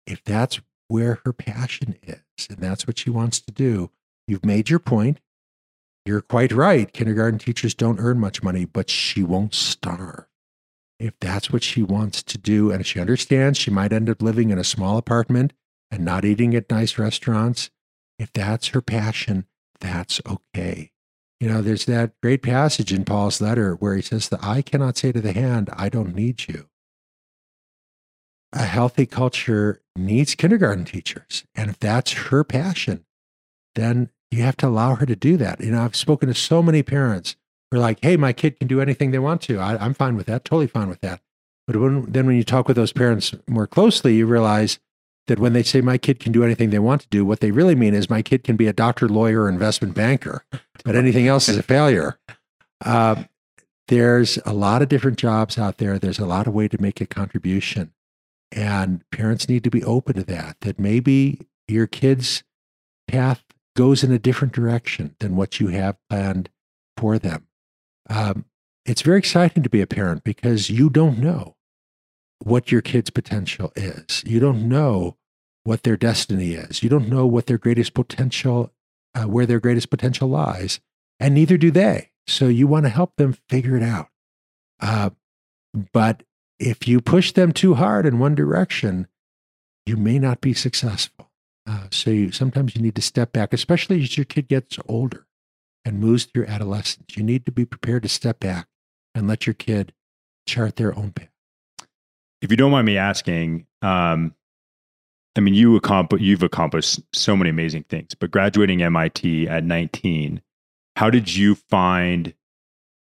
if 0.06 0.22
that's 0.22 0.60
where 0.86 1.20
her 1.24 1.32
passion 1.32 1.96
is 2.02 2.48
and 2.48 2.58
that's 2.58 2.86
what 2.86 2.98
she 2.98 3.10
wants 3.10 3.40
to 3.40 3.50
do, 3.50 3.90
you've 4.28 4.44
made 4.44 4.70
your 4.70 4.78
point. 4.78 5.18
You're 6.04 6.20
quite 6.20 6.52
right. 6.52 6.92
Kindergarten 6.92 7.38
teachers 7.38 7.74
don't 7.74 7.98
earn 7.98 8.18
much 8.18 8.42
money, 8.42 8.64
but 8.64 8.90
she 8.90 9.22
won't 9.22 9.54
starve. 9.54 10.26
If 11.02 11.18
that's 11.18 11.50
what 11.52 11.64
she 11.64 11.82
wants 11.82 12.22
to 12.22 12.38
do, 12.38 12.70
and 12.70 12.86
she 12.86 13.00
understands 13.00 13.58
she 13.58 13.72
might 13.72 13.92
end 13.92 14.08
up 14.08 14.22
living 14.22 14.50
in 14.50 14.58
a 14.58 14.62
small 14.62 14.96
apartment 14.96 15.52
and 15.90 16.04
not 16.04 16.24
eating 16.24 16.54
at 16.54 16.70
nice 16.70 16.96
restaurants, 16.96 17.70
if 18.20 18.32
that's 18.32 18.68
her 18.68 18.80
passion, 18.80 19.46
that's 19.80 20.20
okay. 20.24 20.92
You 21.40 21.48
know, 21.48 21.60
there's 21.60 21.86
that 21.86 22.12
great 22.22 22.40
passage 22.40 22.92
in 22.92 23.04
Paul's 23.04 23.40
letter 23.40 23.74
where 23.74 23.96
he 23.96 24.02
says, 24.02 24.28
The 24.28 24.38
eye 24.40 24.62
cannot 24.62 24.96
say 24.96 25.10
to 25.10 25.20
the 25.20 25.32
hand, 25.32 25.70
I 25.72 25.88
don't 25.88 26.14
need 26.14 26.46
you. 26.46 26.68
A 28.52 28.62
healthy 28.62 29.06
culture 29.06 29.82
needs 29.96 30.36
kindergarten 30.36 30.84
teachers. 30.84 31.42
And 31.56 31.68
if 31.68 31.80
that's 31.80 32.12
her 32.12 32.44
passion, 32.44 33.06
then 33.74 34.10
you 34.30 34.44
have 34.44 34.56
to 34.58 34.68
allow 34.68 34.94
her 34.94 35.06
to 35.06 35.16
do 35.16 35.36
that. 35.38 35.60
You 35.60 35.72
know, 35.72 35.82
I've 35.82 35.96
spoken 35.96 36.28
to 36.28 36.34
so 36.34 36.62
many 36.62 36.84
parents 36.84 37.34
who 37.72 37.78
are 37.78 37.80
like, 37.80 37.98
hey, 38.02 38.18
my 38.18 38.34
kid 38.34 38.58
can 38.58 38.68
do 38.68 38.82
anything 38.82 39.12
they 39.12 39.18
want 39.18 39.40
to. 39.40 39.58
I, 39.58 39.82
am 39.82 39.94
fine 39.94 40.14
with 40.14 40.26
that, 40.26 40.44
totally 40.44 40.66
fine 40.66 40.90
with 40.90 41.00
that. 41.00 41.20
But 41.66 41.76
when, 41.76 42.04
then 42.12 42.26
when 42.26 42.36
you 42.36 42.44
talk 42.44 42.68
with 42.68 42.76
those 42.76 42.92
parents 42.92 43.34
more 43.48 43.66
closely, 43.66 44.14
you 44.14 44.26
realize 44.26 44.78
that 45.26 45.38
when 45.38 45.54
they 45.54 45.62
say 45.62 45.80
my 45.80 45.96
kid 45.96 46.20
can 46.20 46.32
do 46.32 46.44
anything 46.44 46.68
they 46.68 46.78
want 46.78 47.00
to 47.00 47.08
do, 47.08 47.24
what 47.24 47.40
they 47.40 47.50
really 47.50 47.74
mean 47.74 47.94
is 47.94 48.10
my 48.10 48.20
kid 48.20 48.44
can 48.44 48.56
be 48.56 48.66
a 48.66 48.74
doctor, 48.74 49.08
lawyer, 49.08 49.48
investment 49.48 49.94
banker, 49.94 50.44
but 50.84 50.94
anything 50.94 51.26
else 51.26 51.48
is 51.48 51.56
a 51.56 51.62
failure. 51.62 52.18
Uh, 52.84 53.24
there's 53.88 54.38
a 54.44 54.52
lot 54.52 54.82
of 54.82 54.90
different 54.90 55.16
jobs 55.16 55.56
out 55.56 55.78
there. 55.78 55.98
There's 55.98 56.18
a 56.18 56.26
lot 56.26 56.46
of 56.46 56.52
way 56.52 56.68
to 56.68 56.82
make 56.82 57.00
a 57.00 57.06
contribution. 57.06 57.94
And 58.50 59.02
parents 59.10 59.48
need 59.48 59.64
to 59.64 59.70
be 59.70 59.82
open 59.82 60.14
to 60.16 60.24
that, 60.24 60.58
that 60.60 60.78
maybe 60.78 61.46
your 61.66 61.86
kid's 61.86 62.42
path 63.08 63.42
goes 63.74 64.04
in 64.04 64.12
a 64.12 64.18
different 64.18 64.52
direction 64.52 65.16
than 65.20 65.36
what 65.36 65.58
you 65.58 65.68
have 65.68 65.96
planned 66.10 66.50
for 66.98 67.18
them. 67.18 67.46
Um, 68.12 68.44
it's 68.84 69.00
very 69.00 69.18
exciting 69.18 69.62
to 69.62 69.70
be 69.70 69.80
a 69.80 69.86
parent 69.86 70.22
because 70.22 70.68
you 70.68 70.90
don't 70.90 71.18
know 71.18 71.56
what 72.40 72.70
your 72.70 72.82
kid's 72.82 73.08
potential 73.08 73.72
is. 73.74 74.22
You 74.26 74.38
don't 74.38 74.68
know 74.68 75.16
what 75.64 75.82
their 75.82 75.96
destiny 75.96 76.52
is. 76.52 76.82
You 76.82 76.90
don't 76.90 77.08
know 77.08 77.26
what 77.26 77.46
their 77.46 77.56
greatest 77.56 77.94
potential, 77.94 78.70
uh, 79.14 79.24
where 79.24 79.46
their 79.46 79.60
greatest 79.60 79.88
potential 79.88 80.28
lies, 80.28 80.78
and 81.18 81.34
neither 81.34 81.56
do 81.56 81.70
they. 81.70 82.10
So 82.26 82.48
you 82.48 82.66
want 82.66 82.84
to 82.84 82.90
help 82.90 83.16
them 83.16 83.38
figure 83.48 83.76
it 83.76 83.82
out. 83.82 84.08
Uh, 84.78 85.10
but 85.92 86.22
if 86.58 86.86
you 86.86 87.00
push 87.00 87.32
them 87.32 87.52
too 87.52 87.74
hard 87.74 88.04
in 88.04 88.18
one 88.18 88.34
direction, 88.34 89.06
you 89.86 89.96
may 89.96 90.18
not 90.18 90.40
be 90.42 90.52
successful. 90.52 91.30
Uh, 91.66 91.86
so 91.90 92.10
you, 92.10 92.30
sometimes 92.30 92.76
you 92.76 92.82
need 92.82 92.96
to 92.96 93.02
step 93.02 93.32
back, 93.32 93.54
especially 93.54 94.02
as 94.02 94.18
your 94.18 94.24
kid 94.26 94.48
gets 94.48 94.78
older 94.86 95.26
and 95.84 95.98
moves 95.98 96.24
through 96.24 96.46
adolescence. 96.46 97.16
You 97.16 97.22
need 97.22 97.46
to 97.46 97.52
be 97.52 97.64
prepared 97.64 98.02
to 98.04 98.08
step 98.08 98.40
back 98.40 98.68
and 99.14 99.26
let 99.26 99.46
your 99.46 99.54
kid 99.54 99.92
chart 100.46 100.76
their 100.76 100.96
own 100.96 101.12
path 101.12 101.32
if 102.42 102.50
you 102.50 102.56
don't 102.56 102.72
mind 102.72 102.86
me 102.86 102.98
asking, 102.98 103.66
um, 103.80 104.34
I 105.36 105.40
mean, 105.40 105.54
you 105.54 105.76
accomplish, 105.76 106.20
you've 106.20 106.42
accomplished 106.42 107.00
so 107.14 107.36
many 107.36 107.48
amazing 107.48 107.84
things, 107.84 108.14
but 108.14 108.30
graduating 108.30 108.82
MIT 108.82 109.48
at 109.48 109.64
19, 109.64 110.42
how 110.96 111.08
did 111.08 111.34
you 111.34 111.54
find 111.54 112.34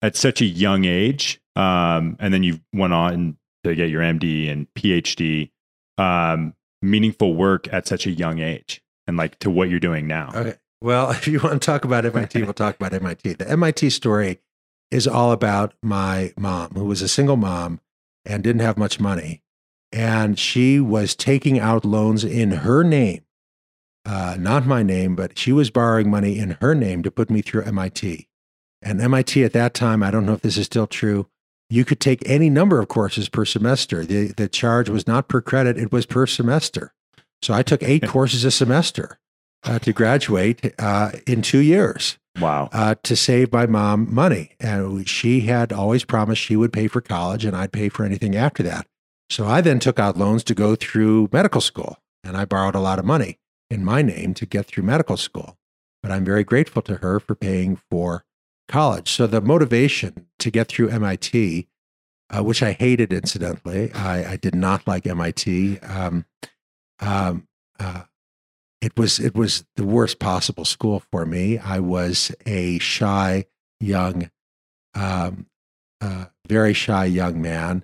at 0.01 0.15
such 0.15 0.41
a 0.41 0.45
young 0.45 0.83
age? 0.83 1.39
Um, 1.55 2.17
and 2.19 2.33
then 2.33 2.43
you 2.43 2.59
went 2.73 2.93
on 2.93 3.37
to 3.63 3.75
get 3.75 3.89
your 3.89 4.01
MD 4.01 4.51
and 4.51 4.67
PhD, 4.73 5.51
um, 5.97 6.53
meaningful 6.81 7.35
work 7.35 7.71
at 7.71 7.87
such 7.87 8.07
a 8.07 8.11
young 8.11 8.39
age 8.39 8.81
and 9.05 9.17
like 9.17 9.39
to 9.39 9.49
what 9.49 9.69
you're 9.69 9.79
doing 9.79 10.07
now. 10.07 10.31
Okay. 10.33 10.55
Well, 10.81 11.11
if 11.11 11.27
you 11.27 11.39
want 11.39 11.61
to 11.61 11.65
talk 11.65 11.85
about 11.85 12.05
MIT, 12.05 12.43
we'll 12.43 12.53
talk 12.53 12.75
about 12.75 12.93
MIT. 12.93 13.33
The 13.33 13.49
MIT 13.49 13.89
story 13.91 14.39
is 14.91 15.07
all 15.07 15.31
about 15.31 15.73
my 15.81 16.33
mom, 16.37 16.71
who 16.71 16.85
was 16.85 17.01
a 17.01 17.07
single 17.07 17.37
mom 17.37 17.81
and 18.25 18.43
didn't 18.43 18.61
have 18.61 18.77
much 18.77 18.99
money. 18.99 19.41
And 19.91 20.37
she 20.37 20.79
was 20.79 21.15
taking 21.15 21.59
out 21.59 21.85
loans 21.85 22.23
in 22.23 22.51
her 22.51 22.83
name, 22.83 23.23
uh, 24.05 24.35
not 24.37 24.65
my 24.65 24.83
name, 24.83 25.15
but 25.15 25.37
she 25.37 25.53
was 25.53 25.69
borrowing 25.69 26.09
money 26.09 26.37
in 26.37 26.57
her 26.61 26.75
name 26.75 27.03
to 27.03 27.11
put 27.11 27.29
me 27.29 27.41
through 27.41 27.63
MIT. 27.63 28.27
And 28.81 29.01
MIT 29.01 29.43
at 29.43 29.53
that 29.53 29.73
time, 29.73 30.03
I 30.03 30.11
don't 30.11 30.25
know 30.25 30.33
if 30.33 30.41
this 30.41 30.57
is 30.57 30.65
still 30.65 30.87
true, 30.87 31.27
you 31.69 31.83
could 31.83 31.99
take 31.99 32.21
any 32.25 32.49
number 32.49 32.79
of 32.79 32.87
courses 32.87 33.27
per 33.29 33.45
semester. 33.45 34.05
The, 34.05 34.27
the 34.27 34.47
charge 34.47 34.89
was 34.89 35.07
not 35.07 35.27
per 35.27 35.41
credit, 35.41 35.77
it 35.77 35.91
was 35.91 36.05
per 36.05 36.25
semester. 36.25 36.93
So 37.41 37.53
I 37.53 37.63
took 37.63 37.81
eight 37.81 38.05
courses 38.07 38.43
a 38.43 38.51
semester 38.51 39.19
uh, 39.63 39.79
to 39.79 39.93
graduate 39.93 40.73
uh, 40.79 41.11
in 41.25 41.41
two 41.41 41.59
years. 41.59 42.17
Wow. 42.39 42.69
Uh, 42.71 42.95
to 43.03 43.15
save 43.15 43.51
my 43.51 43.65
mom 43.65 44.13
money. 44.13 44.51
And 44.59 45.07
she 45.09 45.41
had 45.41 45.73
always 45.73 46.05
promised 46.05 46.41
she 46.41 46.55
would 46.55 46.71
pay 46.71 46.87
for 46.87 47.01
college 47.01 47.45
and 47.45 47.55
I'd 47.55 47.71
pay 47.71 47.89
for 47.89 48.05
anything 48.05 48.35
after 48.35 48.61
that. 48.63 48.85
So 49.29 49.45
I 49.45 49.61
then 49.61 49.79
took 49.79 49.99
out 49.99 50.17
loans 50.17 50.43
to 50.45 50.55
go 50.55 50.75
through 50.75 51.29
medical 51.31 51.61
school 51.61 51.97
and 52.23 52.37
I 52.37 52.45
borrowed 52.45 52.75
a 52.75 52.79
lot 52.79 52.99
of 52.99 53.05
money 53.05 53.39
in 53.69 53.83
my 53.83 54.01
name 54.01 54.33
to 54.35 54.45
get 54.45 54.67
through 54.67 54.83
medical 54.83 55.17
school. 55.17 55.57
But 56.01 56.11
I'm 56.11 56.23
very 56.23 56.43
grateful 56.43 56.81
to 56.83 56.97
her 56.97 57.19
for 57.19 57.35
paying 57.35 57.79
for 57.89 58.23
college. 58.67 59.11
So 59.11 59.27
the 59.27 59.41
motivation 59.41 60.27
to 60.39 60.51
get 60.51 60.67
through 60.67 60.89
MIT, 60.89 61.67
uh, 62.29 62.43
which 62.43 62.61
I 62.61 62.73
hated 62.73 63.11
incidentally, 63.11 63.91
I, 63.93 64.33
I, 64.33 64.35
did 64.35 64.53
not 64.53 64.85
like 64.85 65.07
MIT. 65.07 65.79
Um, 65.79 66.25
um, 66.99 67.47
uh, 67.79 68.03
it 68.87 68.97
was 68.97 69.19
it 69.19 69.35
was 69.35 69.65
the 69.75 69.83
worst 69.83 70.17
possible 70.17 70.63
school 70.63 71.03
for 71.11 71.25
me. 71.25 71.57
I 71.57 71.79
was 71.79 72.31
a 72.45 72.79
shy 72.79 73.43
young, 73.81 74.31
um, 74.95 75.47
uh, 75.99 76.27
very 76.47 76.73
shy 76.73 77.03
young 77.03 77.41
man, 77.41 77.83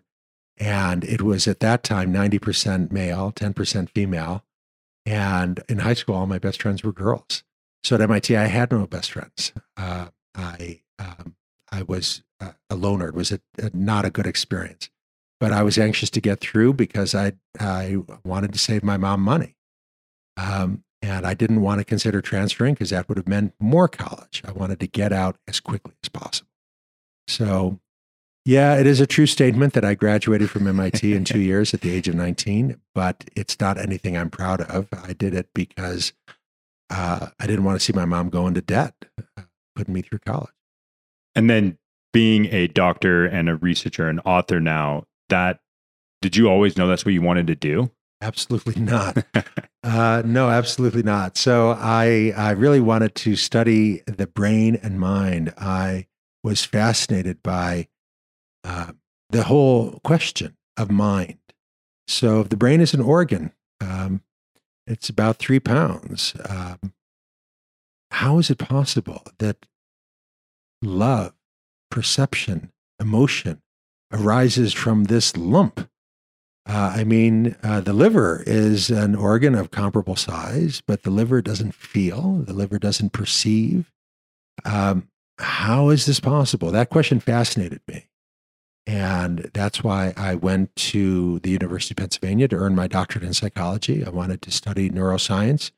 and 0.57 1.03
it 1.03 1.21
was 1.21 1.45
at 1.45 1.59
that 1.59 1.83
time 1.83 2.13
ninety 2.13 2.39
percent 2.39 2.93
male, 2.93 3.33
ten 3.33 3.53
percent 3.53 3.89
female, 3.89 4.45
and 5.05 5.61
in 5.67 5.79
high 5.79 5.93
school, 5.93 6.15
all 6.15 6.25
my 6.25 6.39
best 6.39 6.61
friends 6.61 6.85
were 6.85 6.93
girls. 6.93 7.43
So 7.83 7.95
at 7.95 8.01
MIT, 8.01 8.37
I 8.37 8.45
had 8.45 8.71
no 8.71 8.87
best 8.87 9.11
friends. 9.11 9.51
Uh, 9.75 10.07
I 10.33 10.83
um, 10.99 11.35
I 11.69 11.81
was 11.81 12.23
a 12.39 12.75
loner. 12.75 13.09
It 13.09 13.15
was 13.15 13.33
a, 13.33 13.41
a, 13.57 13.71
not 13.73 14.05
a 14.05 14.09
good 14.09 14.25
experience, 14.25 14.89
but 15.41 15.51
I 15.51 15.63
was 15.63 15.77
anxious 15.77 16.09
to 16.11 16.21
get 16.21 16.39
through 16.39 16.75
because 16.75 17.13
I 17.13 17.33
I 17.59 17.97
wanted 18.23 18.53
to 18.53 18.59
save 18.59 18.85
my 18.85 18.95
mom 18.95 19.19
money. 19.19 19.57
Um, 20.37 20.85
and 21.03 21.27
I 21.27 21.33
didn't 21.33 21.61
want 21.61 21.79
to 21.79 21.85
consider 21.85 22.21
transferring 22.21 22.75
because 22.75 22.91
that 22.91 23.09
would 23.09 23.17
have 23.17 23.27
meant 23.27 23.53
more 23.59 23.89
college. 23.89 24.41
I 24.45 24.53
wanted 24.53 24.79
to 24.79 24.87
get 24.87 25.11
out 25.11 25.35
as 25.49 25.59
quickly 25.59 25.93
as 26.01 26.07
possible. 26.07 26.49
So, 27.27 27.81
yeah, 28.45 28.77
it 28.77 28.87
is 28.87 29.01
a 29.01 29.05
true 29.05 29.25
statement 29.25 29.73
that 29.73 29.83
I 29.83 29.95
graduated 29.95 30.49
from 30.49 30.65
MIT 30.65 31.13
in 31.13 31.25
two 31.25 31.39
years 31.41 31.73
at 31.73 31.81
the 31.81 31.91
age 31.91 32.07
of 32.07 32.15
19, 32.15 32.79
but 32.95 33.25
it's 33.35 33.59
not 33.59 33.77
anything 33.77 34.17
I'm 34.17 34.29
proud 34.29 34.61
of. 34.61 34.87
I 34.93 35.11
did 35.11 35.33
it 35.33 35.49
because 35.53 36.13
uh, 36.89 37.27
I 37.37 37.47
didn't 37.47 37.65
want 37.65 37.77
to 37.77 37.83
see 37.83 37.93
my 37.93 38.05
mom 38.05 38.29
go 38.29 38.47
into 38.47 38.61
debt, 38.61 38.95
uh, 39.37 39.41
putting 39.75 39.93
me 39.93 40.03
through 40.03 40.19
college. 40.19 40.53
And 41.35 41.49
then 41.49 41.77
being 42.13 42.45
a 42.45 42.67
doctor 42.67 43.25
and 43.25 43.49
a 43.49 43.57
researcher 43.57 44.07
and 44.07 44.21
author 44.23 44.61
now, 44.61 45.03
that 45.27 45.59
did 46.21 46.37
you 46.37 46.47
always 46.47 46.77
know 46.77 46.87
that's 46.87 47.03
what 47.03 47.13
you 47.13 47.21
wanted 47.21 47.47
to 47.47 47.55
do? 47.55 47.91
Absolutely 48.23 48.81
not. 48.81 49.17
uh, 49.83 50.23
no, 50.25 50.49
absolutely 50.49 51.03
not. 51.03 51.35
So 51.35 51.71
I, 51.77 52.33
I 52.37 52.51
really 52.51 52.79
wanted 52.79 53.15
to 53.15 53.35
study 53.35 54.01
the 54.07 54.27
brain 54.27 54.79
and 54.81 54.97
mind. 54.97 55.53
I 55.57 56.07
was 56.41 56.63
fascinated 56.63 57.43
by 57.43 57.89
uh, 58.63 58.93
the 59.29 59.43
whole 59.43 59.99
question 60.05 60.55
of 60.77 60.89
mind. 60.89 61.37
So 62.07 62.39
if 62.39 62.47
the 62.47 62.55
brain 62.55 62.79
is 62.79 62.93
an 62.93 63.01
organ, 63.01 63.51
um, 63.81 64.21
it's 64.87 65.09
about 65.09 65.37
three 65.37 65.59
pounds. 65.59 66.33
Um, 66.47 66.93
how 68.11 68.39
is 68.39 68.49
it 68.49 68.57
possible 68.57 69.23
that 69.39 69.65
love, 70.81 71.33
perception, 71.91 72.71
emotion 73.01 73.61
arises 74.13 74.71
from 74.71 75.05
this 75.05 75.35
lump 75.35 75.89
uh, 76.65 76.93
I 76.95 77.03
mean, 77.03 77.55
uh, 77.61 77.81
the 77.81 77.93
liver 77.93 78.41
is 78.47 78.89
an 78.89 79.15
organ 79.15 79.53
of 79.53 79.71
comparable 79.71 80.15
size, 80.15 80.81
but 80.85 81.03
the 81.03 81.09
liver 81.09 81.41
doesn't 81.41 81.75
feel, 81.75 82.43
the 82.45 82.53
liver 82.53 82.79
doesn't 82.79 83.11
perceive. 83.11 83.91
Um, 84.63 85.09
how 85.39 85.89
is 85.89 86.05
this 86.05 86.19
possible? 86.19 86.71
That 86.71 86.89
question 86.89 87.19
fascinated 87.19 87.81
me. 87.87 88.07
And 88.85 89.49
that's 89.53 89.83
why 89.83 90.13
I 90.15 90.35
went 90.35 90.75
to 90.75 91.39
the 91.39 91.49
University 91.49 91.93
of 91.93 91.97
Pennsylvania 91.97 92.47
to 92.49 92.55
earn 92.55 92.75
my 92.75 92.87
doctorate 92.87 93.23
in 93.23 93.33
psychology. 93.33 94.05
I 94.05 94.09
wanted 94.09 94.41
to 94.43 94.51
study 94.51 94.89
neuroscience. 94.89 95.71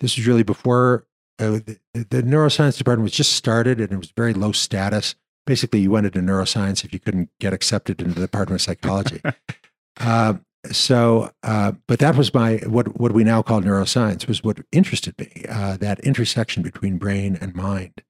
This 0.00 0.16
was 0.16 0.26
really 0.26 0.42
before 0.42 1.06
uh, 1.40 1.60
the, 1.64 1.78
the 1.94 2.22
neuroscience 2.22 2.78
department 2.78 3.04
was 3.04 3.12
just 3.12 3.32
started 3.32 3.80
and 3.80 3.92
it 3.92 3.96
was 3.96 4.12
very 4.16 4.34
low 4.34 4.52
status. 4.52 5.14
Basically, 5.46 5.80
you 5.80 5.90
went 5.90 6.06
into 6.06 6.20
neuroscience 6.20 6.84
if 6.84 6.92
you 6.92 6.98
couldn't 6.98 7.30
get 7.40 7.52
accepted 7.52 8.02
into 8.02 8.14
the 8.14 8.20
Department 8.22 8.60
of 8.60 8.64
Psychology. 8.64 9.20
Uh, 9.98 10.34
so, 10.70 11.30
uh, 11.42 11.72
but 11.86 11.98
that 11.98 12.16
was 12.16 12.34
my 12.34 12.56
what 12.66 12.98
what 13.00 13.12
we 13.12 13.24
now 13.24 13.42
call 13.42 13.60
neuroscience 13.60 14.26
was 14.26 14.42
what 14.42 14.58
interested 14.72 15.18
me. 15.18 15.44
Uh, 15.48 15.76
that 15.76 16.00
intersection 16.00 16.62
between 16.62 16.98
brain 16.98 17.38
and 17.40 17.54
mind, 17.54 18.02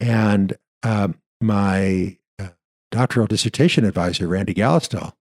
and 0.00 0.56
um, 0.82 1.16
my 1.40 2.18
uh, 2.38 2.48
doctoral 2.90 3.26
dissertation 3.26 3.84
advisor, 3.84 4.26
Randy 4.26 4.54
Gallistel, 4.54 5.12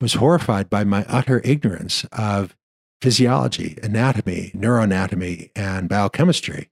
was 0.00 0.14
horrified 0.14 0.68
by 0.68 0.84
my 0.84 1.04
utter 1.08 1.40
ignorance 1.44 2.04
of 2.12 2.56
physiology, 3.00 3.78
anatomy, 3.82 4.52
neuroanatomy, 4.54 5.50
and 5.56 5.88
biochemistry. 5.88 6.70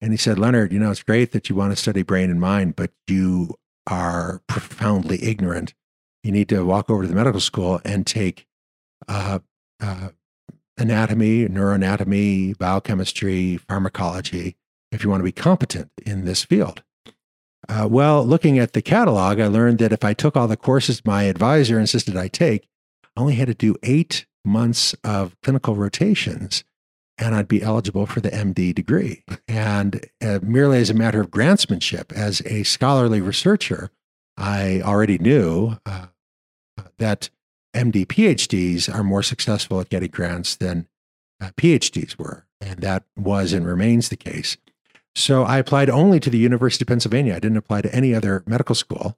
And 0.00 0.12
he 0.12 0.16
said, 0.16 0.38
Leonard, 0.38 0.72
you 0.72 0.78
know, 0.78 0.90
it's 0.90 1.02
great 1.02 1.32
that 1.32 1.48
you 1.48 1.56
want 1.56 1.72
to 1.72 1.76
study 1.76 2.02
brain 2.02 2.30
and 2.30 2.40
mind, 2.40 2.76
but 2.76 2.90
you 3.06 3.54
are 3.86 4.42
profoundly 4.48 5.22
ignorant 5.24 5.74
you 6.28 6.32
need 6.32 6.50
to 6.50 6.62
walk 6.62 6.90
over 6.90 7.02
to 7.02 7.08
the 7.08 7.14
medical 7.14 7.40
school 7.40 7.80
and 7.86 8.06
take 8.06 8.46
uh, 9.08 9.38
uh, 9.80 10.10
anatomy, 10.76 11.48
neuroanatomy, 11.48 12.56
biochemistry, 12.58 13.56
pharmacology 13.56 14.54
if 14.92 15.02
you 15.02 15.08
want 15.08 15.20
to 15.20 15.24
be 15.24 15.32
competent 15.32 15.90
in 16.04 16.26
this 16.26 16.44
field. 16.44 16.82
Uh, 17.66 17.88
well, 17.90 18.22
looking 18.22 18.58
at 18.58 18.74
the 18.74 18.82
catalog, 18.82 19.40
I 19.40 19.46
learned 19.46 19.78
that 19.78 19.90
if 19.90 20.04
I 20.04 20.12
took 20.12 20.36
all 20.36 20.46
the 20.46 20.56
courses 20.58 21.02
my 21.02 21.22
advisor 21.22 21.80
insisted 21.80 22.14
I 22.14 22.28
take, 22.28 22.68
I 23.16 23.20
only 23.22 23.36
had 23.36 23.48
to 23.48 23.54
do 23.54 23.76
eight 23.82 24.26
months 24.44 24.94
of 25.02 25.34
clinical 25.42 25.76
rotations 25.76 26.62
and 27.16 27.34
I'd 27.34 27.48
be 27.48 27.62
eligible 27.62 28.04
for 28.04 28.20
the 28.20 28.30
MD 28.30 28.74
degree. 28.74 29.24
And 29.48 30.04
uh, 30.22 30.40
merely 30.42 30.78
as 30.78 30.90
a 30.90 30.94
matter 30.94 31.22
of 31.22 31.30
grantsmanship, 31.30 32.12
as 32.12 32.42
a 32.42 32.64
scholarly 32.64 33.22
researcher, 33.22 33.90
I 34.36 34.82
already 34.82 35.16
knew 35.16 35.78
uh, 35.86 36.08
that 36.98 37.30
MD 37.74 38.06
PhDs 38.06 38.92
are 38.92 39.04
more 39.04 39.22
successful 39.22 39.80
at 39.80 39.88
getting 39.88 40.10
grants 40.10 40.56
than 40.56 40.88
uh, 41.40 41.50
PhDs 41.56 42.18
were. 42.18 42.46
And 42.60 42.80
that 42.80 43.04
was 43.16 43.52
and 43.52 43.66
remains 43.66 44.08
the 44.08 44.16
case. 44.16 44.56
So 45.14 45.44
I 45.44 45.58
applied 45.58 45.90
only 45.90 46.20
to 46.20 46.30
the 46.30 46.38
University 46.38 46.84
of 46.84 46.88
Pennsylvania. 46.88 47.34
I 47.34 47.40
didn't 47.40 47.56
apply 47.56 47.82
to 47.82 47.94
any 47.94 48.14
other 48.14 48.42
medical 48.46 48.74
school. 48.74 49.16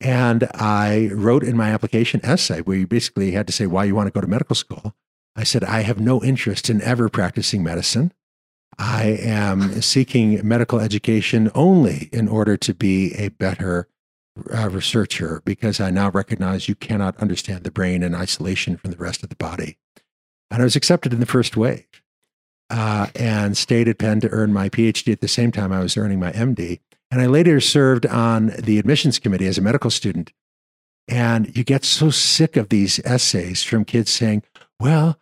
And 0.00 0.48
I 0.54 1.10
wrote 1.12 1.44
in 1.44 1.56
my 1.56 1.70
application 1.70 2.20
essay 2.24 2.60
where 2.60 2.76
you 2.76 2.86
basically 2.86 3.32
had 3.32 3.46
to 3.46 3.52
say 3.52 3.66
why 3.66 3.84
you 3.84 3.94
want 3.94 4.08
to 4.08 4.12
go 4.12 4.20
to 4.20 4.26
medical 4.26 4.56
school. 4.56 4.94
I 5.36 5.44
said, 5.44 5.64
I 5.64 5.82
have 5.82 6.00
no 6.00 6.22
interest 6.22 6.68
in 6.68 6.82
ever 6.82 7.08
practicing 7.08 7.62
medicine. 7.62 8.12
I 8.78 9.18
am 9.20 9.80
seeking 9.80 10.46
medical 10.46 10.80
education 10.80 11.50
only 11.54 12.08
in 12.12 12.28
order 12.28 12.56
to 12.56 12.74
be 12.74 13.14
a 13.14 13.28
better 13.28 13.86
uh, 14.52 14.68
researcher 14.70 15.42
because 15.44 15.80
I 15.80 15.90
now 15.90 16.10
recognize 16.10 16.68
you 16.68 16.74
cannot 16.74 17.16
understand 17.18 17.64
the 17.64 17.70
brain 17.70 18.02
in 18.02 18.14
isolation 18.14 18.76
from 18.76 18.90
the 18.90 18.96
rest 18.96 19.22
of 19.22 19.28
the 19.28 19.36
body. 19.36 19.78
And 20.50 20.62
I 20.62 20.64
was 20.64 20.76
accepted 20.76 21.12
in 21.12 21.20
the 21.20 21.26
first 21.26 21.56
wave 21.56 21.86
uh, 22.70 23.08
and 23.14 23.56
stayed 23.56 23.88
at 23.88 23.98
Penn 23.98 24.20
to 24.20 24.30
earn 24.30 24.52
my 24.52 24.68
PhD 24.68 25.12
at 25.12 25.20
the 25.20 25.28
same 25.28 25.52
time 25.52 25.72
I 25.72 25.80
was 25.80 25.96
earning 25.96 26.20
my 26.20 26.32
MD. 26.32 26.80
And 27.10 27.20
I 27.20 27.26
later 27.26 27.60
served 27.60 28.06
on 28.06 28.52
the 28.58 28.78
admissions 28.78 29.18
committee 29.18 29.46
as 29.46 29.58
a 29.58 29.62
medical 29.62 29.90
student. 29.90 30.32
And 31.08 31.54
you 31.56 31.64
get 31.64 31.84
so 31.84 32.10
sick 32.10 32.56
of 32.56 32.70
these 32.70 33.00
essays 33.04 33.62
from 33.62 33.84
kids 33.84 34.10
saying, 34.10 34.44
well, 34.80 35.18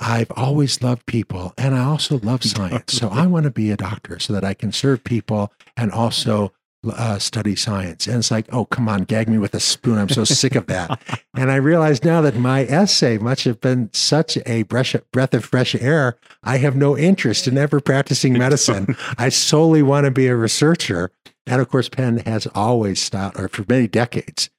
I've 0.00 0.30
always 0.36 0.82
loved 0.82 1.06
people 1.06 1.54
and 1.56 1.74
I 1.74 1.84
also 1.84 2.18
love 2.18 2.44
science. 2.44 2.92
So 2.92 3.08
I 3.08 3.26
want 3.26 3.44
to 3.44 3.50
be 3.50 3.70
a 3.70 3.76
doctor 3.76 4.18
so 4.18 4.32
that 4.34 4.44
I 4.44 4.52
can 4.52 4.72
serve 4.72 5.02
people 5.04 5.52
and 5.76 5.90
also 5.90 6.52
uh, 6.90 7.18
study 7.18 7.56
science. 7.56 8.06
And 8.06 8.18
it's 8.18 8.30
like, 8.30 8.46
oh, 8.52 8.64
come 8.64 8.88
on, 8.88 9.04
gag 9.04 9.28
me 9.28 9.38
with 9.38 9.54
a 9.54 9.60
spoon. 9.60 9.98
I'm 9.98 10.08
so 10.08 10.24
sick 10.24 10.54
of 10.54 10.66
that. 10.66 11.00
and 11.34 11.50
I 11.50 11.56
realize 11.56 12.04
now 12.04 12.20
that 12.22 12.36
my 12.36 12.64
essay 12.64 13.18
must 13.18 13.44
have 13.44 13.60
been 13.60 13.90
such 13.92 14.38
a 14.46 14.64
breath, 14.64 14.96
breath 15.12 15.34
of 15.34 15.44
fresh 15.44 15.74
air. 15.74 16.16
I 16.42 16.58
have 16.58 16.76
no 16.76 16.96
interest 16.96 17.46
in 17.46 17.58
ever 17.58 17.80
practicing 17.80 18.32
medicine. 18.34 18.96
I 19.18 19.28
solely 19.28 19.82
want 19.82 20.04
to 20.04 20.10
be 20.10 20.26
a 20.28 20.36
researcher. 20.36 21.10
And 21.46 21.60
of 21.60 21.68
course, 21.68 21.88
Penn 21.88 22.18
has 22.18 22.46
always 22.54 23.00
styled, 23.00 23.38
or 23.38 23.48
for 23.48 23.64
many 23.68 23.86
decades, 23.86 24.50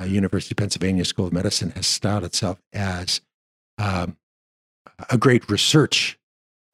uh, 0.00 0.04
University 0.04 0.52
of 0.52 0.58
Pennsylvania 0.58 1.04
School 1.04 1.26
of 1.26 1.32
Medicine 1.32 1.70
has 1.70 1.86
styled 1.86 2.24
itself 2.24 2.60
as 2.72 3.20
um, 3.78 4.16
a 5.10 5.16
great 5.16 5.48
research 5.50 6.18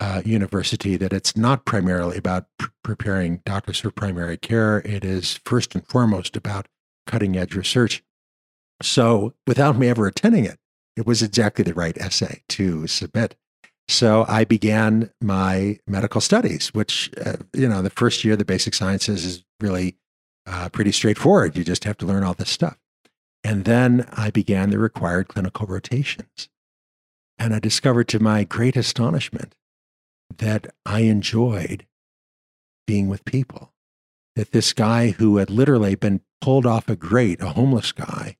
uh, 0.00 0.22
university 0.24 0.96
that 0.96 1.12
it's 1.12 1.36
not 1.36 1.66
primarily 1.66 2.16
about 2.16 2.46
pr- 2.58 2.68
preparing 2.82 3.42
doctors 3.44 3.80
for 3.80 3.90
primary 3.90 4.36
care. 4.36 4.78
It 4.78 5.04
is 5.04 5.38
first 5.44 5.74
and 5.74 5.86
foremost 5.86 6.36
about 6.36 6.66
cutting 7.06 7.36
edge 7.36 7.54
research. 7.54 8.02
So 8.82 9.34
without 9.46 9.76
me 9.76 9.88
ever 9.88 10.06
attending 10.06 10.46
it, 10.46 10.58
it 10.96 11.06
was 11.06 11.22
exactly 11.22 11.64
the 11.64 11.74
right 11.74 11.96
essay 11.98 12.42
to 12.50 12.86
submit. 12.86 13.36
So 13.88 14.24
I 14.28 14.44
began 14.44 15.10
my 15.20 15.78
medical 15.86 16.20
studies, 16.20 16.68
which, 16.68 17.10
uh, 17.24 17.36
you 17.52 17.68
know, 17.68 17.82
the 17.82 17.90
first 17.90 18.24
year, 18.24 18.36
the 18.36 18.44
basic 18.44 18.72
sciences 18.72 19.24
is 19.24 19.44
really 19.60 19.96
uh, 20.46 20.68
pretty 20.70 20.92
straightforward. 20.92 21.56
You 21.56 21.64
just 21.64 21.84
have 21.84 21.98
to 21.98 22.06
learn 22.06 22.22
all 22.22 22.34
this 22.34 22.50
stuff. 22.50 22.78
And 23.42 23.64
then 23.64 24.06
I 24.12 24.30
began 24.30 24.70
the 24.70 24.78
required 24.78 25.28
clinical 25.28 25.66
rotations. 25.66 26.48
And 27.38 27.54
I 27.54 27.58
discovered 27.58 28.06
to 28.08 28.20
my 28.20 28.44
great 28.44 28.76
astonishment 28.76 29.54
that 30.38 30.66
I 30.86 31.00
enjoyed 31.00 31.86
being 32.86 33.08
with 33.08 33.24
people. 33.24 33.72
That 34.36 34.52
this 34.52 34.72
guy 34.72 35.10
who 35.10 35.36
had 35.36 35.50
literally 35.50 35.94
been 35.94 36.22
pulled 36.40 36.66
off 36.66 36.88
a 36.88 36.96
grate, 36.96 37.40
a 37.40 37.50
homeless 37.50 37.92
guy 37.92 38.36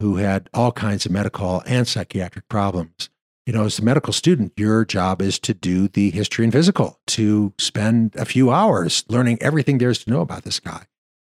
who 0.00 0.16
had 0.16 0.50
all 0.52 0.72
kinds 0.72 1.06
of 1.06 1.12
medical 1.12 1.62
and 1.66 1.86
psychiatric 1.86 2.48
problems. 2.48 3.08
You 3.46 3.52
know, 3.52 3.64
as 3.64 3.78
a 3.78 3.84
medical 3.84 4.12
student, 4.12 4.52
your 4.56 4.84
job 4.84 5.22
is 5.22 5.38
to 5.40 5.54
do 5.54 5.88
the 5.88 6.10
history 6.10 6.44
and 6.44 6.52
physical, 6.52 6.98
to 7.08 7.52
spend 7.58 8.16
a 8.16 8.24
few 8.24 8.50
hours 8.50 9.04
learning 9.08 9.38
everything 9.40 9.78
there 9.78 9.90
is 9.90 10.02
to 10.04 10.10
know 10.10 10.20
about 10.20 10.42
this 10.42 10.58
guy. 10.58 10.86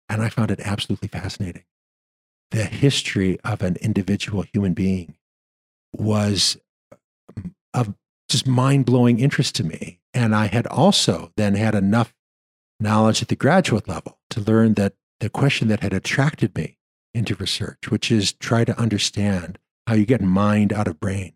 And 0.08 0.22
I 0.22 0.28
found 0.28 0.50
it 0.50 0.60
absolutely 0.60 1.08
fascinating. 1.08 1.64
The 2.52 2.64
history 2.64 3.40
of 3.40 3.62
an 3.62 3.76
individual 3.80 4.42
human 4.42 4.74
being 4.74 5.16
was 5.92 6.56
uh, 6.92 7.40
of 7.72 7.94
just 8.28 8.46
mind 8.46 8.86
blowing 8.86 9.18
interest 9.18 9.54
to 9.56 9.64
me. 9.64 10.00
And 10.12 10.34
I 10.34 10.46
had 10.46 10.66
also 10.66 11.32
then 11.36 11.54
had 11.54 11.74
enough 11.74 12.14
knowledge 12.80 13.22
at 13.22 13.28
the 13.28 13.36
graduate 13.36 13.88
level 13.88 14.18
to 14.30 14.40
learn 14.40 14.74
that 14.74 14.94
the 15.20 15.30
question 15.30 15.68
that 15.68 15.80
had 15.80 15.92
attracted 15.92 16.56
me 16.56 16.78
into 17.12 17.34
research, 17.36 17.90
which 17.90 18.10
is 18.10 18.32
try 18.32 18.64
to 18.64 18.78
understand 18.78 19.58
how 19.86 19.94
you 19.94 20.06
get 20.06 20.20
mind 20.20 20.72
out 20.72 20.88
of 20.88 21.00
brain, 21.00 21.34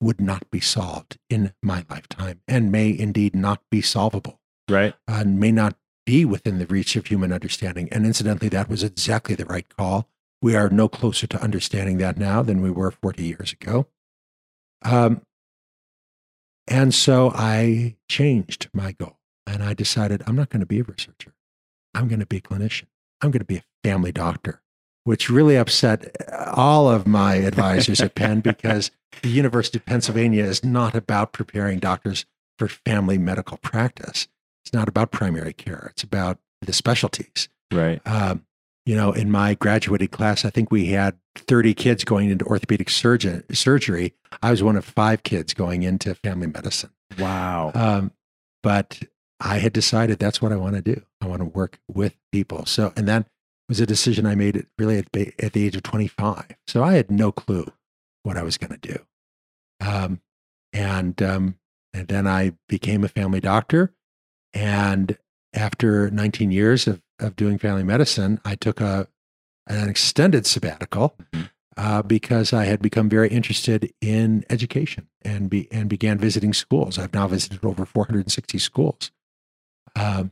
would 0.00 0.20
not 0.20 0.50
be 0.50 0.60
solved 0.60 1.18
in 1.30 1.52
my 1.62 1.84
lifetime 1.88 2.40
and 2.46 2.70
may 2.70 2.96
indeed 2.96 3.34
not 3.34 3.62
be 3.70 3.80
solvable. 3.80 4.40
Right. 4.68 4.94
And 5.08 5.40
may 5.40 5.52
not 5.52 5.76
be 6.04 6.24
within 6.24 6.58
the 6.58 6.66
reach 6.66 6.96
of 6.96 7.06
human 7.06 7.32
understanding. 7.32 7.88
And 7.90 8.04
incidentally, 8.04 8.48
that 8.50 8.68
was 8.68 8.82
exactly 8.82 9.34
the 9.34 9.46
right 9.46 9.66
call. 9.76 10.08
We 10.42 10.54
are 10.54 10.68
no 10.68 10.88
closer 10.88 11.26
to 11.28 11.42
understanding 11.42 11.98
that 11.98 12.18
now 12.18 12.42
than 12.42 12.60
we 12.60 12.70
were 12.70 12.90
40 12.90 13.24
years 13.24 13.52
ago. 13.52 13.86
Um, 14.82 15.22
and 16.66 16.94
so 16.94 17.32
I 17.34 17.96
changed 18.08 18.68
my 18.72 18.92
goal 18.92 19.18
and 19.46 19.62
I 19.62 19.74
decided 19.74 20.22
I'm 20.26 20.36
not 20.36 20.50
going 20.50 20.60
to 20.60 20.66
be 20.66 20.80
a 20.80 20.84
researcher. 20.84 21.34
I'm 21.94 22.08
going 22.08 22.20
to 22.20 22.26
be 22.26 22.38
a 22.38 22.40
clinician. 22.40 22.86
I'm 23.20 23.30
going 23.30 23.40
to 23.40 23.44
be 23.44 23.58
a 23.58 23.64
family 23.82 24.12
doctor, 24.12 24.62
which 25.04 25.30
really 25.30 25.56
upset 25.56 26.16
all 26.52 26.88
of 26.88 27.06
my 27.06 27.36
advisors 27.36 28.00
at 28.00 28.14
Penn 28.14 28.40
because 28.40 28.90
the 29.22 29.28
University 29.28 29.78
of 29.78 29.86
Pennsylvania 29.86 30.44
is 30.44 30.64
not 30.64 30.94
about 30.94 31.32
preparing 31.32 31.78
doctors 31.78 32.26
for 32.58 32.68
family 32.68 33.18
medical 33.18 33.58
practice. 33.58 34.28
It's 34.64 34.72
not 34.72 34.88
about 34.88 35.10
primary 35.10 35.52
care. 35.52 35.88
It's 35.92 36.02
about 36.02 36.38
the 36.62 36.72
specialties. 36.72 37.48
Right. 37.72 38.00
Um, 38.06 38.44
you 38.86 38.94
know, 38.94 39.12
in 39.12 39.30
my 39.30 39.54
graduating 39.54 40.08
class, 40.08 40.44
I 40.44 40.50
think 40.50 40.70
we 40.70 40.86
had 40.86 41.16
30 41.36 41.74
kids 41.74 42.04
going 42.04 42.30
into 42.30 42.44
orthopedic 42.44 42.90
surgeon, 42.90 43.44
surgery. 43.54 44.14
I 44.42 44.50
was 44.50 44.62
one 44.62 44.76
of 44.76 44.84
five 44.84 45.22
kids 45.22 45.54
going 45.54 45.82
into 45.82 46.14
family 46.14 46.48
medicine. 46.48 46.90
Wow. 47.18 47.72
Um, 47.74 48.12
but 48.62 49.00
I 49.40 49.58
had 49.58 49.72
decided 49.72 50.18
that's 50.18 50.42
what 50.42 50.52
I 50.52 50.56
want 50.56 50.74
to 50.74 50.82
do. 50.82 51.02
I 51.20 51.26
want 51.26 51.40
to 51.40 51.46
work 51.46 51.78
with 51.88 52.14
people. 52.32 52.66
So, 52.66 52.92
and 52.96 53.08
that 53.08 53.26
was 53.68 53.80
a 53.80 53.86
decision 53.86 54.26
I 54.26 54.34
made 54.34 54.66
really 54.78 54.98
at, 54.98 55.06
at 55.38 55.52
the 55.54 55.66
age 55.66 55.76
of 55.76 55.82
25. 55.82 56.44
So 56.66 56.82
I 56.82 56.94
had 56.94 57.10
no 57.10 57.32
clue 57.32 57.66
what 58.22 58.36
I 58.36 58.42
was 58.42 58.58
going 58.58 58.78
to 58.78 58.88
do. 58.88 58.98
Um, 59.80 60.20
and, 60.72 61.20
um, 61.22 61.56
and 61.94 62.08
then 62.08 62.26
I 62.26 62.52
became 62.68 63.04
a 63.04 63.08
family 63.08 63.40
doctor. 63.40 63.94
And 64.52 65.16
after 65.54 66.10
19 66.10 66.50
years 66.50 66.86
of, 66.86 67.00
of 67.18 67.36
doing 67.36 67.58
family 67.58 67.82
medicine, 67.82 68.40
I 68.44 68.54
took 68.54 68.80
a, 68.80 69.08
an 69.66 69.88
extended 69.88 70.46
sabbatical 70.46 71.16
mm-hmm. 71.32 71.44
uh, 71.76 72.02
because 72.02 72.52
I 72.52 72.64
had 72.64 72.82
become 72.82 73.08
very 73.08 73.28
interested 73.28 73.92
in 74.00 74.44
education 74.50 75.08
and, 75.22 75.48
be, 75.48 75.68
and 75.72 75.88
began 75.88 76.18
visiting 76.18 76.52
schools. 76.52 76.98
I've 76.98 77.14
now 77.14 77.28
visited 77.28 77.64
over 77.64 77.84
460 77.84 78.58
schools 78.58 79.10
uh, 79.96 80.24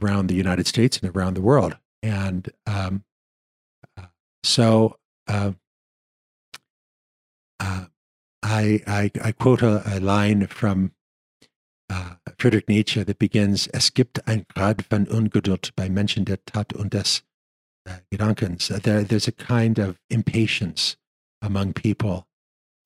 around 0.00 0.26
the 0.26 0.34
United 0.34 0.66
States 0.66 0.98
and 0.98 1.14
around 1.14 1.34
the 1.34 1.42
world. 1.42 1.76
And 2.02 2.50
um, 2.66 3.04
so 4.42 4.98
uh, 5.26 5.52
uh, 7.60 7.84
I, 8.42 8.80
I, 8.86 9.10
I, 9.22 9.32
quote 9.32 9.62
a, 9.62 9.82
a 9.86 10.00
line 10.00 10.46
from 10.48 10.92
uh, 11.90 12.14
Friedrich 12.38 12.68
Nietzsche 12.68 13.04
that 13.04 13.18
begins, 13.18 13.68
Es 13.72 13.92
gibt 13.92 14.26
ein 14.26 14.46
Grad 14.54 14.82
von 14.82 15.06
Ungeduld 15.06 15.74
bei 15.76 15.88
Menschen 15.88 16.24
der 16.24 16.38
Tat 16.44 16.72
und 16.72 16.92
des 16.92 17.22
uh, 17.88 17.98
Gedankens. 18.10 18.68
There, 18.82 19.04
there's 19.04 19.28
a 19.28 19.32
kind 19.32 19.78
of 19.78 19.98
impatience 20.10 20.96
among 21.42 21.74
people 21.74 22.26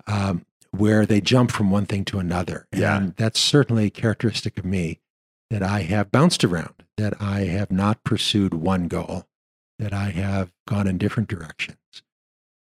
um, 0.06 0.44
where 0.70 1.06
they 1.06 1.20
jump 1.20 1.50
from 1.50 1.70
one 1.70 1.86
thing 1.86 2.04
to 2.06 2.18
another. 2.18 2.66
Yeah. 2.72 2.96
And 2.96 3.16
that's 3.16 3.40
certainly 3.40 3.90
characteristic 3.90 4.58
of 4.58 4.64
me 4.64 5.00
that 5.50 5.62
I 5.62 5.80
have 5.82 6.10
bounced 6.10 6.44
around, 6.44 6.84
that 6.96 7.20
I 7.20 7.44
have 7.44 7.70
not 7.70 8.04
pursued 8.04 8.54
one 8.54 8.88
goal, 8.88 9.26
that 9.78 9.92
I 9.92 10.10
have 10.10 10.52
gone 10.66 10.86
in 10.86 10.98
different 10.98 11.28
directions. 11.28 11.78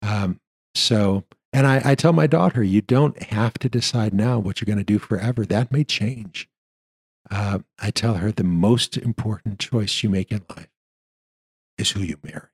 Um, 0.02 0.40
so, 0.74 1.24
and 1.56 1.66
I, 1.66 1.80
I 1.82 1.94
tell 1.94 2.12
my 2.12 2.26
daughter, 2.26 2.62
you 2.62 2.82
don't 2.82 3.20
have 3.22 3.54
to 3.54 3.70
decide 3.70 4.12
now 4.12 4.38
what 4.38 4.60
you're 4.60 4.66
going 4.66 4.76
to 4.76 4.84
do 4.84 4.98
forever. 4.98 5.46
That 5.46 5.72
may 5.72 5.84
change. 5.84 6.50
Uh, 7.30 7.60
I 7.78 7.90
tell 7.90 8.16
her 8.16 8.30
the 8.30 8.44
most 8.44 8.98
important 8.98 9.58
choice 9.58 10.02
you 10.02 10.10
make 10.10 10.30
in 10.30 10.42
life 10.50 10.68
is 11.78 11.92
who 11.92 12.00
you 12.00 12.18
marry. 12.22 12.48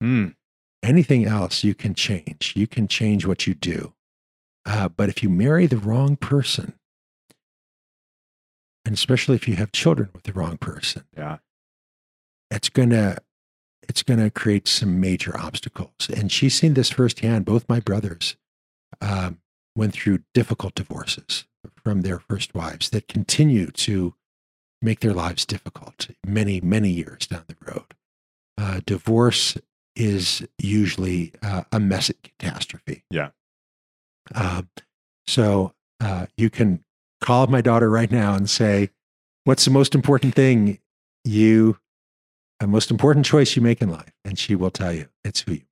Mm. 0.00 0.36
Anything 0.80 1.26
else 1.26 1.64
you 1.64 1.74
can 1.74 1.92
change. 1.92 2.52
You 2.54 2.68
can 2.68 2.86
change 2.86 3.26
what 3.26 3.48
you 3.48 3.54
do. 3.54 3.94
Uh, 4.64 4.90
but 4.90 5.08
if 5.08 5.24
you 5.24 5.28
marry 5.28 5.66
the 5.66 5.76
wrong 5.76 6.14
person, 6.14 6.74
and 8.84 8.94
especially 8.94 9.34
if 9.34 9.48
you 9.48 9.56
have 9.56 9.72
children 9.72 10.10
with 10.14 10.22
the 10.22 10.32
wrong 10.32 10.56
person, 10.56 11.02
yeah, 11.16 11.38
it's 12.52 12.68
gonna 12.68 13.18
it's 13.88 14.02
gonna 14.02 14.30
create 14.30 14.68
some 14.68 15.00
major 15.00 15.36
obstacles. 15.38 16.08
And 16.14 16.30
she's 16.30 16.58
seen 16.58 16.74
this 16.74 16.90
firsthand. 16.90 17.44
Both 17.44 17.68
my 17.68 17.80
brothers 17.80 18.36
um, 19.00 19.38
went 19.74 19.94
through 19.94 20.20
difficult 20.34 20.74
divorces 20.74 21.44
from 21.82 22.02
their 22.02 22.18
first 22.18 22.54
wives 22.54 22.90
that 22.90 23.08
continue 23.08 23.66
to 23.70 24.14
make 24.82 25.00
their 25.00 25.14
lives 25.14 25.44
difficult 25.46 26.08
many 26.26 26.60
many 26.60 26.90
years 26.90 27.26
down 27.26 27.44
the 27.48 27.56
road. 27.64 27.94
Uh, 28.58 28.80
divorce 28.86 29.56
is 29.94 30.46
usually 30.58 31.32
uh, 31.42 31.62
a 31.72 31.80
messy 31.80 32.14
catastrophe. 32.22 33.02
Yeah. 33.10 33.30
Uh, 34.34 34.62
so 35.26 35.72
uh, 36.00 36.26
you 36.36 36.50
can 36.50 36.84
call 37.20 37.46
my 37.46 37.60
daughter 37.60 37.88
right 37.88 38.10
now 38.10 38.34
and 38.34 38.48
say, 38.48 38.90
What's 39.44 39.64
the 39.64 39.70
most 39.70 39.94
important 39.94 40.34
thing 40.34 40.80
you, 41.24 41.78
a 42.60 42.66
most 42.66 42.90
important 42.90 43.26
choice 43.26 43.56
you 43.56 43.62
make 43.62 43.82
in 43.82 43.90
life? 43.90 44.12
And 44.24 44.38
she 44.38 44.54
will 44.54 44.70
tell 44.70 44.92
you 44.92 45.08
it's 45.24 45.40
who 45.40 45.52
you. 45.54 45.62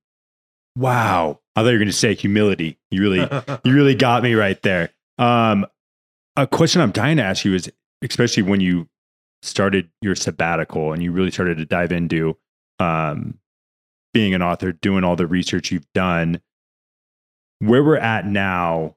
Wow. 0.77 1.39
I 1.55 1.61
thought 1.61 1.69
you 1.69 1.73
were 1.73 1.79
going 1.79 1.87
to 1.87 1.93
say 1.93 2.13
humility. 2.15 2.77
You 2.91 3.01
really, 3.01 3.29
you 3.63 3.73
really 3.73 3.95
got 3.95 4.23
me 4.23 4.33
right 4.33 4.61
there. 4.61 4.91
Um, 5.17 5.65
a 6.35 6.45
question 6.45 6.81
I'm 6.81 6.91
dying 6.91 7.17
to 7.17 7.23
ask 7.23 7.45
you 7.45 7.53
is, 7.53 7.71
especially 8.03 8.43
when 8.43 8.59
you 8.59 8.89
started 9.41 9.89
your 10.01 10.15
sabbatical 10.15 10.91
and 10.91 11.01
you 11.01 11.11
really 11.11 11.31
started 11.31 11.57
to 11.57 11.65
dive 11.65 11.91
into 11.91 12.37
um, 12.79 13.39
being 14.13 14.33
an 14.33 14.41
author, 14.41 14.73
doing 14.73 15.03
all 15.03 15.15
the 15.15 15.27
research 15.27 15.71
you've 15.71 15.91
done, 15.93 16.41
where 17.59 17.83
we're 17.83 17.97
at 17.97 18.27
now, 18.27 18.95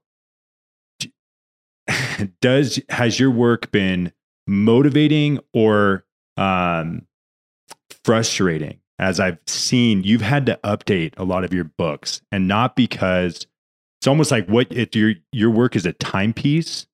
does 2.41 2.81
has 2.89 3.21
your 3.21 3.31
work 3.31 3.71
been 3.71 4.13
motivating 4.47 5.39
or 5.53 6.05
um, 6.37 7.07
frustrating? 8.09 8.81
As 8.99 9.21
I've 9.21 9.37
seen, 9.47 10.03
you've 10.03 10.23
had 10.23 10.47
to 10.47 10.59
update 10.65 11.13
a 11.19 11.25
lot 11.25 11.45
of 11.45 11.53
your 11.53 11.65
books, 11.65 12.23
and 12.33 12.49
not 12.49 12.75
because 12.75 13.47
it's 14.01 14.07
almost 14.07 14.31
like 14.31 14.49
what 14.49 14.73
if 14.73 14.97
your 14.97 15.13
your 15.31 15.51
work 15.51 15.77
is 15.77 15.85
a 15.85 15.93
timepiece, 15.93 16.87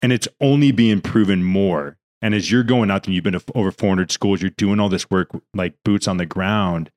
and 0.00 0.10
it's 0.10 0.26
only 0.40 0.72
being 0.72 1.02
proven 1.02 1.44
more. 1.44 1.98
And 2.22 2.34
as 2.34 2.50
you're 2.50 2.62
going 2.62 2.90
out 2.90 3.04
and 3.04 3.14
you've 3.14 3.24
been 3.24 3.34
to 3.34 3.42
over 3.54 3.70
400 3.70 4.10
schools, 4.10 4.40
you're 4.40 4.52
doing 4.52 4.80
all 4.80 4.88
this 4.88 5.10
work 5.10 5.28
like 5.52 5.74
boots 5.84 6.08
on 6.08 6.16
the 6.16 6.24
ground. 6.24 6.90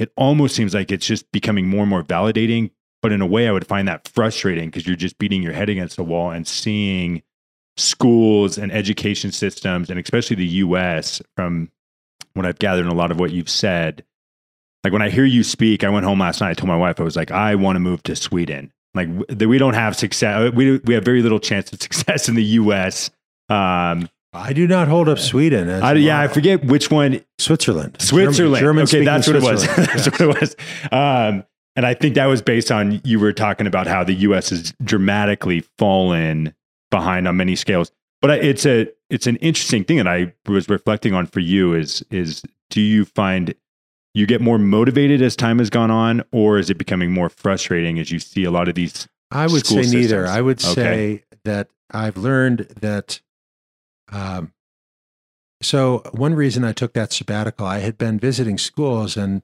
It 0.00 0.10
almost 0.16 0.56
seems 0.56 0.74
like 0.74 0.90
it's 0.90 1.06
just 1.06 1.30
becoming 1.30 1.68
more 1.68 1.82
and 1.82 1.90
more 1.90 2.02
validating. 2.02 2.72
But 3.00 3.12
in 3.12 3.20
a 3.20 3.26
way, 3.26 3.46
I 3.46 3.52
would 3.52 3.66
find 3.66 3.86
that 3.86 4.08
frustrating 4.08 4.70
because 4.70 4.88
you're 4.88 4.96
just 4.96 5.18
beating 5.18 5.40
your 5.40 5.52
head 5.52 5.68
against 5.68 5.94
the 5.94 6.02
wall 6.02 6.32
and 6.32 6.48
seeing 6.48 7.22
schools 7.76 8.58
and 8.58 8.72
education 8.72 9.30
systems, 9.30 9.88
and 9.88 10.00
especially 10.00 10.34
the 10.34 10.46
US, 10.46 11.22
from 11.36 11.70
what 12.34 12.46
I've 12.46 12.58
gathered 12.58 12.84
and 12.84 12.92
a 12.92 12.96
lot 12.96 13.10
of 13.10 13.18
what 13.18 13.32
you've 13.32 13.48
said, 13.48 14.04
like 14.82 14.92
when 14.92 15.02
I 15.02 15.10
hear 15.10 15.24
you 15.24 15.42
speak, 15.42 15.82
I 15.82 15.88
went 15.88 16.04
home 16.04 16.20
last 16.20 16.40
night. 16.40 16.50
I 16.50 16.54
told 16.54 16.68
my 16.68 16.76
wife, 16.76 17.00
I 17.00 17.04
was 17.04 17.16
like, 17.16 17.30
I 17.30 17.54
want 17.54 17.76
to 17.76 17.80
move 17.80 18.02
to 18.04 18.14
Sweden. 18.14 18.72
Like 18.94 19.08
we 19.40 19.58
don't 19.58 19.74
have 19.74 19.96
success. 19.96 20.52
We, 20.52 20.78
we 20.78 20.94
have 20.94 21.04
very 21.04 21.22
little 21.22 21.40
chance 21.40 21.72
of 21.72 21.82
success 21.82 22.28
in 22.28 22.34
the 22.34 22.44
U.S. 22.44 23.10
Um, 23.48 24.08
I 24.32 24.52
do 24.52 24.66
not 24.66 24.88
hold 24.88 25.08
up 25.08 25.18
Sweden. 25.18 25.68
As 25.68 25.82
I, 25.82 25.94
yeah, 25.94 26.20
I 26.20 26.28
forget 26.28 26.64
which 26.64 26.90
one. 26.90 27.20
Switzerland. 27.38 27.96
Switzerland. 28.00 28.60
German 28.60 28.84
okay, 28.84 29.04
that's 29.04 29.26
what 29.26 29.36
it 29.36 29.42
was. 29.42 29.66
That's 29.76 30.06
what 30.06 30.20
it 30.20 30.40
was. 30.40 30.56
Um, 30.92 31.44
and 31.76 31.84
I 31.84 31.94
think 31.94 32.14
that 32.14 32.26
was 32.26 32.42
based 32.42 32.70
on 32.70 33.00
you 33.04 33.18
were 33.18 33.32
talking 33.32 33.66
about 33.66 33.86
how 33.86 34.04
the 34.04 34.14
U.S. 34.14 34.50
has 34.50 34.72
dramatically 34.82 35.64
fallen 35.78 36.54
behind 36.90 37.26
on 37.26 37.36
many 37.36 37.56
scales. 37.56 37.90
But 38.26 38.30
I- 38.30 38.42
it's 38.42 38.64
a 38.64 38.88
it's 39.10 39.26
an 39.26 39.36
interesting 39.36 39.84
thing 39.84 39.98
that 39.98 40.08
I 40.08 40.32
was 40.48 40.68
reflecting 40.70 41.12
on 41.12 41.26
for 41.26 41.40
you 41.40 41.74
is 41.74 42.02
is 42.10 42.42
do 42.70 42.80
you 42.80 43.04
find 43.04 43.54
you 44.14 44.26
get 44.26 44.40
more 44.40 44.56
motivated 44.58 45.20
as 45.20 45.36
time 45.36 45.58
has 45.58 45.68
gone 45.68 45.90
on, 45.90 46.22
or 46.32 46.58
is 46.58 46.70
it 46.70 46.78
becoming 46.78 47.12
more 47.12 47.28
frustrating 47.28 47.98
as 47.98 48.10
you 48.10 48.18
see 48.18 48.44
a 48.44 48.50
lot 48.50 48.66
of 48.68 48.76
these? 48.76 49.06
I 49.30 49.46
would 49.46 49.66
say 49.66 49.82
neither. 49.82 50.26
I 50.26 50.40
would 50.40 50.64
Okay. 50.64 50.72
say 50.74 51.24
that 51.44 51.68
I've 51.90 52.16
learned 52.16 52.60
that. 52.80 53.20
Um, 54.10 54.52
so 55.60 56.02
one 56.12 56.34
reason 56.34 56.64
I 56.64 56.72
took 56.72 56.92
that 56.94 57.12
sabbatical, 57.12 57.66
I 57.66 57.80
had 57.80 57.98
been 57.98 58.18
visiting 58.18 58.56
schools 58.56 59.16
and 59.18 59.42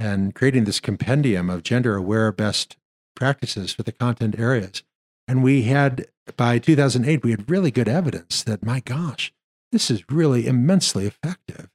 and 0.00 0.34
creating 0.34 0.64
this 0.64 0.80
compendium 0.80 1.48
of 1.48 1.62
gender 1.62 1.94
aware 1.94 2.32
best 2.32 2.76
practices 3.14 3.72
for 3.72 3.82
the 3.84 3.92
content 3.92 4.36
areas, 4.38 4.82
and 5.28 5.44
we 5.44 5.62
had 5.62 6.06
by 6.36 6.58
2008 6.58 7.22
we 7.22 7.30
had 7.30 7.50
really 7.50 7.70
good 7.70 7.88
evidence 7.88 8.42
that 8.42 8.64
my 8.64 8.80
gosh, 8.80 9.32
this 9.72 9.90
is 9.90 10.04
really 10.10 10.46
immensely 10.46 11.06
effective 11.06 11.68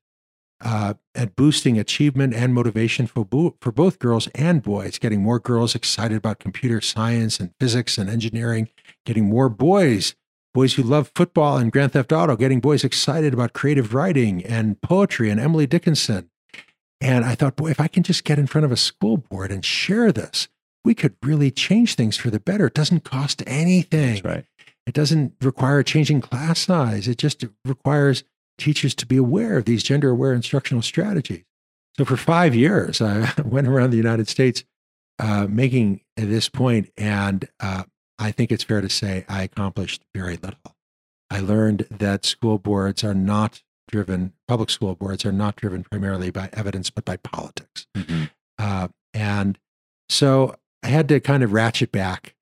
uh, 0.64 0.93
at 1.16 1.36
boosting 1.36 1.80
achievement 1.80 2.34
and 2.34 2.54
motivation 2.54 3.08
for, 3.08 3.26
bo- 3.26 3.56
for 3.62 3.72
both 3.72 3.99
girls 3.99 4.28
and 4.36 4.62
boys, 4.62 4.99
getting 4.99 5.22
more 5.22 5.39
girls 5.39 5.76
excited 5.76 6.18
about 6.18 6.39
computer 6.39 6.82
science 6.82 7.39
and 7.39 7.52
physics 7.60 7.97
and 7.97 8.10
engineering, 8.10 8.70
getting 9.06 9.26
more 9.26 9.49
boys, 9.49 10.16
boys 10.54 10.76
who 10.76 10.84
love 10.84 11.12
football 11.16 11.58
and 11.58 11.72
Grand 11.72 11.93
Theft 11.93 12.12
Auto, 12.12 12.36
getting 12.36 12.60
boys 12.60 12.84
excited 12.84 13.34
about 13.34 13.54
creative 13.54 13.93
writing 13.93 14.45
and 14.45 14.80
poetry 14.82 15.30
and 15.30 15.39
Emily 15.39 15.66
Dickinson. 15.66 16.30
And 16.99 17.26
I 17.26 17.34
thought, 17.34 17.56
boy, 17.56 17.70
if 17.72 17.80
I 17.80 17.88
can 17.88 18.04
just 18.04 18.24
get 18.24 18.38
in 18.38 18.45
front 18.45 18.66
of 18.66 18.72
a 18.72 18.78
school 18.78 19.18
board 19.18 19.52
and 19.52 19.66
share 19.66 20.12
this, 20.12 20.47
we 20.84 20.94
could 20.94 21.16
really 21.24 21.52
change 21.52 21.96
things 21.96 22.18
for 22.18 22.30
the 22.30 22.40
better. 22.40 22.68
It 22.68 22.74
doesn't 22.74 23.04
cost 23.04 23.44
anything. 23.46 24.16
That's 24.16 24.24
right. 24.24 24.46
It 24.88 24.94
doesn't 24.94 25.34
require 25.42 25.84
changing 25.84 26.22
class 26.22 26.60
size. 26.60 27.08
It 27.08 27.18
just 27.18 27.46
requires 27.66 28.24
teachers 28.58 28.96
to 28.96 29.06
be 29.06 29.18
aware 29.18 29.58
of 29.58 29.66
these 29.66 29.84
gender 29.84 30.10
aware 30.10 30.34
instructional 30.34 30.82
strategies. 30.82 31.44
So 31.98 32.06
for 32.06 32.18
five 32.18 32.56
years, 32.56 33.02
I 33.02 33.32
went 33.46 33.68
around 33.68 33.92
the 33.92 33.98
United 33.98 34.28
States 34.28 34.64
uh, 35.20 35.46
making 35.48 36.02
this 36.18 36.50
point, 36.50 36.90
and 36.98 37.48
uh, 37.60 37.84
I 38.18 38.32
think 38.32 38.52
it's 38.52 38.64
fair 38.64 38.82
to 38.82 38.90
say 38.90 39.26
I 39.30 39.44
accomplished 39.44 40.04
very 40.16 40.38
little. 40.38 40.76
I 41.30 41.40
learned 41.40 41.86
that 41.92 42.26
school 42.26 42.58
boards 42.58 43.04
are 43.04 43.14
not 43.14 43.62
driven, 43.90 44.34
public 44.48 44.70
school 44.70 44.96
boards 44.96 45.26
are 45.26 45.32
not 45.32 45.58
driven 45.58 45.84
primarily 45.84 46.32
by 46.32 46.50
evidence, 46.54 46.90
but 46.90 47.06
by 47.06 47.18
politics. 47.18 47.88
Mhm. 47.96 48.30
Uh, 48.58 48.88
and 49.14 49.60
so 50.10 50.56
I 50.84 50.88
had 50.88 51.08
to 51.10 51.20
kind 51.20 51.44
of 51.44 51.54
ratchet 51.54 51.92
back 51.92 52.36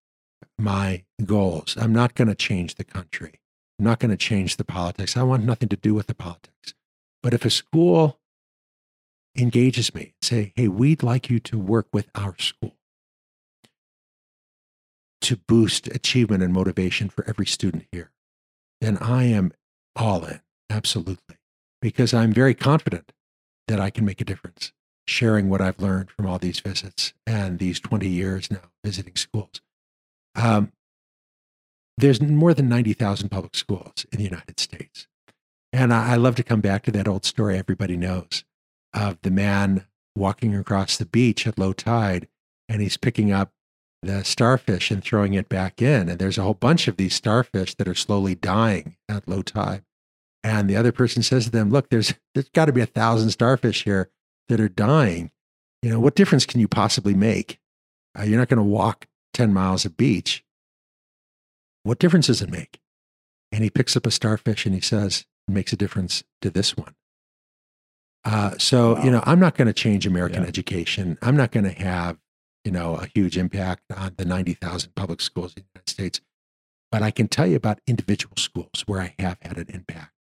my 0.58 1.04
goals. 1.26 1.76
I'm 1.80 1.94
not 1.94 2.16
going 2.16 2.28
to 2.28 2.36
change 2.36 2.76
the 2.76 2.84
country. 2.84 3.40
I'm 3.78 3.86
not 3.86 4.00
going 4.00 4.12
to 4.12 4.18
change 4.18 4.58
the 4.58 4.64
politics. 4.64 5.16
I 5.16 5.24
want 5.24 5.44
nothing 5.44 5.70
to 5.70 5.78
do 5.78 5.94
with 5.94 6.08
the 6.08 6.16
politics. 6.16 6.74
But 7.22 7.34
if 7.34 7.46
a 7.46 7.50
school 7.50 8.20
engages 9.38 9.94
me, 9.94 10.14
say, 10.22 10.54
hey, 10.56 10.68
we'd 10.68 11.04
like 11.04 11.30
you 11.30 11.40
to 11.40 11.58
work 11.58 11.88
with 11.94 12.10
our 12.16 12.38
school 12.38 12.76
to 15.22 15.36
boost 15.36 15.88
achievement 15.88 16.44
and 16.44 16.54
motivation 16.54 17.10
for 17.10 17.26
every 17.28 17.46
student 17.46 17.86
here, 17.92 18.12
then 18.82 18.98
I 18.98 19.26
am 19.26 19.52
all 19.96 20.24
in, 20.26 20.42
absolutely, 20.70 21.36
because 21.82 22.14
I'm 22.14 22.32
very 22.32 22.54
confident 22.54 23.12
that 23.68 23.80
I 23.80 23.90
can 23.90 24.06
make 24.06 24.22
a 24.22 24.26
difference 24.26 24.72
sharing 25.10 25.50
what 25.50 25.62
I've 25.62 25.80
learned 25.80 26.12
from 26.12 26.26
all 26.26 26.38
these 26.38 26.60
visits 26.60 27.14
and 27.26 27.60
these 27.60 27.80
20 27.80 28.08
years 28.08 28.50
now 28.50 28.72
visiting 28.84 29.16
schools. 29.16 29.62
Um, 30.36 30.72
there's 31.98 32.22
more 32.22 32.54
than 32.54 32.70
90,000 32.70 33.30
public 33.30 33.56
schools 33.56 34.06
in 34.12 34.20
the 34.20 34.24
United 34.24 34.60
States. 34.60 35.08
And 35.74 35.94
I, 35.94 36.14
I 36.14 36.16
love 36.16 36.36
to 36.36 36.44
come 36.44 36.62
back 36.62 36.84
to 36.84 36.92
that 36.92 37.08
old 37.08 37.26
story 37.26 37.58
everybody 37.58 37.98
knows 37.98 38.46
of 38.94 39.18
the 39.22 39.32
man 39.32 39.86
walking 40.16 40.56
across 40.56 40.98
the 40.98 41.06
beach 41.06 41.46
at 41.46 41.60
low 41.60 41.74
tide 41.74 42.28
and 42.68 42.82
he's 42.82 42.98
picking 42.98 43.32
up 43.32 43.52
the 44.02 44.24
starfish 44.24 44.92
and 44.92 45.04
throwing 45.04 45.34
it 45.34 45.50
back 45.50 45.82
in. 45.82 46.08
And 46.08 46.20
there's 46.20 46.38
a 46.38 46.44
whole 46.44 46.54
bunch 46.54 46.88
of 46.88 46.98
these 46.98 47.16
starfish 47.16 47.76
that 47.76 47.88
are 47.88 47.96
slowly 47.96 48.36
dying 48.36 48.96
at 49.10 49.28
low 49.28 49.42
tide. 49.42 49.84
And 50.44 50.70
the 50.70 50.78
other 50.78 50.94
person 50.94 51.22
says 51.22 51.46
to 51.46 51.52
them, 51.52 51.70
Look, 51.70 51.90
there's, 51.90 52.14
there's 52.34 52.50
got 52.50 52.66
to 52.66 52.72
be 52.72 52.82
a 52.82 52.86
thousand 52.86 53.32
starfish 53.32 53.84
here 53.84 54.10
that 54.50 54.60
are 54.60 54.68
dying. 54.70 55.32
You 55.82 55.90
know, 55.92 56.00
what 56.00 56.16
difference 56.16 56.46
can 56.46 56.60
you 56.60 56.68
possibly 56.68 57.14
make? 57.14 57.60
Uh, 58.18 58.24
you're 58.24 58.38
not 58.40 58.50
going 58.50 58.58
to 58.58 58.64
walk 58.64 59.08
10 59.34 59.54
miles 59.54 59.86
of 59.86 59.96
beach. 59.96 60.44
What 61.84 62.00
difference 62.00 62.28
does 62.28 62.42
it 62.42 62.50
make? 62.52 62.80
And 63.52 63.64
he 63.64 63.70
picks 63.70 63.96
up 63.96 64.06
a 64.06 64.12
starfish 64.12 64.66
and 64.66 64.76
he 64.76 64.82
says, 64.82 65.26
it 65.48 65.52
makes 65.54 65.72
a 65.72 65.78
difference 65.78 66.24
to 66.42 66.50
this 66.50 66.76
one. 66.76 66.96
Uh, 68.26 68.58
so, 68.58 68.96
Wow. 68.96 69.04
you 69.06 69.12
know, 69.12 69.24
I'm 69.26 69.40
not 69.40 69.56
going 69.56 69.68
to 69.68 69.74
change 69.74 70.06
American 70.06 70.44
Yeah. 70.44 70.50
education. 70.50 71.18
I'm 71.22 71.38
not 71.38 71.52
going 71.52 71.64
to 71.64 71.72
have, 71.72 72.18
you 72.66 72.72
know, 72.72 72.96
a 72.96 73.06
huge 73.08 73.38
impact 73.38 73.84
on 73.96 74.14
the 74.18 74.26
90,000 74.26 74.94
public 74.96 75.22
schools 75.22 75.54
in 75.56 75.64
the 75.64 75.68
United 75.74 75.90
States. 75.90 76.22
But 76.92 77.02
I 77.02 77.12
can 77.12 77.28
tell 77.28 77.48
you 77.48 77.56
about 77.56 77.80
individual 77.88 78.36
schools 78.38 78.84
where 78.88 79.00
I 79.02 79.16
have 79.20 79.38
had 79.42 79.58
an 79.58 79.68
impact 79.70 80.12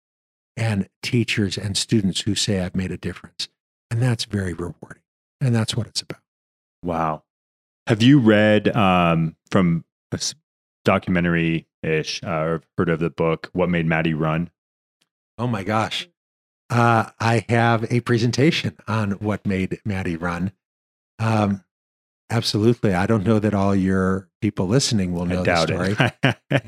and 0.56 0.88
teachers 1.02 1.56
and 1.58 1.76
students 1.76 2.22
who 2.22 2.34
say 2.34 2.60
I've 2.60 2.76
made 2.76 2.92
a 2.92 2.96
difference. 2.98 3.48
And 3.90 4.02
that's 4.02 4.24
very 4.24 4.52
rewarding. 4.52 5.02
And 5.40 5.54
that's 5.54 5.76
what 5.76 5.86
it's 5.86 6.02
about. 6.02 6.20
Wow. 6.82 7.22
Have 7.86 8.02
you 8.02 8.18
read 8.18 8.74
um, 8.76 9.36
from 9.50 9.84
a 10.12 10.20
documentary 10.84 11.66
ish 11.82 12.22
uh, 12.22 12.28
or 12.28 12.62
heard 12.76 12.88
of 12.88 13.00
the 13.00 13.10
book 13.10 13.50
What 13.52 13.68
Made 13.68 13.86
Maddie 13.86 14.14
Run? 14.14 14.50
Oh 15.38 15.46
my 15.46 15.62
gosh. 15.62 16.08
Uh, 16.70 17.10
I 17.18 17.46
have 17.48 17.90
a 17.90 18.00
presentation 18.00 18.76
on 18.86 19.12
what 19.12 19.46
made 19.46 19.80
Maddie 19.84 20.16
run. 20.16 20.52
Um, 21.18 21.64
absolutely. 22.30 22.92
I 22.92 23.06
don't 23.06 23.24
know 23.24 23.38
that 23.38 23.54
all 23.54 23.74
your 23.74 24.28
people 24.42 24.66
listening 24.66 25.12
will 25.12 25.24
know 25.24 25.42
the 25.42 25.62
story, 25.62 25.96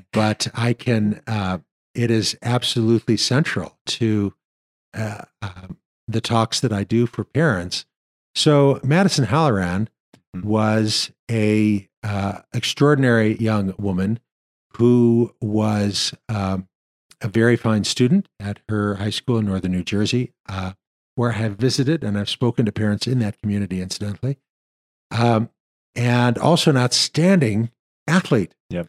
but 0.12 0.48
I 0.54 0.72
can. 0.72 1.20
Uh, 1.26 1.58
it 1.94 2.10
is 2.10 2.38
absolutely 2.40 3.16
central 3.16 3.78
to 3.84 4.32
uh, 4.94 5.22
um, 5.42 5.78
the 6.12 6.20
talks 6.20 6.60
that 6.60 6.72
I 6.72 6.84
do 6.84 7.06
for 7.06 7.24
parents. 7.24 7.84
So 8.34 8.80
Madison 8.82 9.26
Holleran 9.26 9.88
Mhm. 10.36 10.44
was 10.44 11.10
a 11.30 11.88
uh, 12.02 12.40
extraordinary 12.54 13.36
young 13.38 13.74
woman 13.78 14.20
who 14.76 15.34
was 15.40 16.14
um, 16.28 16.68
a 17.20 17.28
very 17.28 17.56
fine 17.56 17.84
student 17.84 18.28
at 18.38 18.60
her 18.68 18.94
high 18.94 19.10
school 19.10 19.38
in 19.38 19.46
northern 19.46 19.72
New 19.72 19.82
Jersey, 19.82 20.32
uh, 20.48 20.72
where 21.16 21.32
I 21.32 21.38
have 21.38 21.56
visited 21.56 22.02
and 22.04 22.16
I've 22.16 22.30
spoken 22.30 22.64
to 22.64 22.72
parents 22.72 23.06
in 23.06 23.18
that 23.18 23.38
community, 23.42 23.82
incidentally, 23.82 24.38
um, 25.10 25.50
and 25.94 26.38
also 26.38 26.70
an 26.70 26.76
outstanding 26.76 27.70
athlete. 28.06 28.54
Yep. 28.70 28.86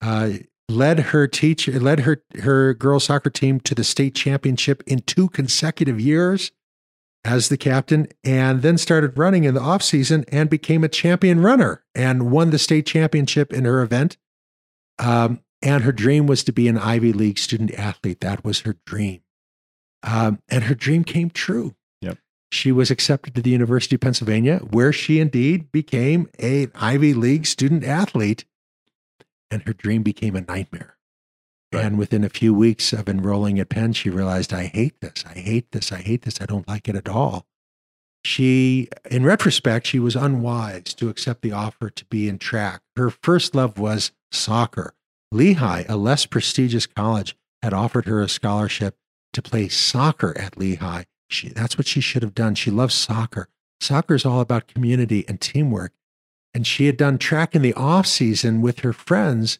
Uh, 0.00 0.30
led 0.68 1.00
her 1.00 1.26
teacher, 1.26 1.80
led 1.80 2.00
her 2.00 2.22
her 2.42 2.74
girls 2.74 3.04
soccer 3.04 3.30
team 3.30 3.60
to 3.60 3.74
the 3.74 3.84
state 3.84 4.14
championship 4.14 4.82
in 4.86 5.00
two 5.00 5.28
consecutive 5.28 6.00
years 6.00 6.52
as 7.24 7.48
the 7.48 7.56
captain, 7.56 8.08
and 8.24 8.62
then 8.62 8.76
started 8.76 9.16
running 9.16 9.44
in 9.44 9.54
the 9.54 9.60
off 9.60 9.82
season 9.82 10.24
and 10.28 10.50
became 10.50 10.82
a 10.82 10.88
champion 10.88 11.40
runner 11.40 11.84
and 11.94 12.30
won 12.30 12.50
the 12.50 12.58
state 12.58 12.86
championship 12.86 13.52
in 13.52 13.64
her 13.64 13.80
event. 13.82 14.16
Um, 14.98 15.40
and 15.60 15.84
her 15.84 15.92
dream 15.92 16.26
was 16.26 16.42
to 16.44 16.52
be 16.52 16.66
an 16.66 16.78
Ivy 16.78 17.12
League 17.12 17.38
student 17.38 17.72
athlete. 17.74 18.20
That 18.20 18.44
was 18.44 18.60
her 18.60 18.76
dream. 18.84 19.20
Um, 20.02 20.40
and 20.48 20.64
her 20.64 20.74
dream 20.74 21.04
came 21.04 21.30
true. 21.30 21.76
Yep. 22.00 22.18
She 22.50 22.72
was 22.72 22.90
accepted 22.90 23.34
to 23.36 23.42
the 23.42 23.50
University 23.50 23.94
of 23.94 24.00
Pennsylvania, 24.00 24.58
where 24.70 24.92
she 24.92 25.20
indeed 25.20 25.70
became 25.70 26.28
an 26.40 26.72
Ivy 26.74 27.14
League 27.14 27.46
student 27.46 27.84
athlete. 27.84 28.44
And 29.50 29.62
her 29.66 29.72
dream 29.72 30.02
became 30.02 30.34
a 30.34 30.40
nightmare. 30.40 30.96
Right. 31.72 31.84
And 31.84 31.98
within 31.98 32.24
a 32.24 32.28
few 32.28 32.52
weeks 32.52 32.92
of 32.92 33.08
enrolling 33.08 33.58
at 33.58 33.70
Penn, 33.70 33.92
she 33.92 34.10
realized, 34.10 34.52
I 34.52 34.64
hate 34.64 35.00
this. 35.00 35.24
I 35.26 35.38
hate 35.38 35.72
this. 35.72 35.90
I 35.90 35.98
hate 36.02 36.22
this. 36.22 36.40
I 36.40 36.46
don't 36.46 36.68
like 36.68 36.88
it 36.88 36.96
at 36.96 37.08
all. 37.08 37.46
She, 38.24 38.88
in 39.10 39.24
retrospect, 39.24 39.86
she 39.86 39.98
was 39.98 40.14
unwise 40.14 40.94
to 40.94 41.08
accept 41.08 41.42
the 41.42 41.52
offer 41.52 41.90
to 41.90 42.04
be 42.04 42.28
in 42.28 42.38
track. 42.38 42.82
Her 42.96 43.10
first 43.10 43.54
love 43.54 43.78
was 43.78 44.12
soccer. 44.30 44.94
Lehigh, 45.32 45.84
a 45.88 45.96
less 45.96 46.26
prestigious 46.26 46.86
college, 46.86 47.36
had 47.62 47.72
offered 47.72 48.06
her 48.06 48.20
a 48.20 48.28
scholarship 48.28 48.96
to 49.32 49.42
play 49.42 49.68
soccer 49.68 50.36
at 50.38 50.58
Lehigh. 50.58 51.04
She, 51.28 51.48
that's 51.48 51.78
what 51.78 51.86
she 51.86 52.00
should 52.00 52.22
have 52.22 52.34
done. 52.34 52.54
She 52.54 52.70
loves 52.70 52.94
soccer. 52.94 53.48
soccer 53.80 54.14
is 54.14 54.26
all 54.26 54.40
about 54.40 54.68
community 54.68 55.24
and 55.26 55.40
teamwork. 55.40 55.92
And 56.54 56.66
she 56.66 56.86
had 56.86 56.98
done 56.98 57.16
track 57.18 57.54
in 57.54 57.62
the 57.62 57.74
off 57.74 58.06
season 58.06 58.60
with 58.60 58.80
her 58.80 58.92
friends, 58.92 59.58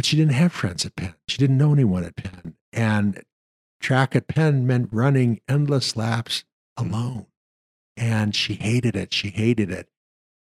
but 0.00 0.06
she 0.06 0.16
didn't 0.16 0.32
have 0.32 0.50
friends 0.50 0.86
at 0.86 0.96
Penn. 0.96 1.12
She 1.28 1.36
didn't 1.36 1.58
know 1.58 1.74
anyone 1.74 2.04
at 2.04 2.16
Penn. 2.16 2.54
And 2.72 3.22
track 3.82 4.16
at 4.16 4.28
Penn 4.28 4.66
meant 4.66 4.88
running 4.90 5.42
endless 5.46 5.94
laps 5.94 6.44
alone. 6.74 7.26
And 7.98 8.34
she 8.34 8.54
hated 8.54 8.96
it. 8.96 9.12
She 9.12 9.28
hated 9.28 9.70
it. 9.70 9.90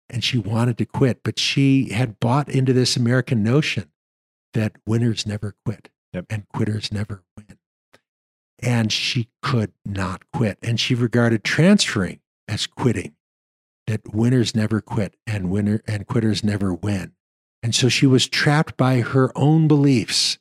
And 0.09 0.23
she 0.23 0.39
wanted 0.39 0.79
to 0.79 0.87
quit, 0.87 1.21
but 1.21 1.37
she 1.37 1.89
had 1.89 2.19
bought 2.19 2.49
into 2.49 2.73
this 2.73 2.97
American 2.97 3.43
notion 3.43 3.91
that 4.55 4.71
winners 4.87 5.27
never 5.27 5.53
quit 5.63 5.89
Yep. 6.13 6.25
and 6.31 6.49
quitters 6.49 6.91
never 6.91 7.21
win. 7.37 7.59
And 8.59 8.91
she 8.91 9.29
could 9.43 9.71
not 9.85 10.23
quit. 10.33 10.57
And 10.63 10.79
she 10.79 10.95
regarded 10.95 11.43
transferring 11.43 12.21
as 12.47 12.65
quitting, 12.65 13.13
that 13.85 14.15
winners 14.15 14.55
never 14.55 14.81
quit 14.81 15.15
and 15.27 15.51
winner 15.51 15.83
and 15.85 16.07
quitters 16.07 16.43
never 16.43 16.73
win. 16.73 17.11
And 17.63 17.73
so 17.73 17.87
she 17.87 18.05
was 18.05 18.27
trapped 18.27 18.75
by 18.75 18.99
her 18.99 19.31
own 19.35 19.69
beliefs. 19.69 20.37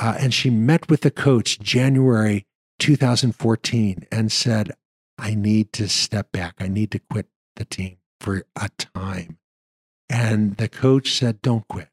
Uh, 0.00 0.16
and 0.18 0.34
she 0.34 0.50
met 0.50 0.90
with 0.90 1.02
the 1.02 1.10
coach 1.10 1.60
January 1.60 2.46
2014 2.80 4.06
and 4.10 4.30
said, 4.30 4.72
I 5.16 5.34
need 5.34 5.72
to 5.74 5.88
step 5.88 6.32
back. 6.32 6.54
I 6.58 6.68
need 6.68 6.90
to 6.90 7.00
quit 7.10 7.26
the 7.56 7.64
team 7.64 7.98
for 8.20 8.44
a 8.56 8.68
time. 8.76 9.38
And 10.10 10.56
the 10.56 10.68
coach 10.68 11.12
said, 11.12 11.42
Don't 11.42 11.66
quit. 11.68 11.88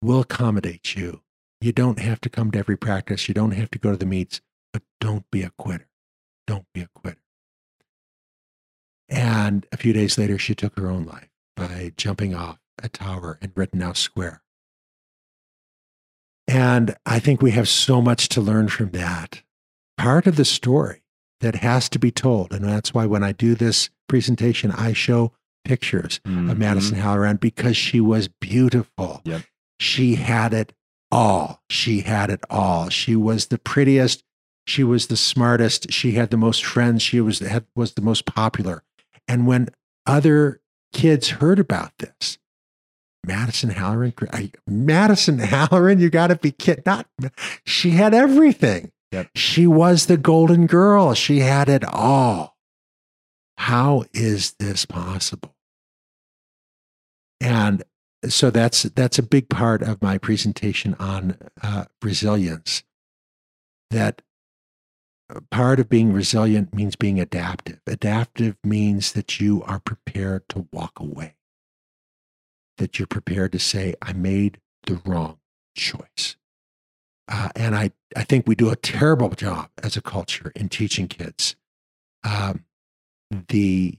We'll 0.00 0.20
accommodate 0.20 0.94
you. 0.96 1.22
You 1.60 1.72
don't 1.72 1.98
have 1.98 2.20
to 2.22 2.28
come 2.28 2.50
to 2.50 2.58
every 2.58 2.76
practice. 2.76 3.28
You 3.28 3.34
don't 3.34 3.52
have 3.52 3.70
to 3.70 3.78
go 3.78 3.92
to 3.92 3.96
the 3.96 4.06
meets, 4.06 4.40
but 4.72 4.82
don't 5.00 5.30
be 5.30 5.42
a 5.42 5.52
quitter. 5.58 5.88
Don't 6.46 6.66
be 6.74 6.80
a 6.80 6.88
quitter. 6.94 7.20
And 9.08 9.66
a 9.70 9.76
few 9.76 9.92
days 9.92 10.18
later, 10.18 10.38
she 10.38 10.54
took 10.54 10.76
her 10.78 10.90
own 10.90 11.04
life 11.04 11.28
by 11.54 11.92
jumping 11.96 12.34
off 12.34 12.58
a 12.82 12.88
tower 12.88 13.38
in 13.42 13.52
Rittenhouse 13.54 13.98
Square. 13.98 14.42
And 16.48 16.96
I 17.06 17.18
think 17.18 17.40
we 17.40 17.52
have 17.52 17.68
so 17.68 18.02
much 18.02 18.28
to 18.30 18.40
learn 18.40 18.68
from 18.68 18.90
that. 18.90 19.42
Part 19.96 20.26
of 20.26 20.36
the 20.36 20.44
story 20.44 21.02
that 21.40 21.56
has 21.56 21.88
to 21.90 21.98
be 21.98 22.10
told. 22.10 22.52
And 22.52 22.64
that's 22.64 22.92
why 22.92 23.06
when 23.06 23.22
I 23.22 23.32
do 23.32 23.54
this 23.54 23.90
presentation, 24.08 24.70
I 24.72 24.92
show 24.92 25.32
pictures 25.64 26.20
of 26.24 26.32
Mhm. 26.32 26.58
Madison 26.58 26.98
Holleran 26.98 27.38
because 27.38 27.76
she 27.76 28.00
was 28.00 28.28
beautiful. 28.28 29.22
Yep. 29.24 29.42
She 29.78 30.16
had 30.16 30.52
it 30.52 30.72
all. 31.10 31.62
She 31.70 32.00
had 32.00 32.30
it 32.30 32.40
all. 32.50 32.88
She 32.88 33.14
was 33.14 33.46
the 33.46 33.58
prettiest. 33.58 34.24
She 34.66 34.82
was 34.82 35.06
the 35.06 35.16
smartest. 35.16 35.92
She 35.92 36.12
had 36.12 36.30
the 36.30 36.36
most 36.36 36.64
friends. 36.64 37.02
She 37.02 37.20
was 37.20 37.38
had, 37.40 37.66
was 37.76 37.94
the 37.94 38.02
most 38.02 38.24
popular. 38.26 38.82
And 39.28 39.46
when 39.46 39.68
other 40.06 40.60
kids 40.92 41.30
heard 41.30 41.58
about 41.58 41.92
this, 41.98 42.38
Madison 43.26 43.70
Holleran, 43.70 44.12
I- 44.32 44.52
Madison 44.66 45.38
Holleran, 45.38 46.00
you 46.00 46.10
got 46.10 46.28
to 46.28 46.36
be 46.36 46.50
kidding! 46.50 46.82
Not 46.86 47.06
she 47.64 47.90
had 47.90 48.14
everything. 48.14 48.90
Yep. 49.12 49.28
She 49.34 49.66
was 49.66 50.06
the 50.06 50.16
golden 50.16 50.66
girl. 50.66 51.14
She 51.14 51.40
had 51.40 51.68
it 51.68 51.84
all. 51.84 52.56
How 53.58 54.04
is 54.12 54.52
this 54.58 54.86
possible? 54.86 55.54
And 57.40 57.82
so 58.28 58.50
that's 58.50 58.84
that's 58.84 59.18
a 59.18 59.22
big 59.22 59.48
part 59.48 59.82
of 59.82 60.00
my 60.00 60.16
presentation 60.18 60.94
on 60.98 61.36
uh, 61.62 61.84
resilience. 62.00 62.82
That 63.90 64.22
part 65.50 65.80
of 65.80 65.88
being 65.88 66.12
resilient 66.12 66.74
means 66.74 66.96
being 66.96 67.20
adaptive. 67.20 67.80
Adaptive 67.86 68.56
means 68.64 69.12
that 69.12 69.40
you 69.40 69.62
are 69.64 69.80
prepared 69.80 70.48
to 70.50 70.66
walk 70.72 70.98
away. 70.98 71.34
That 72.78 72.98
you're 72.98 73.06
prepared 73.06 73.52
to 73.52 73.58
say, 73.58 73.94
"I 74.00 74.12
made 74.12 74.58
the 74.86 75.00
wrong 75.04 75.38
choice." 75.76 76.36
Uh, 77.28 77.48
and 77.54 77.74
I, 77.74 77.92
I 78.16 78.24
think 78.24 78.46
we 78.46 78.54
do 78.54 78.70
a 78.70 78.76
terrible 78.76 79.30
job 79.30 79.70
as 79.82 79.96
a 79.96 80.02
culture 80.02 80.52
in 80.56 80.68
teaching 80.68 81.08
kids 81.08 81.56
um, 82.24 82.64
the 83.48 83.98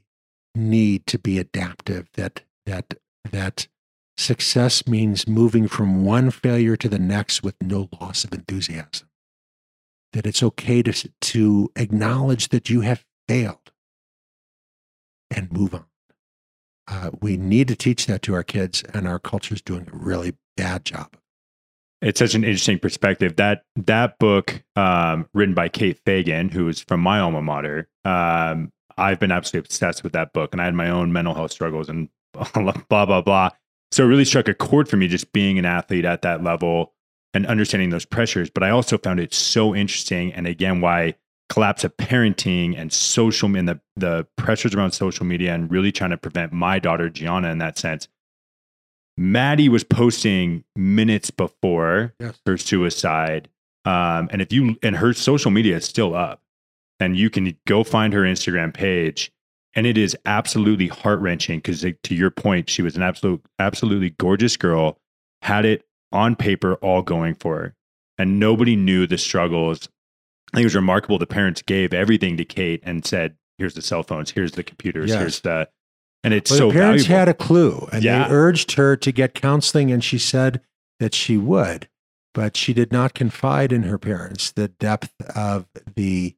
need 0.56 1.08
to 1.08 1.18
be 1.18 1.40
adaptive. 1.40 2.10
That 2.14 2.42
that 2.66 2.96
that 3.32 3.68
success 4.18 4.88
means 4.88 5.28
moving 5.28 5.68
from 5.68 6.06
one 6.06 6.32
failure 6.32 6.76
to 6.78 6.90
the 6.90 7.00
next 7.00 7.44
with 7.44 7.56
no 7.62 7.90
loss 8.00 8.24
of 8.24 8.34
enthusiasm. 8.34 9.10
That 10.12 10.28
it's 10.28 10.44
okay 10.44 10.84
to 10.84 11.10
to 11.10 11.72
acknowledge 11.76 12.50
that 12.50 12.70
you 12.70 12.82
have 12.82 13.04
failed 13.28 13.72
and 15.32 15.52
move 15.52 15.74
on. 15.74 15.86
Uh, 16.88 17.12
we 17.22 17.38
need 17.38 17.68
to 17.70 17.76
teach 17.76 18.06
that 18.08 18.22
to 18.24 18.34
our 18.34 18.44
kids, 18.44 18.84
and 18.94 19.08
our 19.08 19.20
culture 19.20 19.54
is 19.54 19.62
doing 19.62 19.88
a 19.92 19.96
really 19.96 20.36
bad 20.58 20.86
job. 20.86 21.16
It's 22.02 22.20
such 22.20 22.36
an 22.36 22.44
interesting 22.44 22.80
perspective. 22.80 23.38
That 23.38 23.64
that 23.78 24.20
book, 24.20 24.62
um, 24.76 25.28
written 25.34 25.56
by 25.56 25.70
Kate 25.70 25.98
Fagan, 26.06 26.50
who 26.50 26.68
is 26.68 26.82
from 26.82 27.00
my 27.00 27.20
alma 27.20 27.42
mater, 27.42 27.88
um, 28.04 28.72
I've 28.98 29.20
been 29.20 29.32
absolutely 29.32 29.66
obsessed 29.68 30.04
with 30.04 30.12
that 30.14 30.34
book, 30.34 30.54
and 30.54 30.62
I 30.62 30.66
had 30.66 30.74
my 30.74 30.90
own 30.90 31.14
mental 31.14 31.34
health 31.34 31.52
struggles 31.52 31.88
and 31.88 32.10
blah 32.54 33.06
blah 33.06 33.22
blah. 33.22 33.50
So 33.92 34.04
it 34.04 34.08
really 34.08 34.26
struck 34.26 34.50
a 34.50 34.54
chord 34.54 34.90
for 34.90 34.98
me, 34.98 35.08
just 35.08 35.32
being 35.32 35.58
an 35.58 35.66
athlete 35.66 36.04
at 36.04 36.24
that 36.24 36.44
level 36.44 36.94
and 37.34 37.46
understanding 37.48 37.90
those 37.90 38.06
pressures. 38.06 38.50
But 38.50 38.64
I 38.64 38.72
also 38.72 38.98
found 38.98 39.20
it 39.22 39.34
so 39.34 39.74
interesting, 39.74 40.34
and 40.34 40.46
again, 40.46 40.82
why 40.82 41.16
collapse 41.54 41.84
of 41.84 41.96
parenting 41.98 42.76
and 42.76 42.92
social 42.92 43.56
and 43.56 43.70
the 43.70 43.80
the 43.96 44.26
pressures 44.38 44.74
around 44.74 44.92
social 44.92 45.26
media, 45.26 45.54
and 45.54 45.70
really 45.72 45.92
trying 45.92 46.10
to 46.10 46.18
prevent 46.18 46.52
my 46.52 46.80
daughter 46.80 47.10
Gianna 47.10 47.50
in 47.52 47.60
that 47.60 47.78
sense 47.78 48.08
Maddie 49.18 49.70
was 49.70 49.84
posting 49.84 50.64
minutes 50.76 51.30
before 51.30 52.14
Yes. 52.20 52.40
her 52.48 52.58
suicide. 52.58 53.48
Um, 53.86 54.28
and 54.32 54.42
if 54.42 54.52
you 54.52 54.78
and 54.82 54.96
her 54.96 55.14
social 55.14 55.52
media 55.52 55.76
is 55.78 55.86
still 55.86 56.16
up, 56.16 56.42
and 57.00 57.16
you 57.18 57.30
can 57.30 57.56
go 57.68 57.84
find 57.84 58.14
her 58.14 58.22
Instagram 58.22 58.74
page, 58.74 59.32
and 59.76 59.86
it 59.86 59.98
is 59.98 60.18
absolutely 60.26 60.88
heart 60.88 61.20
wrenching 61.20 61.60
because 61.60 61.82
to 61.82 62.16
your 62.16 62.32
point, 62.32 62.70
she 62.70 62.82
was 62.82 62.96
an 62.96 63.04
absolute, 63.04 63.46
absolutely 63.60 64.12
gorgeous 64.12 64.58
girl, 64.58 64.98
had 65.44 65.66
it 65.66 65.86
on 66.12 66.36
paper 66.36 66.76
all 66.76 67.02
going 67.04 67.36
for 67.36 67.56
her, 67.58 67.76
and 68.18 68.40
nobody 68.40 68.76
knew 68.76 69.06
the 69.06 69.18
struggles. 69.18 69.90
I 70.54 70.58
think 70.58 70.64
it 70.64 70.68
was 70.68 70.76
remarkable. 70.76 71.18
The 71.18 71.26
parents 71.28 71.62
gave 71.62 71.94
everything 71.94 72.38
to 72.38 72.46
Kate 72.46 72.82
and 72.84 73.06
said, 73.06 73.36
"Here's 73.58 73.74
the 73.74 73.82
cell 73.82 74.04
phones, 74.04 74.32
here's 74.32 74.52
the 74.54 74.64
computers, 74.64 75.10
Yes. 75.10 75.20
here's 75.20 75.40
the," 75.42 75.70
and 76.24 76.34
it's 76.34 76.52
Well, 76.52 76.58
so 76.60 76.68
the 76.68 76.74
parents 76.74 77.04
valuable. 77.06 77.20
had 77.20 77.30
a 77.30 77.34
clue 77.34 77.88
and 77.92 78.04
Yeah. 78.04 78.28
they 78.28 78.34
urged 78.34 78.74
her 78.74 78.96
to 78.96 79.12
get 79.12 79.34
counseling, 79.34 79.92
and 79.92 80.04
she 80.04 80.18
said 80.20 80.62
that 81.00 81.16
she 81.16 81.38
would, 81.38 81.90
but 82.34 82.56
she 82.56 82.74
did 82.74 82.92
not 82.92 83.14
confide 83.14 83.72
in 83.72 83.84
her 83.84 83.98
parents 83.98 84.52
the 84.52 84.68
depth 84.68 85.14
of 85.36 85.66
the 85.96 86.36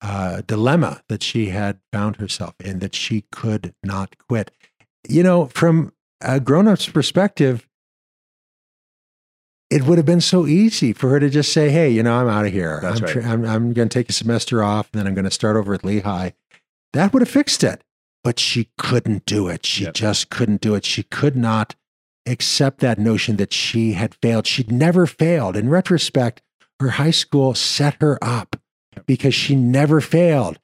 uh, 0.00 0.40
dilemma 0.48 1.00
that 1.08 1.22
she 1.22 1.50
had 1.50 1.78
found 1.92 2.16
herself 2.16 2.54
in, 2.58 2.80
that 2.80 2.92
she 2.94 3.24
could 3.30 3.72
not 3.84 4.16
quit. 4.28 4.50
You 5.08 5.22
know, 5.22 5.46
from 5.46 5.92
a 6.20 6.40
grown 6.40 6.66
up's 6.66 6.88
perspective, 6.88 7.68
it 9.72 9.84
would 9.84 9.98
have 9.98 10.06
been 10.06 10.20
so 10.20 10.46
easy 10.46 10.92
for 10.92 11.08
her 11.10 11.20
to 11.20 11.30
just 11.30 11.52
say, 11.52 11.70
"Hey, 11.70 11.90
you 11.90 12.02
know, 12.02 12.14
I'm 12.20 12.28
out 12.28 12.46
of 12.46 12.52
here. 12.52 12.78
That's 12.82 13.00
I'm, 13.00 13.06
right. 13.06 13.24
I'm, 13.24 13.44
I'm 13.46 13.72
going 13.72 13.88
to 13.88 13.92
take 13.98 14.08
a 14.10 14.12
semester 14.12 14.62
off, 14.62 14.88
and 14.92 15.00
then 15.00 15.06
I'm 15.06 15.14
going 15.14 15.24
to 15.24 15.30
start 15.30 15.56
over 15.56 15.74
at 15.74 15.84
Lehigh." 15.84 16.30
That 16.92 17.12
would 17.12 17.22
have 17.22 17.30
fixed 17.30 17.64
it, 17.64 17.82
but 18.22 18.38
she 18.38 18.70
couldn't 18.78 19.24
do 19.26 19.48
it. 19.48 19.64
She 19.64 19.84
Yep. 19.84 19.94
just 19.94 20.30
couldn't 20.30 20.60
do 20.60 20.74
it. 20.74 20.84
She 20.84 21.02
could 21.04 21.36
not 21.36 21.74
accept 22.26 22.80
that 22.80 22.98
notion 22.98 23.36
that 23.36 23.52
she 23.52 23.94
had 23.94 24.14
failed. 24.16 24.46
She'd 24.46 24.70
never 24.70 25.06
failed. 25.06 25.56
In 25.56 25.68
retrospect, 25.70 26.42
her 26.80 26.90
high 26.90 27.10
school 27.10 27.54
set 27.54 27.96
her 28.00 28.18
up 28.22 28.56
because 29.06 29.34
she 29.34 29.56
never 29.56 30.00
failed. 30.00 30.58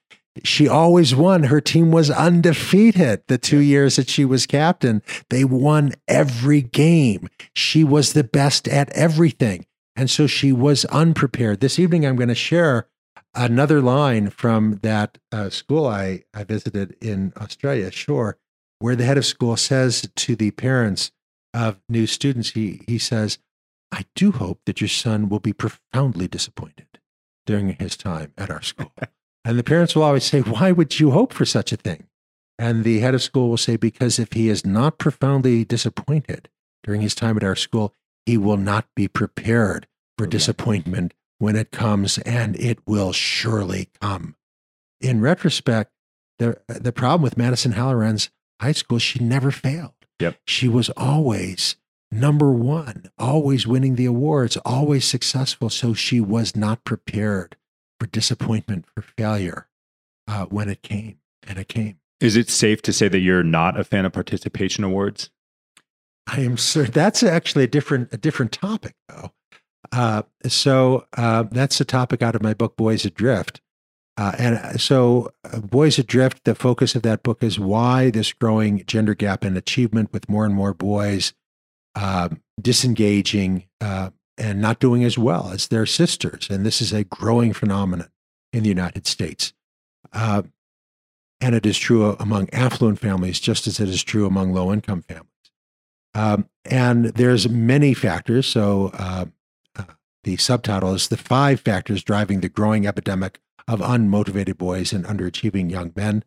She 0.45 0.69
always 0.69 1.15
won. 1.15 1.45
Her 1.45 1.61
team 1.61 1.91
was 1.91 2.11
undefeated 2.11 3.23
the 3.29 3.39
two 3.39 3.59
years 3.59 3.97
that 3.97 4.09
she 4.09 4.25
was 4.25 4.47
captain. 4.47 5.03
They 5.31 5.45
won 5.45 5.93
every 6.07 6.63
game. 6.63 7.29
She 7.55 7.85
was 7.85 8.13
the 8.13 8.25
best 8.25 8.69
at 8.69 8.91
everything. 8.91 9.67
And 9.97 10.11
so 10.11 10.27
she 10.27 10.53
was 10.53 10.85
unprepared. 10.87 11.61
This 11.61 11.79
evening, 11.79 12.07
I'm 12.07 12.17
going 12.17 12.29
to 12.29 12.35
share 12.35 12.89
another 13.35 13.81
line 13.81 14.31
from 14.31 14.79
that 14.83 15.19
uh, 15.33 15.51
school 15.51 15.87
I, 15.87 16.25
I 16.35 16.45
visited 16.45 16.97
in 17.01 17.33
Australia, 17.37 17.91
Shore, 17.91 18.39
where 18.79 18.97
the 18.97 19.05
head 19.05 19.19
of 19.19 19.27
school 19.27 19.57
says 19.57 20.09
to 20.15 20.37
the 20.37 20.53
parents 20.53 21.11
of 21.53 21.81
new 21.89 22.07
students, 22.07 22.51
he, 22.51 22.83
he 22.87 22.99
says, 22.99 23.39
I 23.91 24.05
do 24.15 24.33
hope 24.33 24.61
that 24.67 24.81
your 24.81 24.89
son 24.89 25.29
will 25.29 25.41
be 25.41 25.53
profoundly 25.53 26.29
disappointed 26.29 26.87
during 27.47 27.71
his 27.71 27.97
time 27.97 28.33
at 28.37 28.51
our 28.51 28.63
school. 28.63 28.93
and 29.45 29.59
the 29.59 29.65
parents 29.65 29.95
will 29.95 30.03
always 30.03 30.25
say, 30.25 30.41
Why 30.41 30.73
would 30.73 30.99
you 31.01 31.11
hope 31.11 31.33
for 31.33 31.45
such 31.45 31.73
a 31.73 31.77
thing? 31.77 32.07
And 32.59 32.83
the 32.85 33.01
head 33.01 33.15
of 33.15 33.23
school 33.23 33.49
will 33.49 33.57
say, 33.57 33.77
Because 33.77 34.19
if 34.19 34.33
he 34.33 34.49
is 34.49 34.67
not 34.67 34.99
profoundly 34.99 35.65
disappointed 35.65 36.49
during 36.83 37.01
his 37.01 37.15
time 37.15 37.37
at 37.37 37.45
our 37.45 37.57
school, 37.57 37.95
he 38.27 38.37
will 38.37 38.57
not 38.57 38.87
be 38.95 39.09
prepared 39.09 39.87
for 40.17 40.25
Okay. 40.25 40.31
disappointment 40.33 41.15
when 41.39 41.55
it 41.55 41.71
comes, 41.71 42.19
and 42.19 42.57
it 42.57 42.81
will 42.87 43.13
surely 43.13 43.89
come. 44.01 44.35
In 45.01 45.21
retrospect, 45.21 45.93
the 46.39 46.61
the 46.67 46.93
problem 46.93 47.23
with 47.23 47.37
Madison 47.39 47.73
Holleran's 47.73 48.31
high 48.61 48.73
school, 48.73 48.99
she 48.99 49.21
never 49.21 49.51
failed. 49.53 49.93
Yep. 50.21 50.37
She 50.47 50.69
was 50.69 50.91
always 50.97 51.77
number 52.11 52.51
one, 52.51 53.05
always 53.19 53.67
winning 53.69 53.95
the 53.95 54.07
awards, 54.07 54.57
always 54.65 55.05
successful. 55.05 55.71
So 55.71 55.95
she 55.95 56.21
was 56.21 56.57
not 56.57 56.83
prepared 56.85 57.57
for 57.99 58.07
disappointment, 58.07 58.87
for 58.95 59.03
failure 59.03 59.69
uh, 60.27 60.47
when 60.47 60.69
it 60.69 60.83
came, 60.83 61.19
and 61.47 61.59
it 61.59 61.69
came. 61.69 61.99
Is 62.21 62.37
it 62.37 62.51
safe 62.51 62.83
to 62.83 62.93
say 62.93 63.09
that 63.09 63.21
you're 63.21 63.43
not 63.43 63.79
a 63.79 63.85
fan 63.85 64.05
of 64.05 64.13
participation 64.13 64.85
awards? 64.85 65.31
I 66.27 66.41
am 66.41 66.57
certain 66.57 66.93
that's 66.93 67.23
actually 67.23 67.65
a 67.65 67.69
different 67.69 68.13
a 68.13 68.19
different 68.19 68.53
topic 68.53 68.95
though. 69.09 69.33
Uh, 69.93 70.23
so 70.47 71.07
uh, 71.17 71.45
that's 71.51 71.79
the 71.79 71.85
topic 71.85 72.23
out 72.23 72.35
of 72.35 72.43
my 72.43 72.55
book 72.55 72.77
Boys 72.77 73.05
Adrift. 73.05 73.61
Uh, 74.19 74.33
and 74.37 74.81
so, 74.81 75.33
uh, 75.45 75.61
Boys 75.61 75.97
Adrift, 75.97 76.43
the 76.45 76.57
focus 76.57 76.97
of 76.97 77.03
that 77.03 77.23
book 77.23 77.41
is 77.41 77.57
why 77.61 78.11
this 78.11 78.33
growing 78.33 78.85
gender 78.85 79.15
gap 79.15 79.45
in 79.45 79.57
achievement 79.57 80.13
with 80.13 80.29
more 80.29 80.45
and 80.45 80.57
more 80.57 80.75
boys 80.75 81.33
uh, 81.95 82.29
disengaging 82.61 83.69
uh, 83.81 84.11
and 84.39 84.61
not 84.61 84.79
doing 84.79 85.05
as 85.05 85.19
well 85.19 85.51
as 85.51 85.69
their 85.69 85.87
sisters. 85.87 86.49
And 86.51 86.65
this 86.65 86.81
is 86.81 86.93
a 86.93 87.05
growing 87.05 87.53
phenomenon 87.53 88.09
in 88.53 88.63
the 88.63 88.69
United 88.69 89.07
States. 89.07 89.53
Uh, 90.13 90.43
and 91.41 91.55
it 91.55 91.67
is 91.67 91.79
true 91.79 92.17
among 92.19 92.49
affluent 92.53 92.99
families 92.99 93.41
just 93.41 93.67
as 93.67 93.79
it 93.81 93.89
is 93.89 94.03
true 94.03 94.27
among 94.27 94.53
low 94.53 94.73
income 94.73 95.03
families. 95.03 95.29
Um, 96.15 96.49
and 96.65 97.07
there's 97.07 97.49
many 97.49 97.95
factors. 97.95 98.47
So 98.47 98.91
uh, 98.95 99.27
the 100.25 100.37
subtitle 100.37 100.95
is 100.95 101.09
the 101.09 101.17
five 101.17 101.61
factors 101.61 102.03
driving 102.03 102.41
the 102.41 102.49
growing 102.49 102.87
epidemic 102.87 103.41
of 103.67 103.81
unmotivated 103.81 104.59
boys 104.59 104.93
and 104.93 105.05
underachieving 105.05 105.71
young 105.71 105.93
men. 105.95 106.25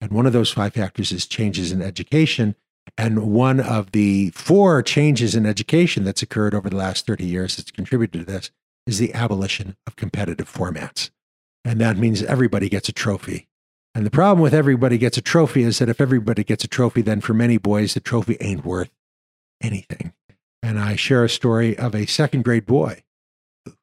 And 0.00 0.10
one 0.12 0.26
of 0.26 0.32
those 0.32 0.52
five 0.52 0.74
factors 0.74 1.12
is 1.12 1.26
changes 1.26 1.72
in 1.72 1.82
education. 1.82 2.54
And 2.98 3.32
one 3.32 3.60
of 3.60 3.92
the 3.92 4.30
four 4.30 4.82
changes 4.82 5.34
in 5.34 5.46
education 5.46 6.04
that's 6.04 6.22
occurred 6.22 6.54
over 6.54 6.68
the 6.68 6.76
last 6.76 7.06
30 7.06 7.24
years 7.24 7.56
that's 7.56 7.70
contributed 7.70 8.26
to 8.26 8.32
this 8.32 8.50
is 8.86 8.98
the 8.98 9.14
abolition 9.14 9.76
of 9.86 9.96
competitive 9.96 10.52
formats. 10.52 11.10
And 11.64 11.80
that 11.80 11.96
means 11.96 12.22
everybody 12.22 12.68
gets 12.68 12.88
a 12.88 12.92
trophy. 12.92 13.48
And 13.94 14.06
the 14.06 14.10
problem 14.10 14.40
with 14.40 14.54
everybody 14.54 14.98
gets 14.98 15.18
a 15.18 15.22
trophy 15.22 15.62
is 15.62 15.78
that 15.78 15.88
if 15.88 16.00
everybody 16.00 16.44
gets 16.44 16.64
a 16.64 16.68
trophy, 16.68 17.02
then 17.02 17.20
for 17.20 17.34
many 17.34 17.58
boys, 17.58 17.94
the 17.94 18.00
trophy 18.00 18.36
ain't 18.40 18.64
worth 18.64 18.90
anything. 19.62 20.12
And 20.62 20.78
I 20.78 20.96
share 20.96 21.24
a 21.24 21.28
story 21.28 21.76
of 21.76 21.94
a 21.94 22.06
second 22.06 22.42
grade 22.44 22.66
boy 22.66 23.02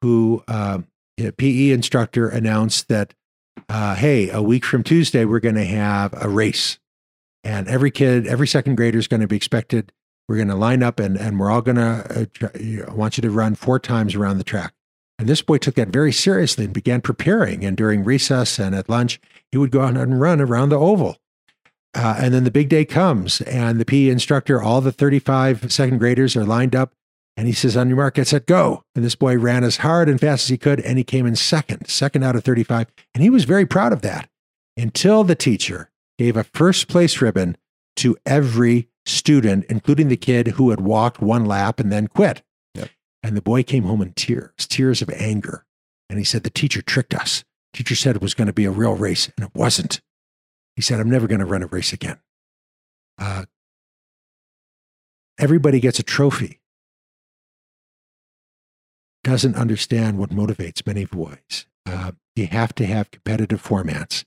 who 0.02 0.42
uh, 0.48 0.80
a 1.18 1.32
PE 1.32 1.70
instructor 1.70 2.28
announced 2.28 2.88
that, 2.88 3.14
uh, 3.68 3.94
hey, 3.94 4.30
a 4.30 4.42
week 4.42 4.64
from 4.64 4.82
Tuesday, 4.82 5.24
we're 5.24 5.40
going 5.40 5.54
to 5.54 5.64
have 5.64 6.12
a 6.20 6.28
race. 6.28 6.78
And 7.42 7.68
every 7.68 7.90
kid, 7.90 8.26
every 8.26 8.46
second 8.46 8.76
grader 8.76 8.98
is 8.98 9.08
going 9.08 9.20
to 9.20 9.26
be 9.26 9.36
expected. 9.36 9.92
We're 10.28 10.36
going 10.36 10.48
to 10.48 10.54
line 10.54 10.82
up 10.82 11.00
and, 11.00 11.16
and 11.16 11.40
we're 11.40 11.50
all 11.50 11.62
going 11.62 11.76
to, 11.76 12.28
uh, 12.44 12.88
I 12.88 12.94
want 12.94 13.16
you 13.16 13.22
to 13.22 13.30
run 13.30 13.54
four 13.54 13.78
times 13.78 14.14
around 14.14 14.38
the 14.38 14.44
track. 14.44 14.74
And 15.18 15.28
this 15.28 15.42
boy 15.42 15.58
took 15.58 15.74
that 15.74 15.88
very 15.88 16.12
seriously 16.12 16.64
and 16.64 16.74
began 16.74 17.00
preparing. 17.00 17.64
And 17.64 17.76
during 17.76 18.04
recess 18.04 18.58
and 18.58 18.74
at 18.74 18.88
lunch, 18.88 19.20
he 19.50 19.58
would 19.58 19.70
go 19.70 19.82
out 19.82 19.96
and 19.96 20.20
run 20.20 20.40
around 20.40 20.68
the 20.68 20.78
oval. 20.78 21.18
Uh, 21.94 22.16
and 22.18 22.32
then 22.32 22.44
the 22.44 22.50
big 22.52 22.68
day 22.68 22.84
comes, 22.84 23.40
and 23.40 23.80
the 23.80 23.84
PE 23.84 24.08
instructor, 24.08 24.62
all 24.62 24.80
the 24.80 24.92
35 24.92 25.72
second 25.72 25.98
graders 25.98 26.36
are 26.36 26.44
lined 26.44 26.76
up 26.76 26.94
and 27.36 27.46
he 27.46 27.52
says, 27.52 27.76
On 27.76 27.88
your 27.88 27.96
mark, 27.96 28.14
get 28.14 28.28
set, 28.28 28.46
go. 28.46 28.84
And 28.94 29.04
this 29.04 29.14
boy 29.14 29.38
ran 29.38 29.64
as 29.64 29.78
hard 29.78 30.08
and 30.08 30.20
fast 30.20 30.44
as 30.44 30.48
he 30.48 30.58
could, 30.58 30.80
and 30.80 30.98
he 30.98 31.04
came 31.04 31.26
in 31.26 31.36
second, 31.36 31.88
second 31.88 32.22
out 32.22 32.36
of 32.36 32.44
35. 32.44 32.88
And 33.14 33.22
he 33.22 33.30
was 33.30 33.44
very 33.44 33.66
proud 33.66 33.92
of 33.92 34.02
that 34.02 34.28
until 34.76 35.24
the 35.24 35.34
teacher 35.34 35.89
gave 36.20 36.36
a 36.36 36.44
first 36.44 36.86
place 36.86 37.22
ribbon 37.22 37.56
to 37.96 38.14
every 38.26 38.90
student, 39.06 39.64
including 39.70 40.08
the 40.08 40.18
kid 40.18 40.48
who 40.48 40.68
had 40.68 40.82
walked 40.82 41.22
one 41.22 41.46
lap 41.46 41.80
and 41.80 41.90
then 41.90 42.08
quit. 42.08 42.42
Yep. 42.74 42.90
And 43.22 43.38
the 43.38 43.40
boy 43.40 43.62
came 43.62 43.84
home 43.84 44.02
in 44.02 44.12
tears, 44.12 44.66
tears 44.68 45.00
of 45.00 45.08
anger. 45.08 45.64
And 46.10 46.18
he 46.18 46.24
said, 46.26 46.42
The 46.42 46.50
teacher 46.50 46.82
tricked 46.82 47.14
us. 47.14 47.42
teacher 47.72 47.94
said 47.94 48.16
it 48.16 48.22
was 48.22 48.34
going 48.34 48.48
to 48.48 48.52
be 48.52 48.66
a 48.66 48.70
real 48.70 48.94
race, 48.94 49.30
and 49.34 49.46
it 49.46 49.54
wasn't. 49.54 50.02
He 50.76 50.82
said, 50.82 51.00
I'm 51.00 51.08
never 51.08 51.26
going 51.26 51.38
to 51.38 51.46
run 51.46 51.62
a 51.62 51.66
race 51.66 51.94
again. 51.94 52.18
Uh, 53.18 53.46
everybody 55.38 55.80
gets 55.80 55.98
a 55.98 56.02
trophy 56.02 56.60
doesn't 59.24 59.56
understand 59.56 60.18
what 60.18 60.30
motivates 60.30 60.86
many 60.86 61.06
boys. 61.06 61.66
Uh, 61.86 62.12
you 62.36 62.46
have 62.46 62.74
to 62.74 62.84
have 62.84 63.10
competitive 63.10 63.62
formats. 63.62 64.24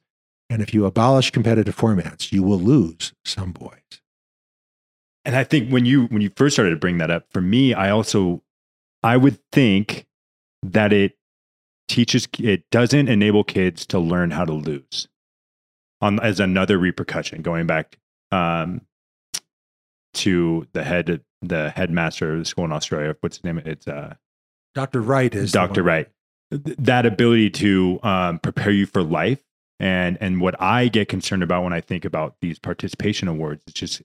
And 0.53 0.61
if 0.61 0.71
you 0.71 0.85
abolish 0.85 1.31
competitive 1.31 1.75
formats, 1.75 2.31
you 2.31 2.43
will 2.43 2.59
lose 2.59 3.11
some 3.25 3.53
boys. 3.53 3.79
And 5.25 5.35
I 5.35 5.43
think 5.43 5.71
when 5.71 5.83
you 5.83 6.05
when 6.05 6.21
you 6.21 6.29
first 6.35 6.53
started 6.55 6.69
to 6.69 6.75
bring 6.75 6.99
that 6.99 7.09
up, 7.09 7.25
for 7.31 7.41
me, 7.41 7.73
I 7.73 7.89
also 7.89 8.43
I 9.01 9.17
would 9.17 9.39
think 9.51 10.05
that 10.61 10.93
it 10.93 11.17
teaches 11.87 12.27
it 12.37 12.69
doesn't 12.69 13.07
enable 13.09 13.43
kids 13.43 13.87
to 13.87 13.97
learn 13.97 14.29
how 14.29 14.45
to 14.45 14.53
lose. 14.53 15.07
On 16.01 16.19
as 16.19 16.39
another 16.39 16.77
repercussion, 16.77 17.41
going 17.41 17.65
back 17.65 17.97
um, 18.31 18.81
to 20.13 20.67
the 20.73 20.83
head 20.83 21.21
the 21.41 21.71
headmaster 21.71 22.33
of 22.33 22.39
the 22.39 22.45
school 22.45 22.65
in 22.65 22.71
Australia. 22.71 23.15
What's 23.21 23.37
his 23.37 23.43
name? 23.43 23.57
It's 23.65 23.87
uh, 23.87 24.13
Dr. 24.75 25.01
Wright 25.01 25.33
is 25.33 25.51
Dr. 25.51 25.81
Wright. 25.81 26.09
That 26.51 27.07
ability 27.07 27.49
to 27.49 27.99
um, 28.03 28.37
prepare 28.37 28.71
you 28.71 28.85
for 28.85 29.01
life. 29.01 29.41
And, 29.79 30.17
and 30.21 30.39
what 30.39 30.59
I 30.61 30.87
get 30.87 31.09
concerned 31.09 31.43
about 31.43 31.63
when 31.63 31.73
I 31.73 31.81
think 31.81 32.05
about 32.05 32.35
these 32.41 32.59
participation 32.59 33.27
awards, 33.27 33.63
it's 33.67 33.79
just 33.79 34.01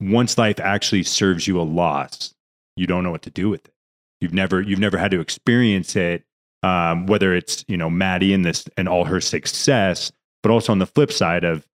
once 0.00 0.38
life 0.38 0.60
actually 0.60 1.02
serves 1.02 1.46
you 1.46 1.60
a 1.60 1.62
loss, 1.62 2.34
you 2.76 2.86
don't 2.86 3.04
know 3.04 3.10
what 3.10 3.22
to 3.22 3.30
do 3.30 3.50
with 3.50 3.66
it. 3.66 3.74
You've 4.20 4.34
never, 4.34 4.62
you've 4.62 4.78
never 4.78 4.96
had 4.96 5.10
to 5.10 5.20
experience 5.20 5.96
it. 5.96 6.24
Um, 6.64 7.06
whether 7.06 7.34
it's, 7.34 7.64
you 7.66 7.76
know, 7.76 7.90
Maddie 7.90 8.32
and 8.32 8.44
this 8.44 8.64
and 8.76 8.88
all 8.88 9.04
her 9.04 9.20
success, 9.20 10.12
but 10.44 10.52
also 10.52 10.70
on 10.70 10.78
the 10.78 10.86
flip 10.86 11.10
side 11.10 11.42
of 11.42 11.66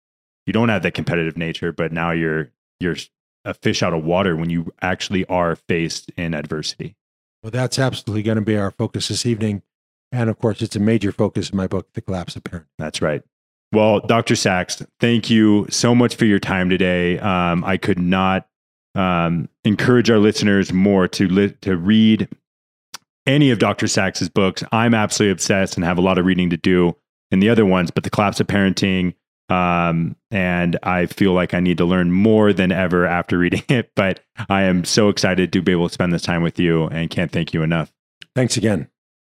you 0.47 0.55
don't 0.55 0.71
have 0.71 0.83
that 0.83 0.95
competitive 0.95 1.37
nature, 1.37 1.73
but 1.73 1.93
now 1.93 2.11
you're, 2.11 2.49
you're 2.81 2.97
a 3.45 3.53
fish 3.53 3.83
out 3.83 3.93
of 3.93 4.03
water 4.03 4.35
when 4.35 4.49
you 4.49 4.73
actually 4.81 5.27
are 5.27 5.57
faced 5.57 6.11
in 6.17 6.33
adversity. 6.33 6.97
Well, 7.43 7.51
that's 7.51 7.79
absolutely 7.79 8.23
going 8.23 8.37
to 8.37 8.43
be 8.43 8.57
our 8.57 8.71
focus 8.71 9.09
this 9.09 9.27
evening. 9.27 9.63
And 10.13 10.31
of 10.31 10.39
course, 10.39 10.63
it's 10.63 10.77
a 10.77 10.81
major 10.81 11.13
focus 11.13 11.51
in 11.51 11.57
my 11.57 11.67
book, 11.67 11.93
The 11.95 12.01
Collapse 12.01 12.37
of 12.37 12.45
Parent. 12.45 12.67
That's 12.79 13.03
right. 13.03 13.23
Well, 13.73 14.01
Dr. 14.01 14.35
Sax, 14.35 14.83
thank 14.99 15.29
you 15.29 15.67
so 15.69 15.95
much 15.95 16.17
for 16.17 16.25
your 16.25 16.39
time 16.39 16.71
today. 16.71 17.19
Um, 17.19 17.63
I 17.65 17.77
could 17.77 17.99
not 17.99 18.49
um, 18.95 19.49
encourage 19.65 20.11
our 20.11 20.19
listeners 20.19 20.73
more 20.73 21.07
to 21.09 21.29
li- 21.29 21.55
to 21.61 21.77
read 21.77 22.29
any 23.27 23.51
of 23.51 23.59
Dr. 23.59 23.87
Sax's 23.87 24.31
books. 24.31 24.65
I'm 24.73 24.95
absolutely 24.95 25.33
obsessed 25.33 25.77
and 25.77 25.85
have 25.85 25.99
a 25.99 26.01
lot 26.03 26.17
of 26.17 26.25
reading 26.25 26.49
to 26.51 26.57
do 26.57 26.97
in 27.31 27.41
the 27.41 27.51
other 27.51 27.67
ones, 27.67 27.91
but 27.91 28.05
The 28.05 28.11
Collapse 28.11 28.41
of 28.41 28.47
Parenting, 28.47 29.15
um, 29.51 30.17
and 30.31 30.79
I 30.83 31.05
feel 31.07 31.33
like 31.35 31.53
I 31.53 31.61
need 31.61 31.77
to 31.79 31.85
learn 31.85 32.11
more 32.11 32.55
than 32.55 32.73
ever 32.73 33.07
after 33.07 33.37
reading 33.37 33.63
it. 33.69 33.91
But 33.95 34.21
I 34.49 34.63
am 34.63 34.85
so 34.85 35.11
excited 35.11 35.53
to 35.53 35.61
be 35.61 35.73
able 35.73 35.89
to 35.89 35.95
spend 35.95 36.15
this 36.15 36.23
time 36.23 36.43
with 36.43 36.59
you 36.59 36.87
and 36.87 37.11
can't 37.11 37.31
thank 37.31 37.53
you 37.53 37.63
enough. 37.63 37.93
Thanks 38.35 38.57
again. 38.57 38.89